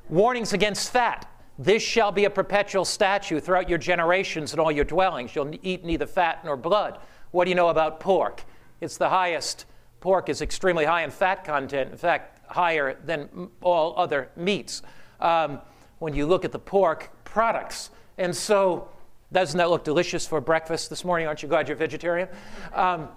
Warnings 0.09 0.53
against 0.53 0.91
fat. 0.91 1.27
This 1.63 1.81
shall 1.81 2.11
be 2.11 2.25
a 2.25 2.29
perpetual 2.29 2.83
statute 2.83 3.41
throughout 3.41 3.69
your 3.69 3.77
generations 3.77 4.51
and 4.51 4.59
all 4.59 4.69
your 4.69 4.83
dwellings. 4.83 5.33
You'll 5.33 5.53
eat 5.61 5.85
neither 5.85 6.05
fat 6.05 6.43
nor 6.43 6.57
blood. 6.57 6.99
What 7.31 7.45
do 7.45 7.51
you 7.51 7.55
know 7.55 7.69
about 7.69 8.01
pork? 8.01 8.43
It's 8.81 8.97
the 8.97 9.07
highest. 9.07 9.65
Pork 10.01 10.27
is 10.27 10.41
extremely 10.41 10.83
high 10.83 11.03
in 11.03 11.09
fat 11.09 11.45
content, 11.45 11.91
in 11.91 11.97
fact, 11.97 12.41
higher 12.49 12.97
than 13.05 13.47
all 13.61 13.93
other 13.97 14.29
meats. 14.35 14.81
Um, 15.21 15.61
when 15.99 16.13
you 16.13 16.25
look 16.25 16.43
at 16.43 16.51
the 16.51 16.59
pork, 16.59 17.09
products. 17.23 17.91
And 18.17 18.35
so, 18.35 18.89
doesn't 19.31 19.57
that 19.57 19.69
look 19.69 19.85
delicious 19.85 20.27
for 20.27 20.41
breakfast 20.41 20.89
this 20.89 21.05
morning? 21.05 21.27
Aren't 21.27 21.43
you 21.43 21.47
glad 21.47 21.69
you're 21.69 21.77
vegetarian? 21.77 22.27
Um, 22.73 23.07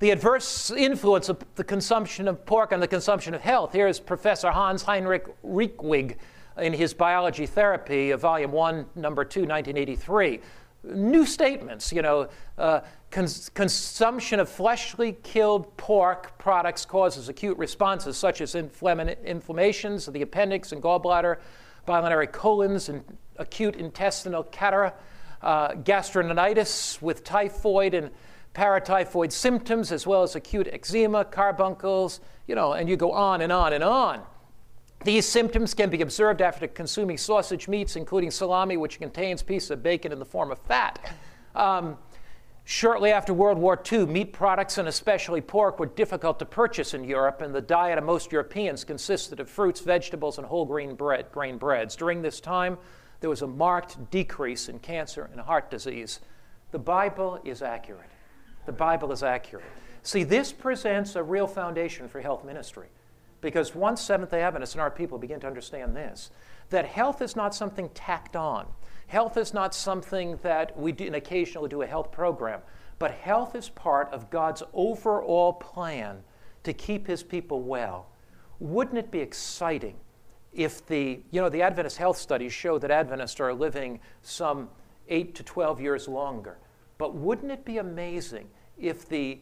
the 0.00 0.10
adverse 0.10 0.72
influence 0.72 1.28
of 1.28 1.40
the 1.54 1.62
consumption 1.62 2.26
of 2.26 2.44
pork 2.46 2.72
on 2.72 2.80
the 2.80 2.88
consumption 2.88 3.32
of 3.32 3.42
health. 3.42 3.72
Here 3.72 3.86
is 3.86 4.00
Professor 4.00 4.50
Hans 4.50 4.82
Heinrich 4.82 5.24
Reckeweg 5.44 6.16
in 6.58 6.72
his 6.72 6.94
Biology 6.94 7.46
Therapy, 7.46 8.12
Volume 8.12 8.52
1, 8.52 8.86
Number 8.96 9.24
2, 9.24 9.40
1983. 9.40 10.40
New 10.84 11.24
statements, 11.24 11.92
you 11.92 12.02
know, 12.02 12.28
uh, 12.58 12.80
cons- 13.10 13.50
consumption 13.50 14.40
of 14.40 14.48
fleshly 14.48 15.16
killed 15.22 15.76
pork 15.76 16.36
products 16.38 16.84
causes 16.84 17.28
acute 17.28 17.56
responses 17.56 18.16
such 18.16 18.40
as 18.40 18.54
inflama- 18.54 19.24
inflammations 19.24 20.08
of 20.08 20.14
the 20.14 20.22
appendix 20.22 20.72
and 20.72 20.82
gallbladder, 20.82 21.38
biliary 21.86 22.26
colons, 22.26 22.88
and 22.88 23.04
acute 23.36 23.76
intestinal 23.76 24.42
catarrh, 24.44 24.92
uh, 25.40 25.68
gastroenteritis 25.68 27.00
with 27.00 27.22
typhoid 27.22 27.94
and 27.94 28.10
paratyphoid 28.54 29.32
symptoms, 29.32 29.92
as 29.92 30.06
well 30.06 30.22
as 30.22 30.34
acute 30.34 30.68
eczema, 30.70 31.24
carbuncles, 31.24 32.20
you 32.46 32.54
know, 32.54 32.72
and 32.72 32.88
you 32.88 32.96
go 32.96 33.12
on 33.12 33.40
and 33.40 33.52
on 33.52 33.72
and 33.72 33.82
on. 33.84 34.20
These 35.04 35.26
symptoms 35.26 35.74
can 35.74 35.90
be 35.90 36.00
observed 36.00 36.40
after 36.40 36.68
consuming 36.68 37.18
sausage 37.18 37.68
meats, 37.68 37.96
including 37.96 38.30
salami, 38.30 38.76
which 38.76 38.98
contains 38.98 39.42
pieces 39.42 39.70
of 39.70 39.82
bacon 39.82 40.12
in 40.12 40.18
the 40.18 40.24
form 40.24 40.50
of 40.50 40.58
fat. 40.58 41.14
Um, 41.54 41.98
Shortly 42.64 43.10
after 43.10 43.34
World 43.34 43.58
War 43.58 43.80
II, 43.90 44.06
meat 44.06 44.32
products 44.32 44.78
and 44.78 44.86
especially 44.86 45.40
pork 45.40 45.80
were 45.80 45.86
difficult 45.86 46.38
to 46.38 46.44
purchase 46.44 46.94
in 46.94 47.02
Europe, 47.02 47.42
and 47.42 47.52
the 47.52 47.60
diet 47.60 47.98
of 47.98 48.04
most 48.04 48.30
Europeans 48.30 48.84
consisted 48.84 49.40
of 49.40 49.50
fruits, 49.50 49.80
vegetables, 49.80 50.38
and 50.38 50.46
whole 50.46 50.64
grain, 50.64 50.94
bread, 50.94 51.26
grain 51.32 51.58
breads. 51.58 51.96
During 51.96 52.22
this 52.22 52.40
time, 52.40 52.78
there 53.20 53.30
was 53.30 53.42
a 53.42 53.46
marked 53.48 54.10
decrease 54.10 54.68
in 54.68 54.78
cancer 54.78 55.28
and 55.32 55.40
heart 55.40 55.70
disease. 55.70 56.20
The 56.70 56.78
Bible 56.78 57.40
is 57.44 57.62
accurate. 57.62 58.10
The 58.66 58.72
Bible 58.72 59.10
is 59.10 59.24
accurate. 59.24 59.64
See, 60.04 60.22
this 60.22 60.52
presents 60.52 61.16
a 61.16 61.22
real 61.22 61.48
foundation 61.48 62.08
for 62.08 62.20
health 62.20 62.44
ministry 62.44 62.88
because 63.42 63.74
once 63.74 64.00
Seventh 64.00 64.30
day 64.30 64.40
Adventists 64.40 64.72
and 64.72 64.80
our 64.80 64.90
people 64.90 65.18
begin 65.18 65.40
to 65.40 65.46
understand 65.46 65.94
this, 65.94 66.30
that 66.70 66.86
health 66.86 67.20
is 67.20 67.36
not 67.36 67.54
something 67.54 67.90
tacked 67.90 68.36
on. 68.36 68.66
Health 69.08 69.36
is 69.36 69.52
not 69.52 69.74
something 69.74 70.38
that 70.42 70.74
we 70.78 70.92
do, 70.92 71.12
occasionally 71.12 71.68
do 71.68 71.82
a 71.82 71.86
health 71.86 72.10
program, 72.10 72.60
but 72.98 73.10
health 73.10 73.54
is 73.54 73.68
part 73.68 74.10
of 74.10 74.30
God's 74.30 74.62
overall 74.72 75.52
plan 75.52 76.22
to 76.62 76.72
keep 76.72 77.06
his 77.06 77.22
people 77.22 77.60
well. 77.60 78.06
Wouldn't 78.58 78.96
it 78.96 79.10
be 79.10 79.18
exciting 79.18 79.96
if 80.52 80.86
the, 80.86 81.20
you 81.30 81.40
know, 81.40 81.48
the 81.48 81.62
Adventist 81.62 81.96
health 81.96 82.16
studies 82.16 82.52
show 82.52 82.78
that 82.78 82.90
Adventists 82.90 83.40
are 83.40 83.54
living 83.54 84.00
some 84.22 84.68
8 85.08 85.34
to 85.34 85.42
12 85.42 85.80
years 85.80 86.08
longer. 86.08 86.58
But 86.98 87.14
wouldn't 87.14 87.50
it 87.50 87.64
be 87.64 87.78
amazing 87.78 88.48
if 88.78 89.08
the 89.08 89.40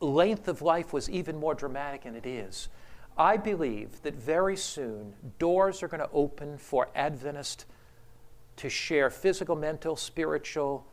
length 0.00 0.48
of 0.48 0.62
life 0.62 0.92
was 0.92 1.08
even 1.10 1.38
more 1.38 1.54
dramatic 1.54 2.04
than 2.04 2.16
it 2.16 2.26
is? 2.26 2.68
I 3.16 3.36
believe 3.36 4.02
that 4.02 4.14
very 4.14 4.56
soon 4.56 5.14
doors 5.38 5.82
are 5.82 5.88
going 5.88 6.00
to 6.00 6.10
open 6.12 6.58
for 6.58 6.88
Adventists 6.94 7.66
to 8.56 8.68
share 8.68 9.10
physical, 9.10 9.56
mental, 9.56 9.96
spiritual, 9.96 10.86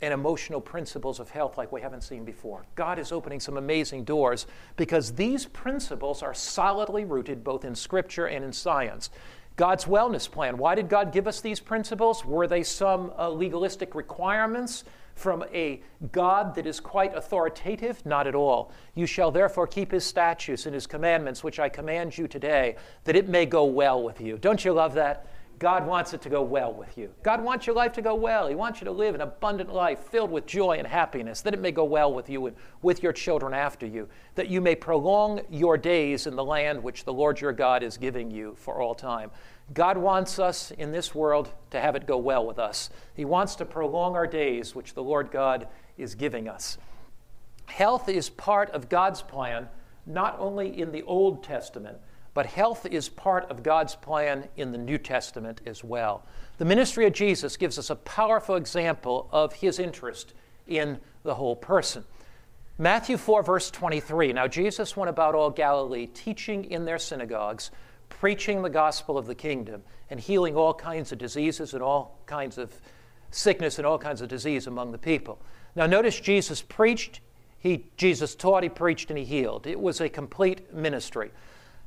and 0.00 0.12
emotional 0.12 0.60
principles 0.60 1.20
of 1.20 1.30
health 1.30 1.56
like 1.56 1.72
we 1.72 1.80
haven't 1.80 2.02
seen 2.02 2.24
before. 2.24 2.66
God 2.74 2.98
is 2.98 3.12
opening 3.12 3.40
some 3.40 3.56
amazing 3.56 4.04
doors 4.04 4.46
because 4.76 5.12
these 5.12 5.46
principles 5.46 6.22
are 6.22 6.34
solidly 6.34 7.04
rooted 7.04 7.42
both 7.42 7.64
in 7.64 7.74
Scripture 7.74 8.26
and 8.26 8.44
in 8.44 8.52
science. 8.52 9.10
God's 9.56 9.84
wellness 9.84 10.30
plan. 10.30 10.58
Why 10.58 10.74
did 10.74 10.88
God 10.88 11.12
give 11.12 11.26
us 11.26 11.40
these 11.40 11.60
principles? 11.60 12.24
Were 12.24 12.46
they 12.46 12.64
some 12.64 13.12
uh, 13.16 13.30
legalistic 13.30 13.94
requirements 13.94 14.84
from 15.14 15.44
a 15.52 15.82
God 16.12 16.54
that 16.54 16.66
is 16.66 16.80
quite 16.80 17.14
authoritative? 17.14 18.04
Not 18.04 18.26
at 18.26 18.34
all. 18.34 18.72
You 18.94 19.06
shall 19.06 19.30
therefore 19.30 19.66
keep 19.66 19.92
his 19.92 20.04
statutes 20.04 20.66
and 20.66 20.74
his 20.74 20.86
commandments, 20.86 21.44
which 21.44 21.58
I 21.58 21.68
command 21.68 22.16
you 22.18 22.28
today, 22.28 22.76
that 23.04 23.16
it 23.16 23.28
may 23.28 23.46
go 23.46 23.64
well 23.64 24.02
with 24.02 24.20
you. 24.20 24.38
Don't 24.38 24.64
you 24.64 24.72
love 24.72 24.94
that? 24.94 25.26
God 25.58 25.86
wants 25.86 26.12
it 26.12 26.20
to 26.22 26.28
go 26.28 26.42
well 26.42 26.72
with 26.72 26.98
you. 26.98 27.10
God 27.22 27.42
wants 27.42 27.66
your 27.66 27.76
life 27.76 27.92
to 27.92 28.02
go 28.02 28.14
well. 28.14 28.48
He 28.48 28.54
wants 28.54 28.80
you 28.80 28.86
to 28.86 28.90
live 28.90 29.14
an 29.14 29.20
abundant 29.20 29.72
life 29.72 30.00
filled 30.00 30.30
with 30.30 30.46
joy 30.46 30.78
and 30.78 30.86
happiness, 30.86 31.42
that 31.42 31.54
it 31.54 31.60
may 31.60 31.70
go 31.70 31.84
well 31.84 32.12
with 32.12 32.28
you 32.28 32.46
and 32.46 32.56
with 32.82 33.02
your 33.02 33.12
children 33.12 33.54
after 33.54 33.86
you, 33.86 34.08
that 34.34 34.48
you 34.48 34.60
may 34.60 34.74
prolong 34.74 35.40
your 35.50 35.78
days 35.78 36.26
in 36.26 36.34
the 36.34 36.44
land 36.44 36.82
which 36.82 37.04
the 37.04 37.12
Lord 37.12 37.40
your 37.40 37.52
God 37.52 37.82
is 37.82 37.96
giving 37.96 38.30
you 38.30 38.54
for 38.58 38.80
all 38.80 38.94
time. 38.94 39.30
God 39.72 39.96
wants 39.96 40.38
us 40.38 40.70
in 40.72 40.92
this 40.92 41.14
world 41.14 41.50
to 41.70 41.80
have 41.80 41.96
it 41.96 42.06
go 42.06 42.18
well 42.18 42.46
with 42.46 42.58
us. 42.58 42.90
He 43.14 43.24
wants 43.24 43.56
to 43.56 43.64
prolong 43.64 44.14
our 44.14 44.26
days, 44.26 44.74
which 44.74 44.94
the 44.94 45.02
Lord 45.02 45.30
God 45.30 45.68
is 45.96 46.14
giving 46.14 46.48
us. 46.48 46.76
Health 47.66 48.08
is 48.08 48.28
part 48.28 48.70
of 48.70 48.88
God's 48.88 49.22
plan, 49.22 49.68
not 50.06 50.36
only 50.38 50.80
in 50.80 50.92
the 50.92 51.02
Old 51.04 51.42
Testament 51.42 51.98
but 52.34 52.46
health 52.46 52.84
is 52.84 53.08
part 53.08 53.48
of 53.48 53.62
God's 53.62 53.94
plan 53.94 54.48
in 54.56 54.72
the 54.72 54.78
New 54.78 54.98
Testament 54.98 55.60
as 55.66 55.84
well. 55.84 56.26
The 56.58 56.64
ministry 56.64 57.06
of 57.06 57.12
Jesus 57.12 57.56
gives 57.56 57.78
us 57.78 57.90
a 57.90 57.96
powerful 57.96 58.56
example 58.56 59.28
of 59.30 59.54
his 59.54 59.78
interest 59.78 60.34
in 60.66 60.98
the 61.22 61.36
whole 61.36 61.54
person. 61.54 62.04
Matthew 62.76 63.16
4, 63.16 63.44
verse 63.44 63.70
23. 63.70 64.32
Now, 64.32 64.48
Jesus 64.48 64.96
went 64.96 65.08
about 65.08 65.36
all 65.36 65.50
Galilee, 65.50 66.08
teaching 66.08 66.64
in 66.64 66.84
their 66.84 66.98
synagogues, 66.98 67.70
preaching 68.20 68.62
the 68.62 68.70
gospel 68.70 69.18
of 69.18 69.26
the 69.26 69.34
kingdom, 69.34 69.82
and 70.08 70.20
healing 70.20 70.56
all 70.56 70.72
kinds 70.72 71.10
of 71.10 71.18
diseases 71.18 71.74
and 71.74 71.82
all 71.82 72.18
kinds 72.26 72.58
of 72.58 72.72
sickness 73.30 73.78
and 73.78 73.86
all 73.86 73.98
kinds 73.98 74.20
of 74.20 74.28
disease 74.28 74.66
among 74.66 74.92
the 74.92 74.98
people. 74.98 75.38
Now, 75.74 75.86
notice 75.86 76.20
Jesus 76.20 76.62
preached, 76.62 77.20
he, 77.58 77.86
Jesus 77.96 78.34
taught, 78.34 78.62
he 78.62 78.68
preached, 78.68 79.10
and 79.10 79.18
he 79.18 79.24
healed. 79.24 79.66
It 79.66 79.80
was 79.80 80.00
a 80.00 80.08
complete 80.08 80.72
ministry. 80.72 81.32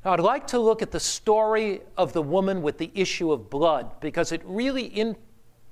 Now, 0.03 0.13
I'd 0.13 0.19
like 0.19 0.47
to 0.47 0.59
look 0.59 0.81
at 0.81 0.91
the 0.91 0.99
story 0.99 1.81
of 1.97 2.11
the 2.11 2.21
woman 2.21 2.61
with 2.61 2.77
the 2.77 2.91
issue 2.93 3.31
of 3.31 3.49
blood 3.49 3.99
because 4.01 4.31
it 4.31 4.41
really, 4.43 4.83
in, 4.83 5.15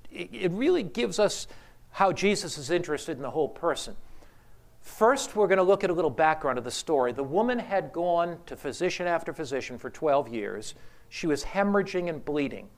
it 0.10 0.52
really 0.52 0.84
gives 0.84 1.20
us 1.20 1.48
how 1.92 2.14
Jesus 2.14 2.58
is 2.58 2.70
interested 2.70 3.18
in 3.18 3.24
the 3.24 3.32
whole 3.32 3.50
person. 3.50 3.96
First, 4.86 5.36
we're 5.36 5.48
going 5.48 5.58
to 5.58 5.64
look 5.64 5.84
at 5.84 5.90
a 5.90 5.94
little 5.94 6.12
background 6.12 6.60
of 6.60 6.64
the 6.64 6.72
story. 6.72 7.12
The 7.12 7.24
woman 7.24 7.58
had 7.58 7.92
gone 7.92 8.38
to 8.46 8.56
physician 8.56 9.08
after 9.08 9.34
physician 9.34 9.80
for 9.80 9.90
12 9.90 10.30
years. 10.30 10.76
She 11.10 11.26
was 11.26 11.44
hemorrhaging 11.44 12.08
and 12.08 12.24
bleeding. 12.24 12.70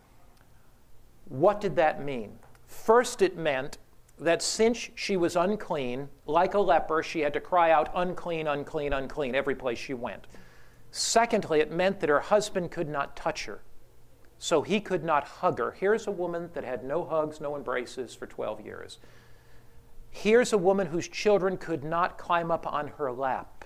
What 1.26 1.60
did 1.60 1.76
that 1.76 2.04
mean? 2.04 2.39
First, 2.65 3.22
it 3.22 3.38
meant 3.38 3.78
that 4.17 4.41
since 4.41 4.89
she 4.96 5.17
was 5.17 5.36
unclean, 5.36 6.08
like 6.26 6.54
a 6.54 6.60
leper, 6.60 7.04
she 7.04 7.20
had 7.20 7.34
to 7.34 7.41
cry 7.41 7.72
out, 7.72 7.91
unclean, 7.93 8.48
unclean, 8.48 8.93
unclean, 8.93 9.36
every 9.36 9.54
place 9.54 9.78
she 9.78 9.93
went. 9.93 10.28
Secondly, 10.89 11.60
it 11.60 11.72
meant 11.72 12.00
that 12.00 12.10
her 12.10 12.22
husband 12.22 12.72
could 12.72 12.88
not 12.88 13.17
touch 13.17 13.46
her, 13.46 13.62
so 14.39 14.62
he 14.62 14.80
could 14.80 15.04
not 15.04 15.26
hug 15.26 15.60
her. 15.60 15.72
Here's 15.72 16.08
a 16.08 16.12
woman 16.12 16.50
that 16.54 16.63
had 16.63 16.86
no 16.86 17.04
hugs, 17.04 17.41
no 17.41 17.58
embraces 17.58 18.15
for 18.15 18.26
12 18.26 18.62
years. 18.62 18.98
Here's 20.23 20.51
a 20.51 20.58
woman 20.58 20.88
whose 20.88 21.08
children 21.08 21.58
could 21.58 21.84
not 21.84 22.17
climb 22.17 22.49
up 22.49 22.65
on 22.65 22.88
her 22.88 23.12
lap. 23.12 23.65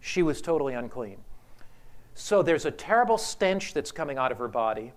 She 0.00 0.20
was 0.20 0.42
totally 0.42 0.74
unclean. 0.74 1.18
So 2.12 2.42
there's 2.42 2.64
a 2.64 2.72
terrible 2.72 3.18
stench 3.18 3.72
that's 3.72 3.92
coming 3.92 4.18
out 4.18 4.32
of 4.32 4.38
her 4.38 4.48
body. 4.48 4.92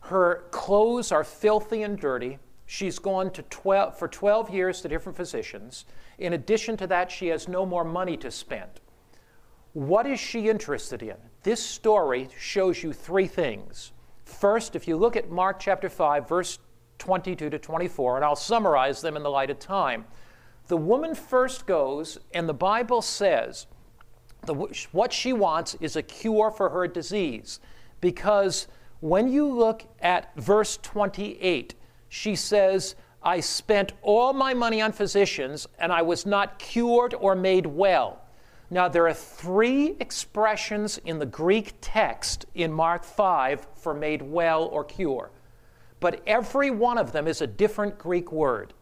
Her 0.00 0.44
clothes 0.50 1.12
are 1.12 1.24
filthy 1.24 1.82
and 1.82 2.00
dirty. 2.00 2.38
She's 2.64 2.98
gone 2.98 3.30
to 3.32 3.42
12, 3.42 3.98
for 3.98 4.08
12 4.08 4.48
years 4.48 4.80
to 4.80 4.88
different 4.88 5.14
physicians. 5.14 5.84
In 6.16 6.32
addition 6.32 6.78
to 6.78 6.86
that, 6.86 7.10
she 7.10 7.26
has 7.26 7.46
no 7.46 7.66
more 7.66 7.84
money 7.84 8.16
to 8.16 8.30
spend. 8.30 8.80
What 9.74 10.06
is 10.06 10.18
she 10.18 10.48
interested 10.48 11.02
in? 11.02 11.16
This 11.42 11.62
story 11.62 12.30
shows 12.38 12.82
you 12.82 12.94
three 12.94 13.26
things. 13.26 13.92
First, 14.24 14.74
if 14.74 14.88
you 14.88 14.96
look 14.96 15.16
at 15.16 15.30
Mark 15.30 15.60
chapter 15.60 15.90
5, 15.90 16.26
verse 16.26 16.58
22 16.98 17.50
to 17.50 17.58
24, 17.58 18.16
and 18.16 18.24
I'll 18.24 18.36
summarize 18.36 19.00
them 19.00 19.16
in 19.16 19.22
the 19.22 19.30
light 19.30 19.50
of 19.50 19.58
time. 19.58 20.04
The 20.66 20.76
woman 20.76 21.14
first 21.14 21.66
goes, 21.66 22.18
and 22.34 22.48
the 22.48 22.54
Bible 22.54 23.02
says 23.02 23.66
the, 24.44 24.54
what 24.92 25.12
she 25.12 25.32
wants 25.32 25.74
is 25.80 25.96
a 25.96 26.02
cure 26.02 26.50
for 26.50 26.68
her 26.70 26.86
disease. 26.86 27.60
Because 28.00 28.68
when 29.00 29.28
you 29.28 29.46
look 29.46 29.84
at 30.00 30.34
verse 30.36 30.78
28, 30.82 31.74
she 32.08 32.36
says, 32.36 32.94
I 33.22 33.40
spent 33.40 33.92
all 34.02 34.32
my 34.32 34.54
money 34.54 34.80
on 34.80 34.92
physicians, 34.92 35.66
and 35.78 35.92
I 35.92 36.02
was 36.02 36.24
not 36.24 36.58
cured 36.58 37.14
or 37.14 37.34
made 37.34 37.66
well. 37.66 38.22
Now, 38.70 38.88
there 38.88 39.08
are 39.08 39.14
three 39.14 39.96
expressions 39.98 40.98
in 40.98 41.18
the 41.18 41.26
Greek 41.26 41.74
text 41.80 42.46
in 42.54 42.70
Mark 42.70 43.02
5 43.02 43.66
for 43.74 43.94
made 43.94 44.20
well 44.22 44.64
or 44.64 44.84
cure, 44.84 45.30
but 46.00 46.22
every 46.26 46.70
one 46.70 46.98
of 46.98 47.12
them 47.12 47.26
is 47.26 47.40
a 47.40 47.46
different 47.46 47.98
Greek 47.98 48.32
word. 48.32 48.74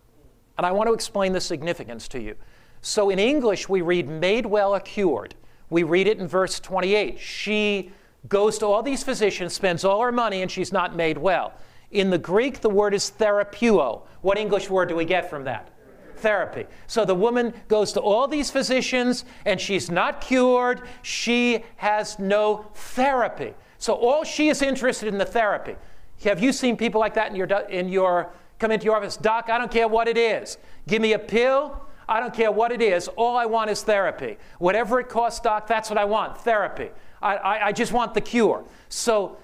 And 0.59 0.67
I 0.67 0.73
want 0.73 0.89
to 0.89 0.95
explain 0.95 1.33
the 1.33 1.41
significance 1.41 2.09
to 2.09 2.21
you. 2.21 2.35
So 2.81 3.11
in 3.11 3.19
English, 3.19 3.69
we 3.69 3.81
read 3.81 4.09
made 4.09 4.47
well 4.47 4.75
or 4.75 4.81
cured. 4.81 5.35
We 5.71 5.83
read 5.83 6.07
it 6.07 6.19
in 6.19 6.29
verse 6.29 6.61
28. 6.61 7.19
She 7.19 7.91
goes 8.29 8.59
to 8.59 8.67
all 8.67 8.83
these 8.83 9.03
physicians, 9.03 9.55
spends 9.55 9.85
all 9.85 10.01
her 10.03 10.13
money, 10.13 10.43
and 10.43 10.51
she's 10.51 10.73
not 10.73 10.95
made 10.95 11.19
well. 11.19 11.53
In 11.91 12.11
the 12.11 12.19
Greek, 12.19 12.61
the 12.61 12.71
word 12.71 12.95
is 12.95 13.11
therapeuo. 13.11 14.03
What 14.23 14.39
English 14.39 14.71
word 14.71 14.89
do 14.89 14.97
we 14.97 15.05
get 15.05 15.29
from 15.31 15.45
that? 15.45 15.71
therapy. 16.17 16.67
So 16.87 17.05
the 17.05 17.15
woman 17.15 17.53
goes 17.69 17.93
to 17.93 18.01
all 18.01 18.27
these 18.27 18.51
physicians 18.51 19.25
and 19.45 19.61
she's 19.61 19.91
not 19.91 20.21
cured. 20.21 20.83
She 21.03 21.65
has 21.77 22.19
no 22.19 22.67
therapy. 22.75 23.55
So 23.79 23.95
all 23.95 24.25
she 24.25 24.49
is 24.49 24.63
interested 24.63 25.09
in 25.09 25.19
the 25.19 25.25
therapy. 25.25 25.77
Have 26.25 26.43
you 26.43 26.53
seen 26.53 26.77
people 26.77 27.01
like 27.01 27.15
that 27.15 27.31
in 27.31 27.37
your, 27.37 27.47
in 27.69 27.89
your 27.89 28.31
come 28.59 28.71
into 28.71 28.85
your 28.85 28.97
office? 28.97 29.17
Doc, 29.17 29.49
I 29.51 29.59
don't 29.59 29.71
care 29.71 29.89
what 29.89 30.09
it 30.09 30.17
is. 30.17 30.59
Give 30.89 31.03
me 31.03 31.13
a 31.13 31.19
pill. 31.19 31.81
I 32.09 32.21
don't 32.21 32.33
care 32.33 32.53
what 32.53 32.73
it 32.73 32.81
is. 32.81 33.09
All 33.09 33.37
I 33.37 33.47
want 33.47 33.71
is 33.71 33.83
therapy. 33.83 34.39
Whatever 34.59 35.01
it 35.01 35.09
costs, 35.09 35.41
doc, 35.41 35.67
that's 35.67 35.91
what 35.91 35.99
I 35.99 36.05
want 36.05 36.39
therapy. 36.39 36.91
I, 37.21 37.37
I, 37.37 37.67
I 37.67 37.73
just 37.73 37.93
want 37.93 38.15
the 38.15 38.21
cure. 38.21 38.65
So 38.89 39.39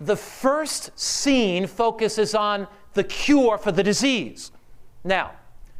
the 0.00 0.16
first 0.16 0.96
scene 0.98 1.66
focuses 1.66 2.34
on 2.34 2.68
the 2.94 3.04
cure 3.04 3.58
for 3.58 3.72
the 3.72 3.82
disease. 3.82 4.52
Now, 5.02 5.32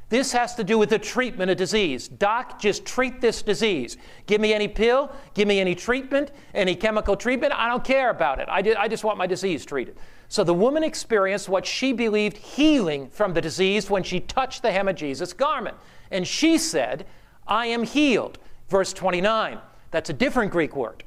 this 0.08 0.30
has 0.32 0.54
to 0.54 0.64
do 0.64 0.78
with 0.78 0.90
the 0.90 0.98
treatment 0.98 1.50
of 1.50 1.56
disease. 1.56 2.06
Doc, 2.06 2.60
just 2.60 2.84
treat 2.84 3.20
this 3.20 3.42
disease. 3.42 3.96
Give 4.26 4.40
me 4.40 4.54
any 4.54 4.68
pill, 4.68 5.10
give 5.34 5.48
me 5.48 5.58
any 5.58 5.74
treatment, 5.74 6.30
any 6.54 6.76
chemical 6.76 7.16
treatment. 7.16 7.52
I 7.52 7.68
don't 7.68 7.82
care 7.82 8.10
about 8.10 8.38
it. 8.38 8.48
I, 8.48 8.62
I 8.78 8.86
just 8.86 9.02
want 9.02 9.18
my 9.18 9.26
disease 9.26 9.64
treated. 9.64 9.96
So 10.28 10.44
the 10.44 10.54
woman 10.54 10.84
experienced 10.84 11.48
what 11.48 11.66
she 11.66 11.92
believed 11.92 12.36
healing 12.36 13.08
from 13.08 13.34
the 13.34 13.40
disease 13.40 13.90
when 13.90 14.04
she 14.04 14.20
touched 14.20 14.62
the 14.62 14.70
hem 14.70 14.86
of 14.86 14.94
Jesus' 14.94 15.32
garment. 15.32 15.76
And 16.10 16.26
she 16.26 16.56
said, 16.56 17.06
I 17.46 17.66
am 17.66 17.82
healed. 17.82 18.38
Verse 18.68 18.92
29. 18.92 19.58
That's 19.90 20.10
a 20.10 20.12
different 20.12 20.52
Greek 20.52 20.76
word 20.76 21.02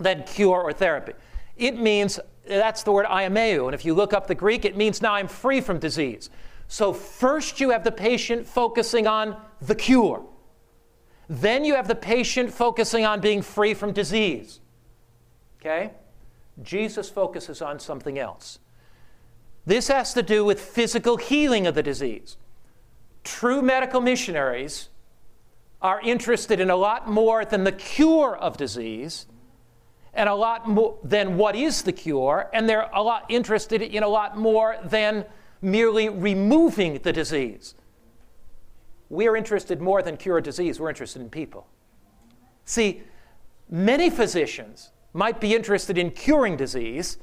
than 0.00 0.24
cure 0.24 0.62
or 0.62 0.72
therapy. 0.72 1.12
It 1.56 1.78
means, 1.78 2.20
that's 2.46 2.82
the 2.82 2.92
word 2.92 3.06
iameu. 3.06 3.66
And 3.66 3.74
if 3.74 3.84
you 3.84 3.94
look 3.94 4.12
up 4.12 4.26
the 4.26 4.34
Greek, 4.34 4.64
it 4.64 4.76
means 4.76 5.00
now 5.00 5.14
I'm 5.14 5.28
free 5.28 5.60
from 5.60 5.78
disease. 5.78 6.30
So, 6.68 6.92
first 6.92 7.60
you 7.60 7.70
have 7.70 7.84
the 7.84 7.92
patient 7.92 8.46
focusing 8.46 9.06
on 9.06 9.36
the 9.60 9.74
cure. 9.74 10.24
Then 11.28 11.64
you 11.64 11.74
have 11.74 11.88
the 11.88 11.94
patient 11.94 12.52
focusing 12.52 13.04
on 13.04 13.20
being 13.20 13.42
free 13.42 13.74
from 13.74 13.92
disease. 13.92 14.60
Okay? 15.60 15.92
Jesus 16.62 17.08
focuses 17.08 17.60
on 17.62 17.78
something 17.78 18.18
else. 18.18 18.58
This 19.64 19.88
has 19.88 20.14
to 20.14 20.22
do 20.22 20.44
with 20.44 20.60
physical 20.60 21.16
healing 21.16 21.66
of 21.66 21.74
the 21.74 21.82
disease. 21.82 22.36
True 23.24 23.60
medical 23.60 24.00
missionaries 24.00 24.88
are 25.82 26.00
interested 26.00 26.60
in 26.60 26.70
a 26.70 26.76
lot 26.76 27.08
more 27.08 27.44
than 27.44 27.64
the 27.64 27.72
cure 27.72 28.36
of 28.36 28.56
disease 28.56 29.26
and 30.14 30.28
a 30.28 30.34
lot 30.34 30.68
more 30.68 30.98
than 31.04 31.36
what 31.36 31.54
is 31.54 31.82
the 31.82 31.92
cure, 31.92 32.48
and 32.54 32.66
they're 32.68 32.88
a 32.94 33.02
lot 33.02 33.26
interested 33.28 33.82
in 33.82 34.02
a 34.02 34.08
lot 34.08 34.38
more 34.38 34.78
than 34.84 35.26
merely 35.66 36.08
removing 36.08 37.00
the 37.02 37.12
disease. 37.12 37.74
We 39.10 39.28
are 39.28 39.36
interested 39.36 39.80
more 39.80 40.02
than 40.02 40.16
cure 40.16 40.40
disease, 40.40 40.80
we're 40.80 40.88
interested 40.88 41.20
in 41.20 41.28
people. 41.28 41.66
See, 42.64 43.02
Many 43.68 44.10
physicians 44.10 44.92
might 45.12 45.40
be 45.40 45.54
interested 45.54 45.98
in 45.98 46.10
curing 46.10 46.56
disease, 46.56 47.18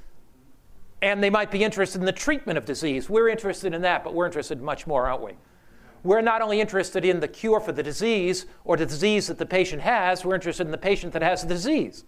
and 1.01 1.23
they 1.23 1.29
might 1.29 1.51
be 1.51 1.63
interested 1.63 2.01
in 2.01 2.05
the 2.05 2.11
treatment 2.11 2.57
of 2.57 2.65
disease. 2.65 3.09
We're 3.09 3.29
interested 3.29 3.73
in 3.73 3.81
that, 3.83 4.03
but 4.03 4.13
we're 4.13 4.25
interested 4.25 4.57
in 4.57 4.65
much 4.65 4.85
more, 4.85 5.07
aren't 5.07 5.23
we? 5.23 5.33
We're 6.03 6.21
not 6.21 6.41
only 6.41 6.59
interested 6.59 7.05
in 7.05 7.21
the 7.21 7.29
cure 7.29 7.61
for 7.61 7.71
the 7.71 7.83
disease 7.83 8.45
or 8.65 8.75
the 8.75 8.85
disease 8.85 9.27
that 9.27 9.37
the 9.37 9.45
patient 9.45 9.81
has, 9.83 10.25
we're 10.25 10.35
interested 10.35 10.67
in 10.67 10.71
the 10.71 10.77
patient 10.77 11.13
that 11.13 11.21
has 11.21 11.43
the 11.43 11.53
disease. 11.53 12.03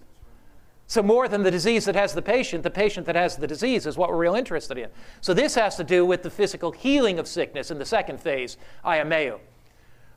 So, 0.88 1.02
more 1.02 1.28
than 1.28 1.42
the 1.42 1.50
disease 1.50 1.86
that 1.86 1.96
has 1.96 2.14
the 2.14 2.22
patient, 2.22 2.64
the 2.64 2.70
patient 2.70 3.08
that 3.08 3.16
has 3.16 3.38
the 3.38 3.48
disease 3.48 3.88
is 3.88 3.98
what 3.98 4.10
we're 4.10 4.18
real 4.18 4.36
interested 4.36 4.78
in. 4.78 4.90
So, 5.20 5.34
this 5.34 5.56
has 5.56 5.76
to 5.78 5.84
do 5.84 6.06
with 6.06 6.22
the 6.22 6.30
physical 6.30 6.72
healing 6.72 7.18
of 7.18 7.28
sickness 7.28 7.72
in 7.72 7.80
the 7.80 7.86
second 7.86 8.20
phase, 8.20 8.58
aiomeo. 8.84 9.40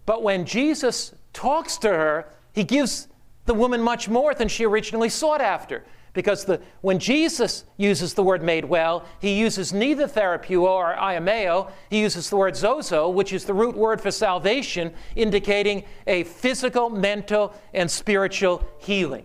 But 0.04 0.22
when 0.22 0.44
Jesus 0.44 1.14
talks 1.32 1.78
to 1.78 1.88
her, 1.88 2.28
he 2.52 2.64
gives 2.64 3.08
the 3.46 3.54
woman 3.54 3.80
much 3.80 4.08
more 4.08 4.34
than 4.34 4.48
she 4.48 4.64
originally 4.66 5.08
sought 5.08 5.40
after. 5.40 5.84
Because 6.12 6.44
the, 6.44 6.60
when 6.80 6.98
Jesus 6.98 7.64
uses 7.76 8.14
the 8.14 8.22
word 8.22 8.42
made 8.42 8.64
well, 8.64 9.04
he 9.20 9.38
uses 9.38 9.72
neither 9.72 10.06
therapeuo 10.06 10.62
or 10.62 10.94
aiomeo, 10.96 11.70
he 11.90 12.00
uses 12.00 12.28
the 12.28 12.36
word 12.36 12.54
sozo, 12.54 13.12
which 13.12 13.32
is 13.32 13.44
the 13.44 13.54
root 13.54 13.76
word 13.76 14.00
for 14.00 14.10
salvation, 14.10 14.92
indicating 15.16 15.84
a 16.06 16.24
physical, 16.24 16.90
mental, 16.90 17.54
and 17.72 17.90
spiritual 17.90 18.66
healing. 18.78 19.24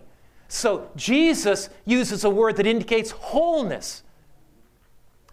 So 0.54 0.88
Jesus 0.94 1.68
uses 1.84 2.22
a 2.22 2.30
word 2.30 2.58
that 2.58 2.66
indicates 2.66 3.10
wholeness. 3.10 4.04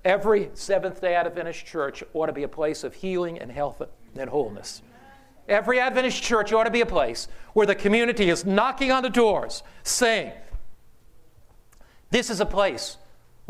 Every 0.03 0.49
Seventh 0.55 0.99
day 0.99 1.13
Adventist 1.13 1.63
church 1.63 2.03
ought 2.15 2.25
to 2.25 2.33
be 2.33 2.41
a 2.41 2.47
place 2.47 2.83
of 2.83 2.95
healing 2.95 3.37
and 3.37 3.51
health 3.51 3.83
and 4.17 4.29
wholeness. 4.31 4.81
Every 5.47 5.79
Adventist 5.79 6.23
church 6.23 6.51
ought 6.53 6.63
to 6.63 6.71
be 6.71 6.81
a 6.81 6.87
place 6.87 7.27
where 7.53 7.67
the 7.67 7.75
community 7.75 8.31
is 8.31 8.45
knocking 8.45 8.91
on 8.91 9.03
the 9.03 9.11
doors 9.11 9.61
saying, 9.83 10.31
This 12.09 12.31
is 12.31 12.39
a 12.39 12.45
place 12.45 12.97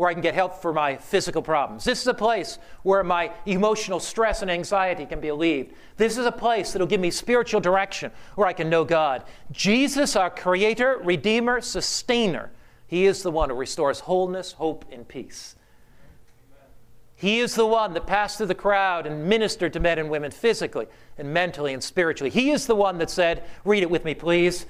where 0.02 0.10
I 0.10 0.14
can 0.14 0.20
get 0.20 0.34
help 0.34 0.60
for 0.60 0.72
my 0.72 0.96
physical 0.96 1.42
problems. 1.42 1.84
This 1.84 2.00
is 2.00 2.08
a 2.08 2.12
place 2.12 2.58
where 2.82 3.04
my 3.04 3.30
emotional 3.46 4.00
stress 4.00 4.42
and 4.42 4.50
anxiety 4.50 5.06
can 5.06 5.20
be 5.20 5.30
relieved. 5.30 5.74
This 5.96 6.18
is 6.18 6.26
a 6.26 6.32
place 6.32 6.72
that 6.72 6.80
will 6.80 6.88
give 6.88 7.00
me 7.00 7.12
spiritual 7.12 7.60
direction 7.60 8.10
where 8.34 8.48
I 8.48 8.52
can 8.52 8.68
know 8.68 8.84
God. 8.84 9.22
Jesus, 9.52 10.16
our 10.16 10.28
Creator, 10.28 11.02
Redeemer, 11.04 11.60
Sustainer, 11.60 12.50
He 12.88 13.06
is 13.06 13.22
the 13.22 13.30
one 13.30 13.48
who 13.48 13.54
restores 13.54 14.00
wholeness, 14.00 14.50
hope, 14.50 14.84
and 14.90 15.06
peace. 15.06 15.54
He 17.14 17.38
is 17.38 17.54
the 17.54 17.64
one 17.64 17.94
that 17.94 18.04
passed 18.04 18.38
through 18.38 18.46
the 18.46 18.56
crowd 18.56 19.06
and 19.06 19.28
ministered 19.28 19.72
to 19.74 19.78
men 19.78 20.00
and 20.00 20.10
women 20.10 20.32
physically 20.32 20.88
and 21.16 21.32
mentally 21.32 21.74
and 21.74 21.84
spiritually. 21.84 22.30
He 22.30 22.50
is 22.50 22.66
the 22.66 22.74
one 22.74 22.98
that 22.98 23.08
said, 23.08 23.44
read 23.64 23.84
it 23.84 23.90
with 23.90 24.04
me, 24.04 24.16
please, 24.16 24.66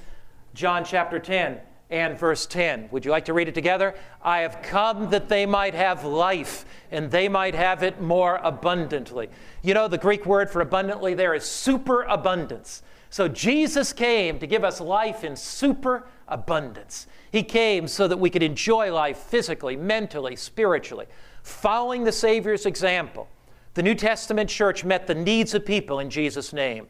John 0.53 0.85
chapter 0.85 1.17
10 1.17 1.59
and 1.89 2.17
verse 2.17 2.45
10. 2.45 2.89
Would 2.91 3.05
you 3.05 3.11
like 3.11 3.25
to 3.25 3.33
read 3.33 3.47
it 3.47 3.53
together? 3.55 3.95
I 4.21 4.39
have 4.39 4.61
come 4.61 5.09
that 5.11 5.29
they 5.29 5.45
might 5.45 5.73
have 5.73 6.03
life 6.03 6.65
and 6.91 7.11
they 7.11 7.29
might 7.29 7.55
have 7.55 7.83
it 7.83 8.01
more 8.01 8.39
abundantly. 8.43 9.29
You 9.61 9.73
know, 9.73 9.87
the 9.87 9.97
Greek 9.97 10.25
word 10.25 10.49
for 10.49 10.61
abundantly 10.61 11.13
there 11.13 11.33
is 11.33 11.43
superabundance. 11.43 12.81
So 13.09 13.27
Jesus 13.27 13.93
came 13.93 14.39
to 14.39 14.47
give 14.47 14.63
us 14.63 14.81
life 14.81 15.23
in 15.23 15.35
superabundance. 15.35 17.05
He 17.31 17.43
came 17.43 17.87
so 17.87 18.07
that 18.07 18.17
we 18.17 18.29
could 18.29 18.43
enjoy 18.43 18.91
life 18.91 19.17
physically, 19.17 19.75
mentally, 19.75 20.35
spiritually. 20.35 21.05
Following 21.43 22.05
the 22.05 22.11
Savior's 22.11 22.65
example, 22.65 23.27
the 23.75 23.83
New 23.83 23.95
Testament 23.95 24.49
church 24.49 24.83
met 24.83 25.07
the 25.07 25.15
needs 25.15 25.53
of 25.53 25.65
people 25.65 25.99
in 25.99 26.09
Jesus' 26.09 26.53
name. 26.53 26.87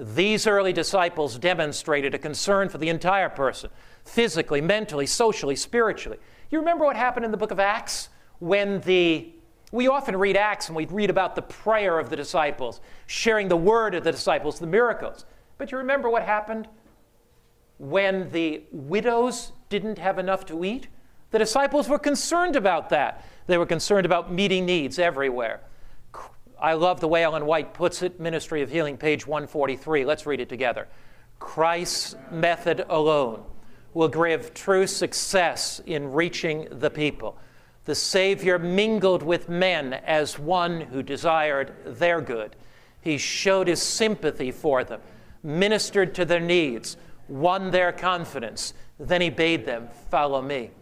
These 0.00 0.46
early 0.46 0.72
disciples 0.72 1.38
demonstrated 1.38 2.14
a 2.14 2.18
concern 2.18 2.70
for 2.70 2.78
the 2.78 2.88
entire 2.88 3.28
person, 3.28 3.68
physically, 4.04 4.62
mentally, 4.62 5.06
socially, 5.06 5.56
spiritually. 5.56 6.18
You 6.50 6.58
remember 6.58 6.84
what 6.84 6.96
happened 6.96 7.26
in 7.26 7.30
the 7.30 7.36
book 7.36 7.50
of 7.50 7.60
Acts 7.60 8.08
when 8.38 8.80
the 8.80 9.34
we 9.72 9.86
often 9.86 10.16
read 10.16 10.36
Acts 10.36 10.66
and 10.66 10.74
we 10.74 10.86
read 10.86 11.10
about 11.10 11.36
the 11.36 11.42
prayer 11.42 12.00
of 12.00 12.10
the 12.10 12.16
disciples, 12.16 12.80
sharing 13.06 13.46
the 13.46 13.56
word 13.56 13.94
of 13.94 14.02
the 14.02 14.10
disciples, 14.10 14.58
the 14.58 14.66
miracles. 14.66 15.26
But 15.58 15.70
you 15.70 15.78
remember 15.78 16.10
what 16.10 16.24
happened 16.24 16.66
when 17.78 18.30
the 18.30 18.64
widows 18.72 19.52
didn't 19.68 19.98
have 19.98 20.18
enough 20.18 20.44
to 20.46 20.64
eat? 20.64 20.88
The 21.30 21.38
disciples 21.38 21.88
were 21.88 22.00
concerned 22.00 22.56
about 22.56 22.88
that. 22.88 23.24
They 23.46 23.58
were 23.58 23.66
concerned 23.66 24.06
about 24.06 24.32
meeting 24.32 24.66
needs 24.66 24.98
everywhere. 24.98 25.60
I 26.60 26.74
love 26.74 27.00
the 27.00 27.08
way 27.08 27.24
Ellen 27.24 27.46
White 27.46 27.72
puts 27.72 28.02
it, 28.02 28.20
Ministry 28.20 28.60
of 28.60 28.70
Healing, 28.70 28.98
page 28.98 29.26
143. 29.26 30.04
Let's 30.04 30.26
read 30.26 30.40
it 30.40 30.50
together. 30.50 30.88
Christ's 31.38 32.16
method 32.30 32.84
alone 32.90 33.44
will 33.94 34.08
give 34.08 34.52
true 34.52 34.86
success 34.86 35.80
in 35.86 36.12
reaching 36.12 36.68
the 36.70 36.90
people. 36.90 37.38
The 37.86 37.94
Savior 37.94 38.58
mingled 38.58 39.22
with 39.22 39.48
men 39.48 39.94
as 39.94 40.38
one 40.38 40.82
who 40.82 41.02
desired 41.02 41.74
their 41.86 42.20
good. 42.20 42.56
He 43.00 43.16
showed 43.16 43.66
his 43.66 43.80
sympathy 43.80 44.50
for 44.50 44.84
them, 44.84 45.00
ministered 45.42 46.14
to 46.16 46.26
their 46.26 46.40
needs, 46.40 46.98
won 47.26 47.70
their 47.70 47.90
confidence. 47.90 48.74
Then 48.98 49.22
he 49.22 49.30
bade 49.30 49.64
them, 49.64 49.88
Follow 50.10 50.42
me. 50.42 50.72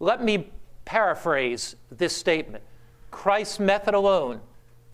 Let 0.00 0.24
me 0.24 0.50
paraphrase 0.86 1.76
this 1.90 2.16
statement 2.16 2.64
Christ's 3.10 3.60
method 3.60 3.92
alone 3.92 4.40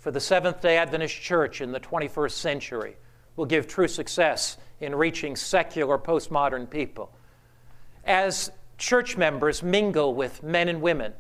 for 0.03 0.11
the 0.11 0.19
Seventh 0.19 0.61
day 0.61 0.79
Adventist 0.79 1.15
Church 1.15 1.61
in 1.61 1.71
the 1.71 1.79
21st 1.79 2.33
century. 2.33 2.97
Will 3.37 3.47
give 3.47 3.69
true 3.69 3.87
success 3.87 4.57
in 4.81 4.97
reaching 4.97 5.37
secular 5.37 5.97
postmodern 5.97 6.69
people. 6.69 7.15
As 8.05 8.51
church 8.79 9.17
members 9.17 9.63
mingle 9.63 10.13
with 10.13 10.43
men 10.43 10.67
and 10.67 10.83
women 10.83 11.13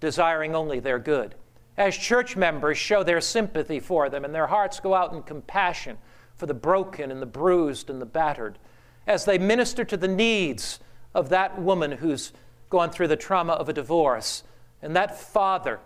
desiring 0.00 0.54
only 0.54 0.80
their 0.80 0.98
good, 0.98 1.34
as 1.76 1.94
church 1.94 2.34
members 2.34 2.78
show 2.78 3.02
their 3.02 3.20
sympathy 3.20 3.78
for 3.78 4.08
them 4.08 4.24
and 4.24 4.34
their 4.34 4.46
hearts 4.46 4.80
go 4.80 4.94
out 4.94 5.12
in 5.12 5.22
compassion 5.22 5.98
for 6.34 6.46
the 6.46 6.54
broken 6.54 7.10
and 7.10 7.20
the 7.20 7.26
bruised 7.26 7.90
and 7.90 8.00
the 8.00 8.06
battered, 8.06 8.58
as 9.06 9.26
they 9.26 9.36
minister 9.36 9.84
to 9.84 9.98
the 9.98 10.08
needs 10.08 10.80
of 11.14 11.28
that 11.28 11.60
woman 11.60 11.92
who's 11.92 12.32
gone 12.70 12.90
through 12.90 13.08
the 13.08 13.16
trauma 13.16 13.52
of 13.52 13.68
a 13.68 13.74
divorce, 13.74 14.44
and 14.80 14.96
that 14.96 15.20
father 15.20 15.78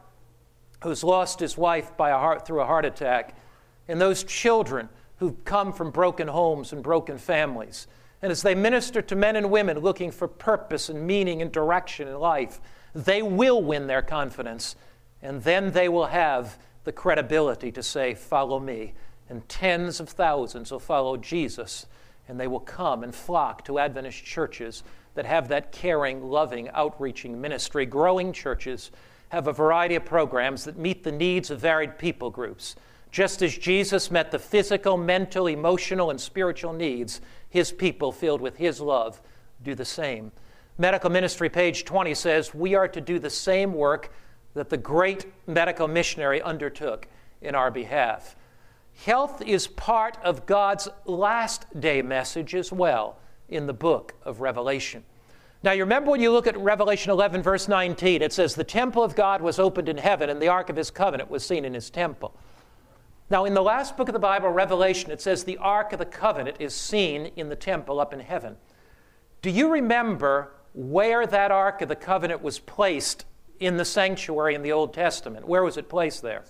who's 0.85 1.03
lost 1.03 1.41
his 1.41 1.59
wife 1.59 1.97
by 1.97 2.11
a 2.11 2.19
heart, 2.19 2.47
through 2.47 2.61
a 2.61 2.67
heart 2.67 2.85
attack, 2.85 3.37
and 3.89 4.01
those 4.01 4.23
children 4.23 4.89
who've 5.17 5.45
come 5.45 5.73
from 5.73 5.91
broken 5.91 6.29
homes 6.29 6.73
and 6.73 6.83
broken 6.83 7.19
families. 7.19 7.87
And 8.23 8.31
as 8.31 8.43
they 8.43 8.55
minister 8.55 9.03
to 9.03 9.17
men 9.17 9.37
and 9.37 9.51
women 9.51 9.79
looking 9.79 10.11
for 10.11 10.29
purpose 10.29 10.89
and 10.89 11.07
meaning 11.07 11.43
and 11.43 11.51
direction 11.51 12.09
in 12.09 12.19
life, 12.19 12.61
they 12.95 13.23
will 13.23 13.63
win 13.63 13.87
their 13.87 14.03
confidence, 14.03 14.77
and 15.23 15.43
then 15.43 15.73
they 15.73 15.89
will 15.89 16.07
have 16.07 16.59
the 16.85 16.93
credibility 16.93 17.73
to 17.73 17.83
say, 17.83 18.15
Follow 18.15 18.61
me. 18.61 18.95
And 19.29 19.49
tens 19.49 20.01
of 20.01 20.11
thousands 20.11 20.71
will 20.71 20.79
follow 20.79 21.17
Jesus, 21.17 21.87
and 22.29 22.39
they 22.39 22.47
will 22.47 22.61
come 22.61 23.03
and 23.03 23.15
flock 23.15 23.65
to 23.65 23.79
Adventist 23.79 24.23
churches 24.23 24.83
that 25.15 25.25
have 25.25 25.49
that 25.49 25.73
caring, 25.73 26.23
loving, 26.23 26.69
outreaching 26.71 27.41
ministry. 27.41 27.87
Growing 27.87 28.33
churches 28.33 28.91
have 29.35 29.49
a 29.49 29.53
variety 29.53 29.97
of 29.97 30.05
programs 30.05 30.63
that 30.63 30.79
meet 30.79 31.03
the 31.03 31.11
needs 31.11 31.51
of 31.51 31.59
varied 31.59 31.99
people 31.99 32.31
groups. 32.31 32.77
Just 33.11 33.43
as 33.43 33.59
Jesus 33.59 34.09
met 34.09 34.31
the 34.31 34.39
physical, 34.39 34.97
mental, 34.97 35.49
emotional, 35.49 36.11
and 36.11 36.21
spiritual 36.21 36.73
needs, 36.73 37.21
his 37.49 37.73
people, 37.73 38.13
filled 38.13 38.41
with 38.41 38.57
his 38.59 38.81
love, 38.81 39.21
do 39.65 39.75
the 39.75 39.85
same. 39.85 40.31
Medical 40.79 41.11
Ministry, 41.11 41.51
page 41.51 41.85
20, 41.85 42.15
says 42.15 42.55
we 42.55 42.77
are 42.77 42.87
to 42.87 43.01
do 43.01 43.19
the 43.19 43.29
same 43.29 43.73
work 43.75 44.13
that 44.55 44.71
the 44.71 44.77
great 44.77 45.27
medical 45.49 45.89
missionary 45.89 46.41
undertook 46.41 47.09
in 47.43 47.57
our 47.57 47.73
behalf. 47.73 48.37
Health 49.05 49.43
is 49.43 49.67
part 49.67 50.17
of 50.23 50.47
God's 50.47 50.89
last 51.07 51.67
day 51.81 52.03
message 52.03 52.55
as 52.55 52.71
well 52.71 53.19
in 53.49 53.67
the 53.67 53.73
book 53.73 54.15
of 54.23 54.41
Revelation. 54.41 55.03
Now, 55.65 55.73
you 55.73 55.83
remember 55.83 56.11
when 56.11 56.21
you 56.21 56.31
look 56.31 56.47
at 56.47 56.59
Revelation 56.59 57.11
11, 57.11 57.43
verse 57.43 57.69
19, 57.69 58.21
it 58.21 58.35
says, 58.35 58.55
The 58.55 58.65
temple 58.65 59.03
of 59.03 59.17
God 59.17 59.41
was 59.41 59.59
opened 59.59 59.89
in 59.89 59.97
heaven, 59.97 60.29
and 60.29 60.41
the 60.41 60.49
ark 60.49 60.69
of 60.69 60.77
his 60.77 60.91
covenant 60.91 61.31
was 61.31 61.43
seen 61.43 61.65
in 61.65 61.73
his 61.73 61.89
temple. 61.89 62.39
Now, 63.31 63.47
in 63.47 63.55
the 63.55 63.63
last 63.63 63.97
book 63.97 64.11
of 64.11 64.13
the 64.13 64.19
Bible, 64.19 64.51
Revelation, 64.51 65.11
it 65.11 65.23
says 65.23 65.43
the 65.43 65.57
ark 65.57 65.95
of 65.95 66.01
the 66.01 66.05
covenant 66.05 66.59
is 66.61 66.75
seen 66.75 67.33
in 67.37 67.49
the 67.49 67.57
temple 67.57 67.99
up 67.99 68.13
in 68.13 68.21
heaven. 68.21 68.59
Do 69.41 69.49
you 69.49 69.73
remember 69.73 70.53
where 70.75 71.27
that 71.27 71.51
ark 71.51 71.81
of 71.81 71.89
the 71.89 71.97
covenant 71.97 72.43
was 72.43 72.59
placed 72.59 73.25
in 73.59 73.79
the 73.79 73.87
sanctuary 73.87 74.55
in 74.55 74.61
the 74.61 74.73
Old 74.73 74.93
Testament? 74.93 75.49
Where 75.49 75.65
was 75.65 75.79
it 75.79 75.89
placed 75.89 76.21
there? 76.21 76.45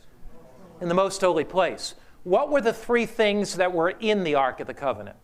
In 0.80 0.88
the 0.88 0.94
most 0.94 1.20
holy 1.20 1.44
place. 1.44 1.94
What 2.24 2.50
were 2.50 2.60
the 2.60 2.72
three 2.72 3.06
things 3.06 3.54
that 3.58 3.72
were 3.72 3.90
in 3.90 4.24
the 4.24 4.34
ark 4.34 4.58
of 4.58 4.66
the 4.66 4.74
covenant? 4.74 5.18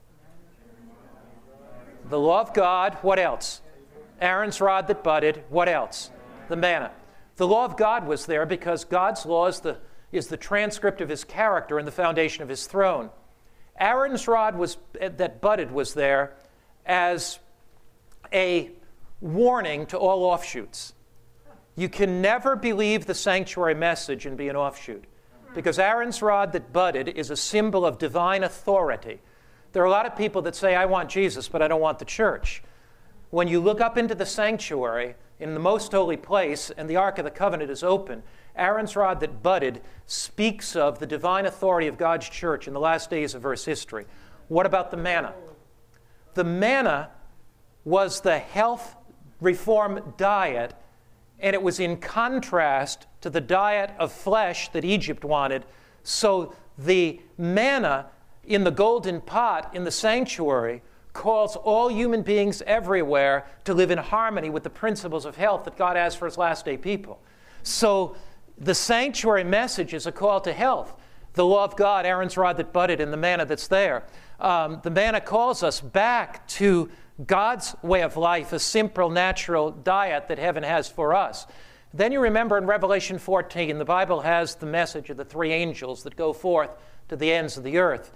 the 2.08 2.18
law 2.18 2.40
of 2.40 2.52
God. 2.54 2.94
What 3.02 3.18
else? 3.18 3.62
Aaron's 4.20 4.60
rod 4.60 4.86
that 4.88 5.02
budded. 5.02 5.42
What 5.48 5.68
else? 5.68 6.10
The 6.48 6.56
manna. 6.56 6.92
The 7.36 7.46
law 7.46 7.64
of 7.64 7.76
God 7.76 8.06
was 8.06 8.26
there 8.26 8.44
because 8.44 8.84
God's 8.84 9.24
law 9.24 9.46
is 9.46 9.60
the, 9.60 9.78
is 10.12 10.26
the 10.26 10.36
transcript 10.36 11.00
of 11.00 11.08
his 11.08 11.24
character 11.24 11.78
and 11.78 11.88
the 11.88 11.92
foundation 11.92 12.42
of 12.42 12.48
his 12.48 12.66
throne. 12.66 13.10
Aaron's 13.78 14.28
rod 14.28 14.56
was, 14.56 14.76
that 15.00 15.40
budded 15.40 15.72
was 15.72 15.94
there 15.94 16.34
as 16.84 17.38
a 18.32 18.70
warning 19.20 19.86
to 19.86 19.98
all 19.98 20.24
offshoots. 20.24 20.92
You 21.76 21.88
can 21.88 22.20
never 22.20 22.56
believe 22.56 23.06
the 23.06 23.14
sanctuary 23.14 23.74
message 23.74 24.26
and 24.26 24.36
be 24.36 24.48
an 24.48 24.56
offshoot. 24.56 25.04
Because 25.54 25.78
Aaron's 25.78 26.20
rod 26.20 26.52
that 26.52 26.72
budded 26.72 27.08
is 27.08 27.30
a 27.30 27.36
symbol 27.36 27.86
of 27.86 27.98
divine 27.98 28.44
authority. 28.44 29.20
There 29.72 29.82
are 29.82 29.86
a 29.86 29.90
lot 29.90 30.06
of 30.06 30.16
people 30.16 30.42
that 30.42 30.54
say, 30.54 30.74
I 30.74 30.84
want 30.84 31.08
Jesus, 31.08 31.48
but 31.48 31.62
I 31.62 31.68
don't 31.68 31.80
want 31.80 31.98
the 31.98 32.04
church. 32.04 32.62
When 33.30 33.46
you 33.46 33.60
look 33.60 33.80
up 33.80 33.96
into 33.96 34.14
the 34.14 34.26
sanctuary, 34.26 35.14
in 35.38 35.54
the 35.54 35.60
most 35.60 35.92
holy 35.92 36.16
place, 36.16 36.70
and 36.76 36.90
the 36.90 36.96
Ark 36.96 37.18
of 37.18 37.24
the 37.24 37.30
Covenant 37.30 37.70
is 37.70 37.82
open, 37.82 38.22
Aaron's 38.56 38.96
rod 38.96 39.20
that 39.20 39.42
budded 39.42 39.80
speaks 40.06 40.74
of 40.74 40.98
the 40.98 41.06
divine 41.06 41.46
authority 41.46 41.86
of 41.86 41.96
God's 41.96 42.28
church 42.28 42.66
in 42.66 42.74
the 42.74 42.80
last 42.80 43.08
days 43.08 43.34
of 43.34 43.46
Earth's 43.46 43.64
history. 43.64 44.06
What 44.48 44.66
about 44.66 44.90
the 44.90 44.96
manna? 44.96 45.32
The 46.34 46.44
manna 46.44 47.10
was 47.84 48.20
the 48.20 48.38
health 48.38 48.96
reform 49.40 50.14
diet, 50.16 50.74
and 51.38 51.54
it 51.54 51.62
was 51.62 51.78
in 51.78 51.98
contrast 51.98 53.06
to 53.20 53.30
the 53.30 53.40
diet 53.40 53.92
of 53.98 54.12
flesh 54.12 54.68
that 54.70 54.84
Egypt 54.84 55.24
wanted. 55.24 55.64
So 56.02 56.52
the 56.76 57.20
manna 57.38 58.06
in 58.44 58.64
the 58.64 58.70
golden 58.70 59.20
pot 59.20 59.74
in 59.74 59.84
the 59.84 59.90
sanctuary 59.90 60.82
calls 61.12 61.56
all 61.56 61.88
human 61.88 62.22
beings 62.22 62.62
everywhere 62.66 63.46
to 63.64 63.74
live 63.74 63.90
in 63.90 63.98
harmony 63.98 64.50
with 64.50 64.62
the 64.62 64.70
principles 64.70 65.24
of 65.24 65.36
health 65.36 65.64
that 65.64 65.76
God 65.76 65.96
has 65.96 66.14
for 66.14 66.26
his 66.26 66.38
last 66.38 66.64
day 66.64 66.76
people. 66.76 67.20
So 67.62 68.16
the 68.58 68.74
sanctuary 68.74 69.44
message 69.44 69.94
is 69.94 70.06
a 70.06 70.12
call 70.12 70.40
to 70.42 70.52
health. 70.52 70.94
The 71.34 71.44
law 71.44 71.64
of 71.64 71.76
God, 71.76 72.06
Aaron's 72.06 72.36
rod 72.36 72.56
that 72.56 72.72
budded, 72.72 73.00
and 73.00 73.12
the 73.12 73.16
manna 73.16 73.44
that's 73.44 73.68
there. 73.68 74.04
Um, 74.40 74.80
the 74.82 74.90
manna 74.90 75.20
calls 75.20 75.62
us 75.62 75.80
back 75.80 76.46
to 76.48 76.90
God's 77.26 77.74
way 77.82 78.02
of 78.02 78.16
life, 78.16 78.52
a 78.52 78.58
simple, 78.58 79.10
natural 79.10 79.70
diet 79.70 80.28
that 80.28 80.38
heaven 80.38 80.62
has 80.62 80.88
for 80.88 81.14
us. 81.14 81.46
Then 81.92 82.12
you 82.12 82.20
remember 82.20 82.56
in 82.56 82.66
Revelation 82.66 83.18
14, 83.18 83.78
the 83.78 83.84
Bible 83.84 84.20
has 84.20 84.54
the 84.54 84.66
message 84.66 85.10
of 85.10 85.16
the 85.16 85.24
three 85.24 85.52
angels 85.52 86.04
that 86.04 86.16
go 86.16 86.32
forth 86.32 86.70
to 87.08 87.16
the 87.16 87.32
ends 87.32 87.56
of 87.56 87.64
the 87.64 87.78
earth. 87.78 88.12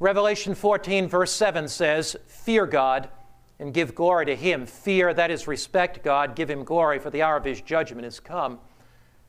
Revelation 0.00 0.54
14, 0.54 1.08
verse 1.08 1.32
7 1.32 1.66
says, 1.66 2.16
Fear 2.26 2.66
God 2.66 3.08
and 3.58 3.74
give 3.74 3.94
glory 3.94 4.26
to 4.26 4.36
him. 4.36 4.66
Fear, 4.66 5.14
that 5.14 5.30
is, 5.30 5.48
respect 5.48 6.04
God, 6.04 6.36
give 6.36 6.48
him 6.48 6.62
glory, 6.62 7.00
for 7.00 7.10
the 7.10 7.22
hour 7.22 7.36
of 7.36 7.44
his 7.44 7.60
judgment 7.60 8.06
is 8.06 8.20
come. 8.20 8.60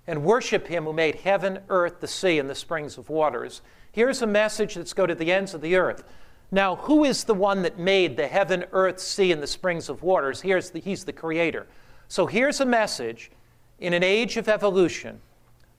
And 0.06 0.24
worship 0.24 0.68
him 0.68 0.86
who 0.86 0.94
made 0.94 1.16
heaven, 1.16 1.60
earth, 1.70 2.00
the 2.00 2.08
sea, 2.08 2.38
and 2.38 2.50
the 2.50 2.56
springs 2.56 2.98
of 2.98 3.10
waters. 3.10 3.62
Here's 3.92 4.22
a 4.22 4.28
message 4.28 4.76
that's 4.76 4.94
go 4.94 5.08
to 5.08 5.16
the 5.16 5.32
ends 5.32 5.54
of 5.54 5.62
the 5.62 5.76
earth. 5.76 6.04
Now, 6.52 6.76
who 6.76 7.04
is 7.04 7.24
the 7.24 7.34
one 7.34 7.62
that 7.64 7.78
made 7.78 8.18
the 8.18 8.28
heaven, 8.28 8.66
earth, 8.72 9.00
sea, 9.00 9.32
and 9.32 9.42
the 9.42 9.48
springs 9.48 9.90
of 9.90 10.04
waters? 10.04 10.42
Here's 10.42 10.72
the, 10.72 10.80
he's 10.80 11.06
the 11.06 11.14
creator. 11.14 11.68
So 12.08 12.26
here's 12.26 12.60
a 12.60 12.66
message 12.66 13.32
in 13.80 13.94
an 13.94 14.04
age 14.04 14.38
of 14.38 14.50
evolution 14.50 15.22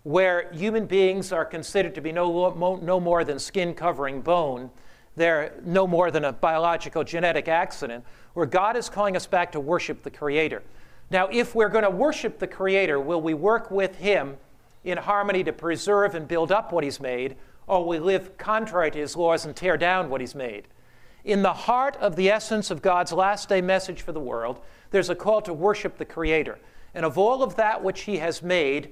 where 0.03 0.51
human 0.53 0.87
beings 0.87 1.33
are 1.33 1.45
considered 1.45 1.95
to 1.95 2.01
be 2.01 2.13
no, 2.13 2.79
no 2.83 3.01
more 3.01 3.25
than 3.25 3.39
skin 3.39 3.75
covering 3.75 4.21
bone, 4.21 4.71
they're 5.17 5.53
no 5.65 5.87
more 5.87 6.11
than 6.11 6.25
a 6.25 6.33
biological 6.33 7.05
genetic 7.05 7.49
accident, 7.49 8.05
where 8.35 8.47
God 8.47 8.77
is 8.77 8.89
calling 8.89 9.17
us 9.17 9.27
back 9.27 9.53
to 9.53 9.61
worship 9.61 10.03
the 10.03 10.11
Creator. 10.11 10.63
Now, 11.11 11.29
if 11.31 11.55
we're 11.55 11.69
going 11.69 11.85
to 11.85 11.91
worship 11.91 12.39
the 12.39 12.47
Creator, 12.47 13.01
will 13.01 13.21
we 13.21 13.35
work 13.35 13.71
with 13.71 13.97
Him 13.97 14.37
in 14.85 14.97
harmony 14.97 15.45
to 15.45 15.53
preserve 15.53 16.15
and 16.15 16.27
build 16.27 16.53
up 16.53 16.73
what 16.73 16.85
He's 16.85 17.01
made, 17.01 17.37
or 17.71 17.81
will 17.81 17.89
we 17.89 17.99
live 18.01 18.37
contrary 18.37 18.91
to 18.91 18.99
his 18.99 19.17
laws 19.17 19.45
and 19.45 19.55
tear 19.55 19.77
down 19.77 20.11
what 20.11 20.21
he's 20.21 20.35
made. 20.35 20.67
In 21.25 21.43
the 21.43 21.53
heart 21.53 21.97
of 21.99 22.17
the 22.17 22.29
essence 22.29 22.69
of 22.71 22.83
God's 22.83 23.13
last 23.13 23.49
day 23.49 23.61
message 23.61 24.03
for 24.03 24.11
the 24.11 24.19
world, 24.19 24.61
there's 24.91 25.09
a 25.09 25.15
call 25.15 25.41
to 25.43 25.55
worship 25.55 25.97
the 25.97 26.05
Creator. 26.05 26.59
And 26.95 27.07
of 27.07 27.17
all 27.17 27.45
of 27.45 27.55
that 27.55 27.85
which 27.85 28.03
he 28.03 28.17
has 28.17 28.43
made, 28.43 28.91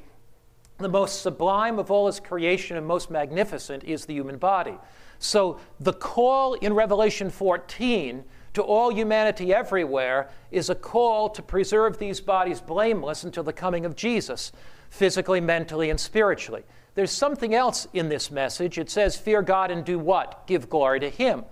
the 0.79 0.89
most 0.89 1.22
sublime 1.22 1.79
of 1.79 1.91
all 1.91 2.07
his 2.07 2.20
creation 2.20 2.76
and 2.76 2.87
most 2.87 3.11
magnificent 3.11 3.85
is 3.85 4.07
the 4.07 4.14
human 4.14 4.39
body. 4.39 4.76
So 5.18 5.59
the 5.81 5.93
call 5.93 6.55
in 6.55 6.72
Revelation 6.72 7.31
14 7.31 8.24
to 8.55 8.62
all 8.62 8.93
humanity 8.93 9.53
everywhere 9.53 10.31
is 10.51 10.70
a 10.70 10.74
call 10.74 11.29
to 11.31 11.43
preserve 11.43 11.99
these 11.99 12.20
bodies 12.20 12.61
blameless 12.61 13.24
until 13.24 13.43
the 13.43 13.53
coming 13.53 13.85
of 13.85 13.97
Jesus, 13.97 14.53
physically, 14.91 15.41
mentally, 15.41 15.91
and 15.91 15.99
spiritually. 15.99 16.62
There's 16.95 17.11
something 17.11 17.55
else 17.55 17.87
in 17.93 18.09
this 18.09 18.31
message. 18.31 18.79
It 18.79 18.91
says, 18.91 19.16
Fear 19.16 19.43
God 19.43 19.70
and 19.70 19.85
do 19.85 19.99
what? 19.99 20.47
Give 20.47 20.68
glory 20.68 21.01
to 21.01 21.11
Him. 21.11 21.45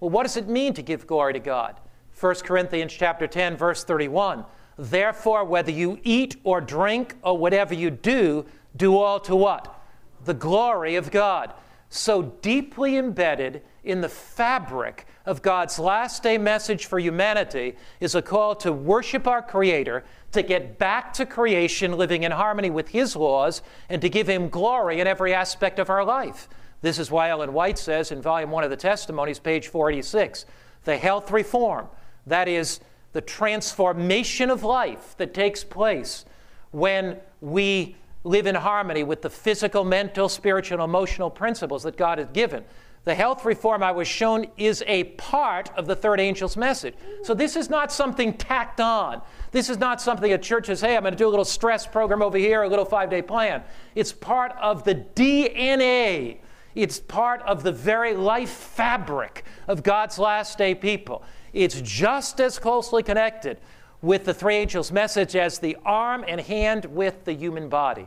Well, 0.00 0.10
what 0.10 0.22
does 0.22 0.36
it 0.36 0.48
mean 0.48 0.74
to 0.74 0.82
give 0.82 1.06
glory 1.06 1.32
to 1.34 1.40
God? 1.40 1.76
1 2.18 2.34
Corinthians 2.36 2.92
chapter 2.92 3.26
10, 3.26 3.56
verse 3.56 3.84
31. 3.84 4.44
Therefore, 4.78 5.44
whether 5.44 5.70
you 5.70 5.98
eat 6.02 6.36
or 6.42 6.60
drink 6.60 7.14
or 7.22 7.36
whatever 7.36 7.74
you 7.74 7.90
do, 7.90 8.46
do 8.76 8.96
all 8.96 9.20
to 9.20 9.36
what? 9.36 9.82
The 10.24 10.34
glory 10.34 10.96
of 10.96 11.10
God. 11.10 11.52
So 11.90 12.22
deeply 12.22 12.96
embedded 12.96 13.62
in 13.84 14.00
the 14.00 14.08
fabric 14.08 15.06
of 15.26 15.42
God's 15.42 15.78
last 15.78 16.22
day 16.22 16.38
message 16.38 16.86
for 16.86 16.98
humanity 16.98 17.76
is 18.00 18.14
a 18.14 18.22
call 18.22 18.54
to 18.56 18.72
worship 18.72 19.26
our 19.26 19.42
Creator, 19.42 20.04
to 20.32 20.42
get 20.42 20.78
back 20.78 21.12
to 21.14 21.26
creation, 21.26 21.92
living 21.92 22.24
in 22.24 22.32
harmony 22.32 22.70
with 22.70 22.88
His 22.88 23.14
laws, 23.14 23.62
and 23.88 24.02
to 24.02 24.08
give 24.08 24.28
Him 24.28 24.48
glory 24.48 25.00
in 25.00 25.06
every 25.06 25.32
aspect 25.32 25.78
of 25.78 25.88
our 25.88 26.04
life. 26.04 26.48
This 26.82 26.98
is 26.98 27.10
why 27.10 27.30
Ellen 27.30 27.52
White 27.52 27.78
says 27.78 28.10
in 28.10 28.20
Volume 28.20 28.50
1 28.50 28.64
of 28.64 28.70
the 28.70 28.76
Testimonies, 28.76 29.38
page 29.38 29.68
486, 29.68 30.44
the 30.84 30.96
health 30.98 31.30
reform, 31.30 31.88
that 32.26 32.48
is, 32.48 32.80
the 33.12 33.20
transformation 33.20 34.50
of 34.50 34.64
life 34.64 35.14
that 35.18 35.32
takes 35.32 35.62
place 35.62 36.24
when 36.72 37.16
we 37.40 37.96
live 38.24 38.46
in 38.46 38.54
harmony 38.54 39.04
with 39.04 39.22
the 39.22 39.30
physical, 39.30 39.84
mental, 39.84 40.28
spiritual, 40.28 40.80
and 40.80 40.84
emotional 40.84 41.30
principles 41.30 41.82
that 41.82 41.96
God 41.96 42.18
has 42.18 42.28
given. 42.32 42.64
The 43.04 43.14
health 43.14 43.44
reform 43.44 43.82
I 43.82 43.92
was 43.92 44.08
shown 44.08 44.46
is 44.56 44.82
a 44.86 45.04
part 45.04 45.70
of 45.76 45.86
the 45.86 45.94
third 45.94 46.20
angel's 46.20 46.56
message. 46.56 46.94
So 47.22 47.34
this 47.34 47.54
is 47.54 47.68
not 47.68 47.92
something 47.92 48.32
tacked 48.32 48.80
on. 48.80 49.20
This 49.52 49.68
is 49.68 49.76
not 49.76 50.00
something 50.00 50.32
a 50.32 50.38
church 50.38 50.66
says, 50.66 50.80
hey, 50.80 50.96
I'm 50.96 51.02
going 51.02 51.12
to 51.12 51.18
do 51.18 51.28
a 51.28 51.30
little 51.30 51.44
stress 51.44 51.86
program 51.86 52.22
over 52.22 52.38
here, 52.38 52.62
a 52.62 52.68
little 52.68 52.86
five 52.86 53.10
day 53.10 53.20
plan. 53.20 53.62
It's 53.94 54.10
part 54.10 54.52
of 54.52 54.84
the 54.84 54.94
DNA. 54.94 56.38
It's 56.74 56.98
part 56.98 57.42
of 57.42 57.62
the 57.62 57.72
very 57.72 58.14
life 58.14 58.50
fabric 58.50 59.44
of 59.68 59.82
God's 59.82 60.18
last 60.18 60.56
day 60.56 60.74
people. 60.74 61.22
It's 61.52 61.80
just 61.82 62.40
as 62.40 62.58
closely 62.58 63.02
connected 63.02 63.58
with 64.04 64.26
the 64.26 64.34
three 64.34 64.56
angels' 64.56 64.92
message 64.92 65.34
as 65.34 65.58
the 65.58 65.78
arm 65.84 66.24
and 66.28 66.42
hand 66.42 66.84
with 66.84 67.24
the 67.24 67.32
human 67.32 67.70
body. 67.70 68.06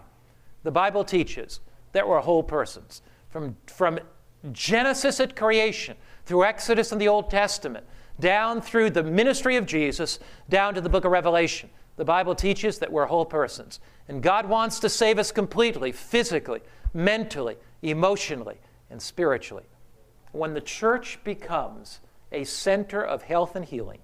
The 0.62 0.72
Bible 0.72 1.04
teaches 1.04 1.60
that 1.94 2.08
we're 2.08 2.20
whole 2.20 2.44
persons. 2.44 3.02
From, 3.32 3.58
from 3.66 4.00
Genesis 4.52 5.20
at 5.20 5.36
creation, 5.36 5.98
through 6.26 6.46
Exodus 6.46 6.92
in 6.92 7.00
the 7.00 7.08
Old 7.08 7.32
Testament, 7.32 7.84
down 8.20 8.62
through 8.62 8.92
the 8.92 9.02
ministry 9.02 9.56
of 9.56 9.66
Jesus, 9.66 10.20
down 10.50 10.76
to 10.76 10.82
the 10.82 10.90
book 10.90 11.04
of 11.04 11.12
Revelation. 11.12 11.70
The 11.96 12.06
Bible 12.06 12.36
teaches 12.36 12.78
that 12.78 12.92
we're 12.92 13.08
whole 13.08 13.26
persons. 13.26 13.80
And 14.08 14.22
God 14.22 14.48
wants 14.48 14.80
to 14.82 14.90
save 14.90 15.18
us 15.18 15.32
completely, 15.32 15.92
physically, 15.92 16.62
mentally, 16.94 17.58
emotionally, 17.82 18.58
and 18.92 19.02
spiritually. 19.02 19.66
When 20.32 20.54
the 20.54 20.62
church 20.62 21.20
becomes 21.24 22.02
a 22.32 22.44
center 22.44 23.04
of 23.04 23.24
health 23.24 23.56
and 23.56 23.66
healing, 23.66 24.00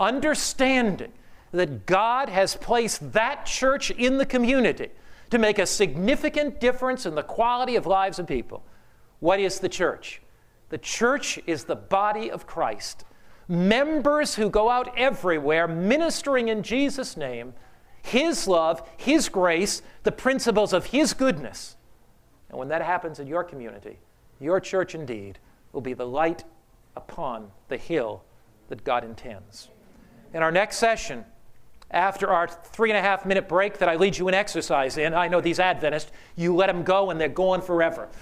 understanding 0.00 1.12
that 1.52 1.86
God 1.86 2.28
has 2.28 2.56
placed 2.56 3.12
that 3.12 3.44
church 3.44 3.90
in 3.90 4.18
the 4.18 4.26
community 4.26 4.88
to 5.30 5.38
make 5.38 5.58
a 5.58 5.66
significant 5.66 6.60
difference 6.60 7.06
in 7.06 7.14
the 7.14 7.22
quality 7.22 7.76
of 7.76 7.86
lives 7.86 8.18
of 8.18 8.26
people, 8.26 8.64
what 9.20 9.38
is 9.38 9.60
the 9.60 9.68
church? 9.68 10.22
The 10.70 10.78
church 10.78 11.38
is 11.46 11.64
the 11.64 11.76
body 11.76 12.30
of 12.30 12.46
Christ. 12.46 13.04
Members 13.48 14.36
who 14.36 14.48
go 14.48 14.70
out 14.70 14.96
everywhere 14.96 15.66
ministering 15.68 16.48
in 16.48 16.62
Jesus' 16.62 17.16
name, 17.16 17.52
His 18.02 18.46
love, 18.46 18.88
His 18.96 19.28
grace, 19.28 19.82
the 20.04 20.12
principles 20.12 20.72
of 20.72 20.86
His 20.86 21.12
goodness. 21.12 21.76
And 22.48 22.58
when 22.58 22.68
that 22.68 22.82
happens 22.82 23.18
in 23.18 23.26
your 23.26 23.44
community, 23.44 23.98
your 24.40 24.60
church 24.60 24.94
indeed 24.94 25.38
will 25.72 25.80
be 25.80 25.94
the 25.94 26.06
light 26.06 26.44
upon 26.96 27.50
the 27.68 27.76
hill 27.76 28.22
that 28.68 28.84
God 28.84 29.04
intends. 29.04 29.68
In 30.32 30.42
our 30.42 30.52
next 30.52 30.76
session, 30.76 31.24
after 31.90 32.28
our 32.28 32.46
three 32.46 32.90
and 32.90 32.96
a 32.96 33.02
half 33.02 33.26
minute 33.26 33.48
break 33.48 33.78
that 33.78 33.88
I 33.88 33.96
lead 33.96 34.16
you 34.16 34.28
in 34.28 34.34
exercise 34.34 34.96
in, 34.96 35.12
I 35.12 35.28
know 35.28 35.40
these 35.40 35.58
Adventists, 35.58 36.12
you 36.36 36.54
let 36.54 36.66
them 36.68 36.84
go 36.84 37.10
and 37.10 37.20
they're 37.20 37.28
gone 37.28 37.60
forever. 37.62 38.08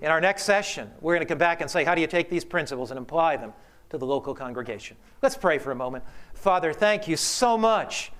In 0.00 0.10
our 0.10 0.20
next 0.20 0.44
session, 0.44 0.90
we're 1.02 1.14
going 1.14 1.26
to 1.26 1.28
come 1.28 1.38
back 1.38 1.60
and 1.60 1.70
say, 1.70 1.84
how 1.84 1.94
do 1.94 2.00
you 2.00 2.06
take 2.06 2.30
these 2.30 2.44
principles 2.44 2.90
and 2.90 2.98
apply 2.98 3.36
them 3.36 3.52
to 3.90 3.98
the 3.98 4.06
local 4.06 4.34
congregation? 4.34 4.96
Let's 5.20 5.36
pray 5.36 5.58
for 5.58 5.72
a 5.72 5.74
moment. 5.74 6.04
Father, 6.32 6.72
thank 6.72 7.06
you 7.06 7.16
so 7.16 7.58
much 7.58 8.10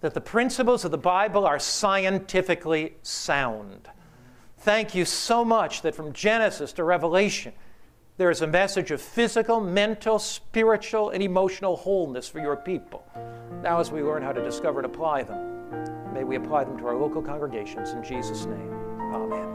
that 0.00 0.14
the 0.14 0.20
principles 0.20 0.84
of 0.84 0.90
the 0.90 0.98
Bible 0.98 1.46
are 1.46 1.60
scientifically 1.60 2.94
sound. 3.02 3.88
Thank 4.58 4.94
you 4.94 5.04
so 5.04 5.44
much 5.44 5.82
that 5.82 5.94
from 5.94 6.12
Genesis 6.12 6.72
to 6.72 6.84
Revelation, 6.84 7.52
There's 8.20 8.42
a 8.42 8.46
message 8.46 8.90
of 8.90 9.00
physical, 9.00 9.62
mental, 9.62 10.18
spiritual, 10.18 11.08
and 11.08 11.22
emotional 11.22 11.74
wholeness 11.74 12.28
for 12.28 12.38
your 12.38 12.54
people. 12.54 13.02
Now, 13.62 13.80
as 13.80 13.90
we 13.90 14.02
learn 14.02 14.22
how 14.22 14.32
to 14.32 14.44
discover 14.44 14.80
and 14.80 14.84
apply 14.84 15.22
them, 15.22 16.12
may 16.12 16.22
we 16.22 16.36
apply 16.36 16.64
them 16.64 16.76
to 16.80 16.86
our 16.86 16.98
local 16.98 17.22
congregations. 17.22 17.92
In 17.92 18.04
Jesus' 18.04 18.44
name, 18.44 18.74
amen. 19.14 19.46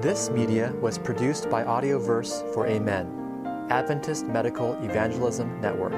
This 0.00 0.30
media 0.30 0.74
was 0.80 0.98
produced 0.98 1.48
by 1.48 1.62
Audioverse 1.62 2.52
for 2.52 2.66
Amen, 2.66 3.06
Adventist 3.70 4.26
Medical 4.26 4.74
Evangelism 4.82 5.60
Network. 5.60 5.94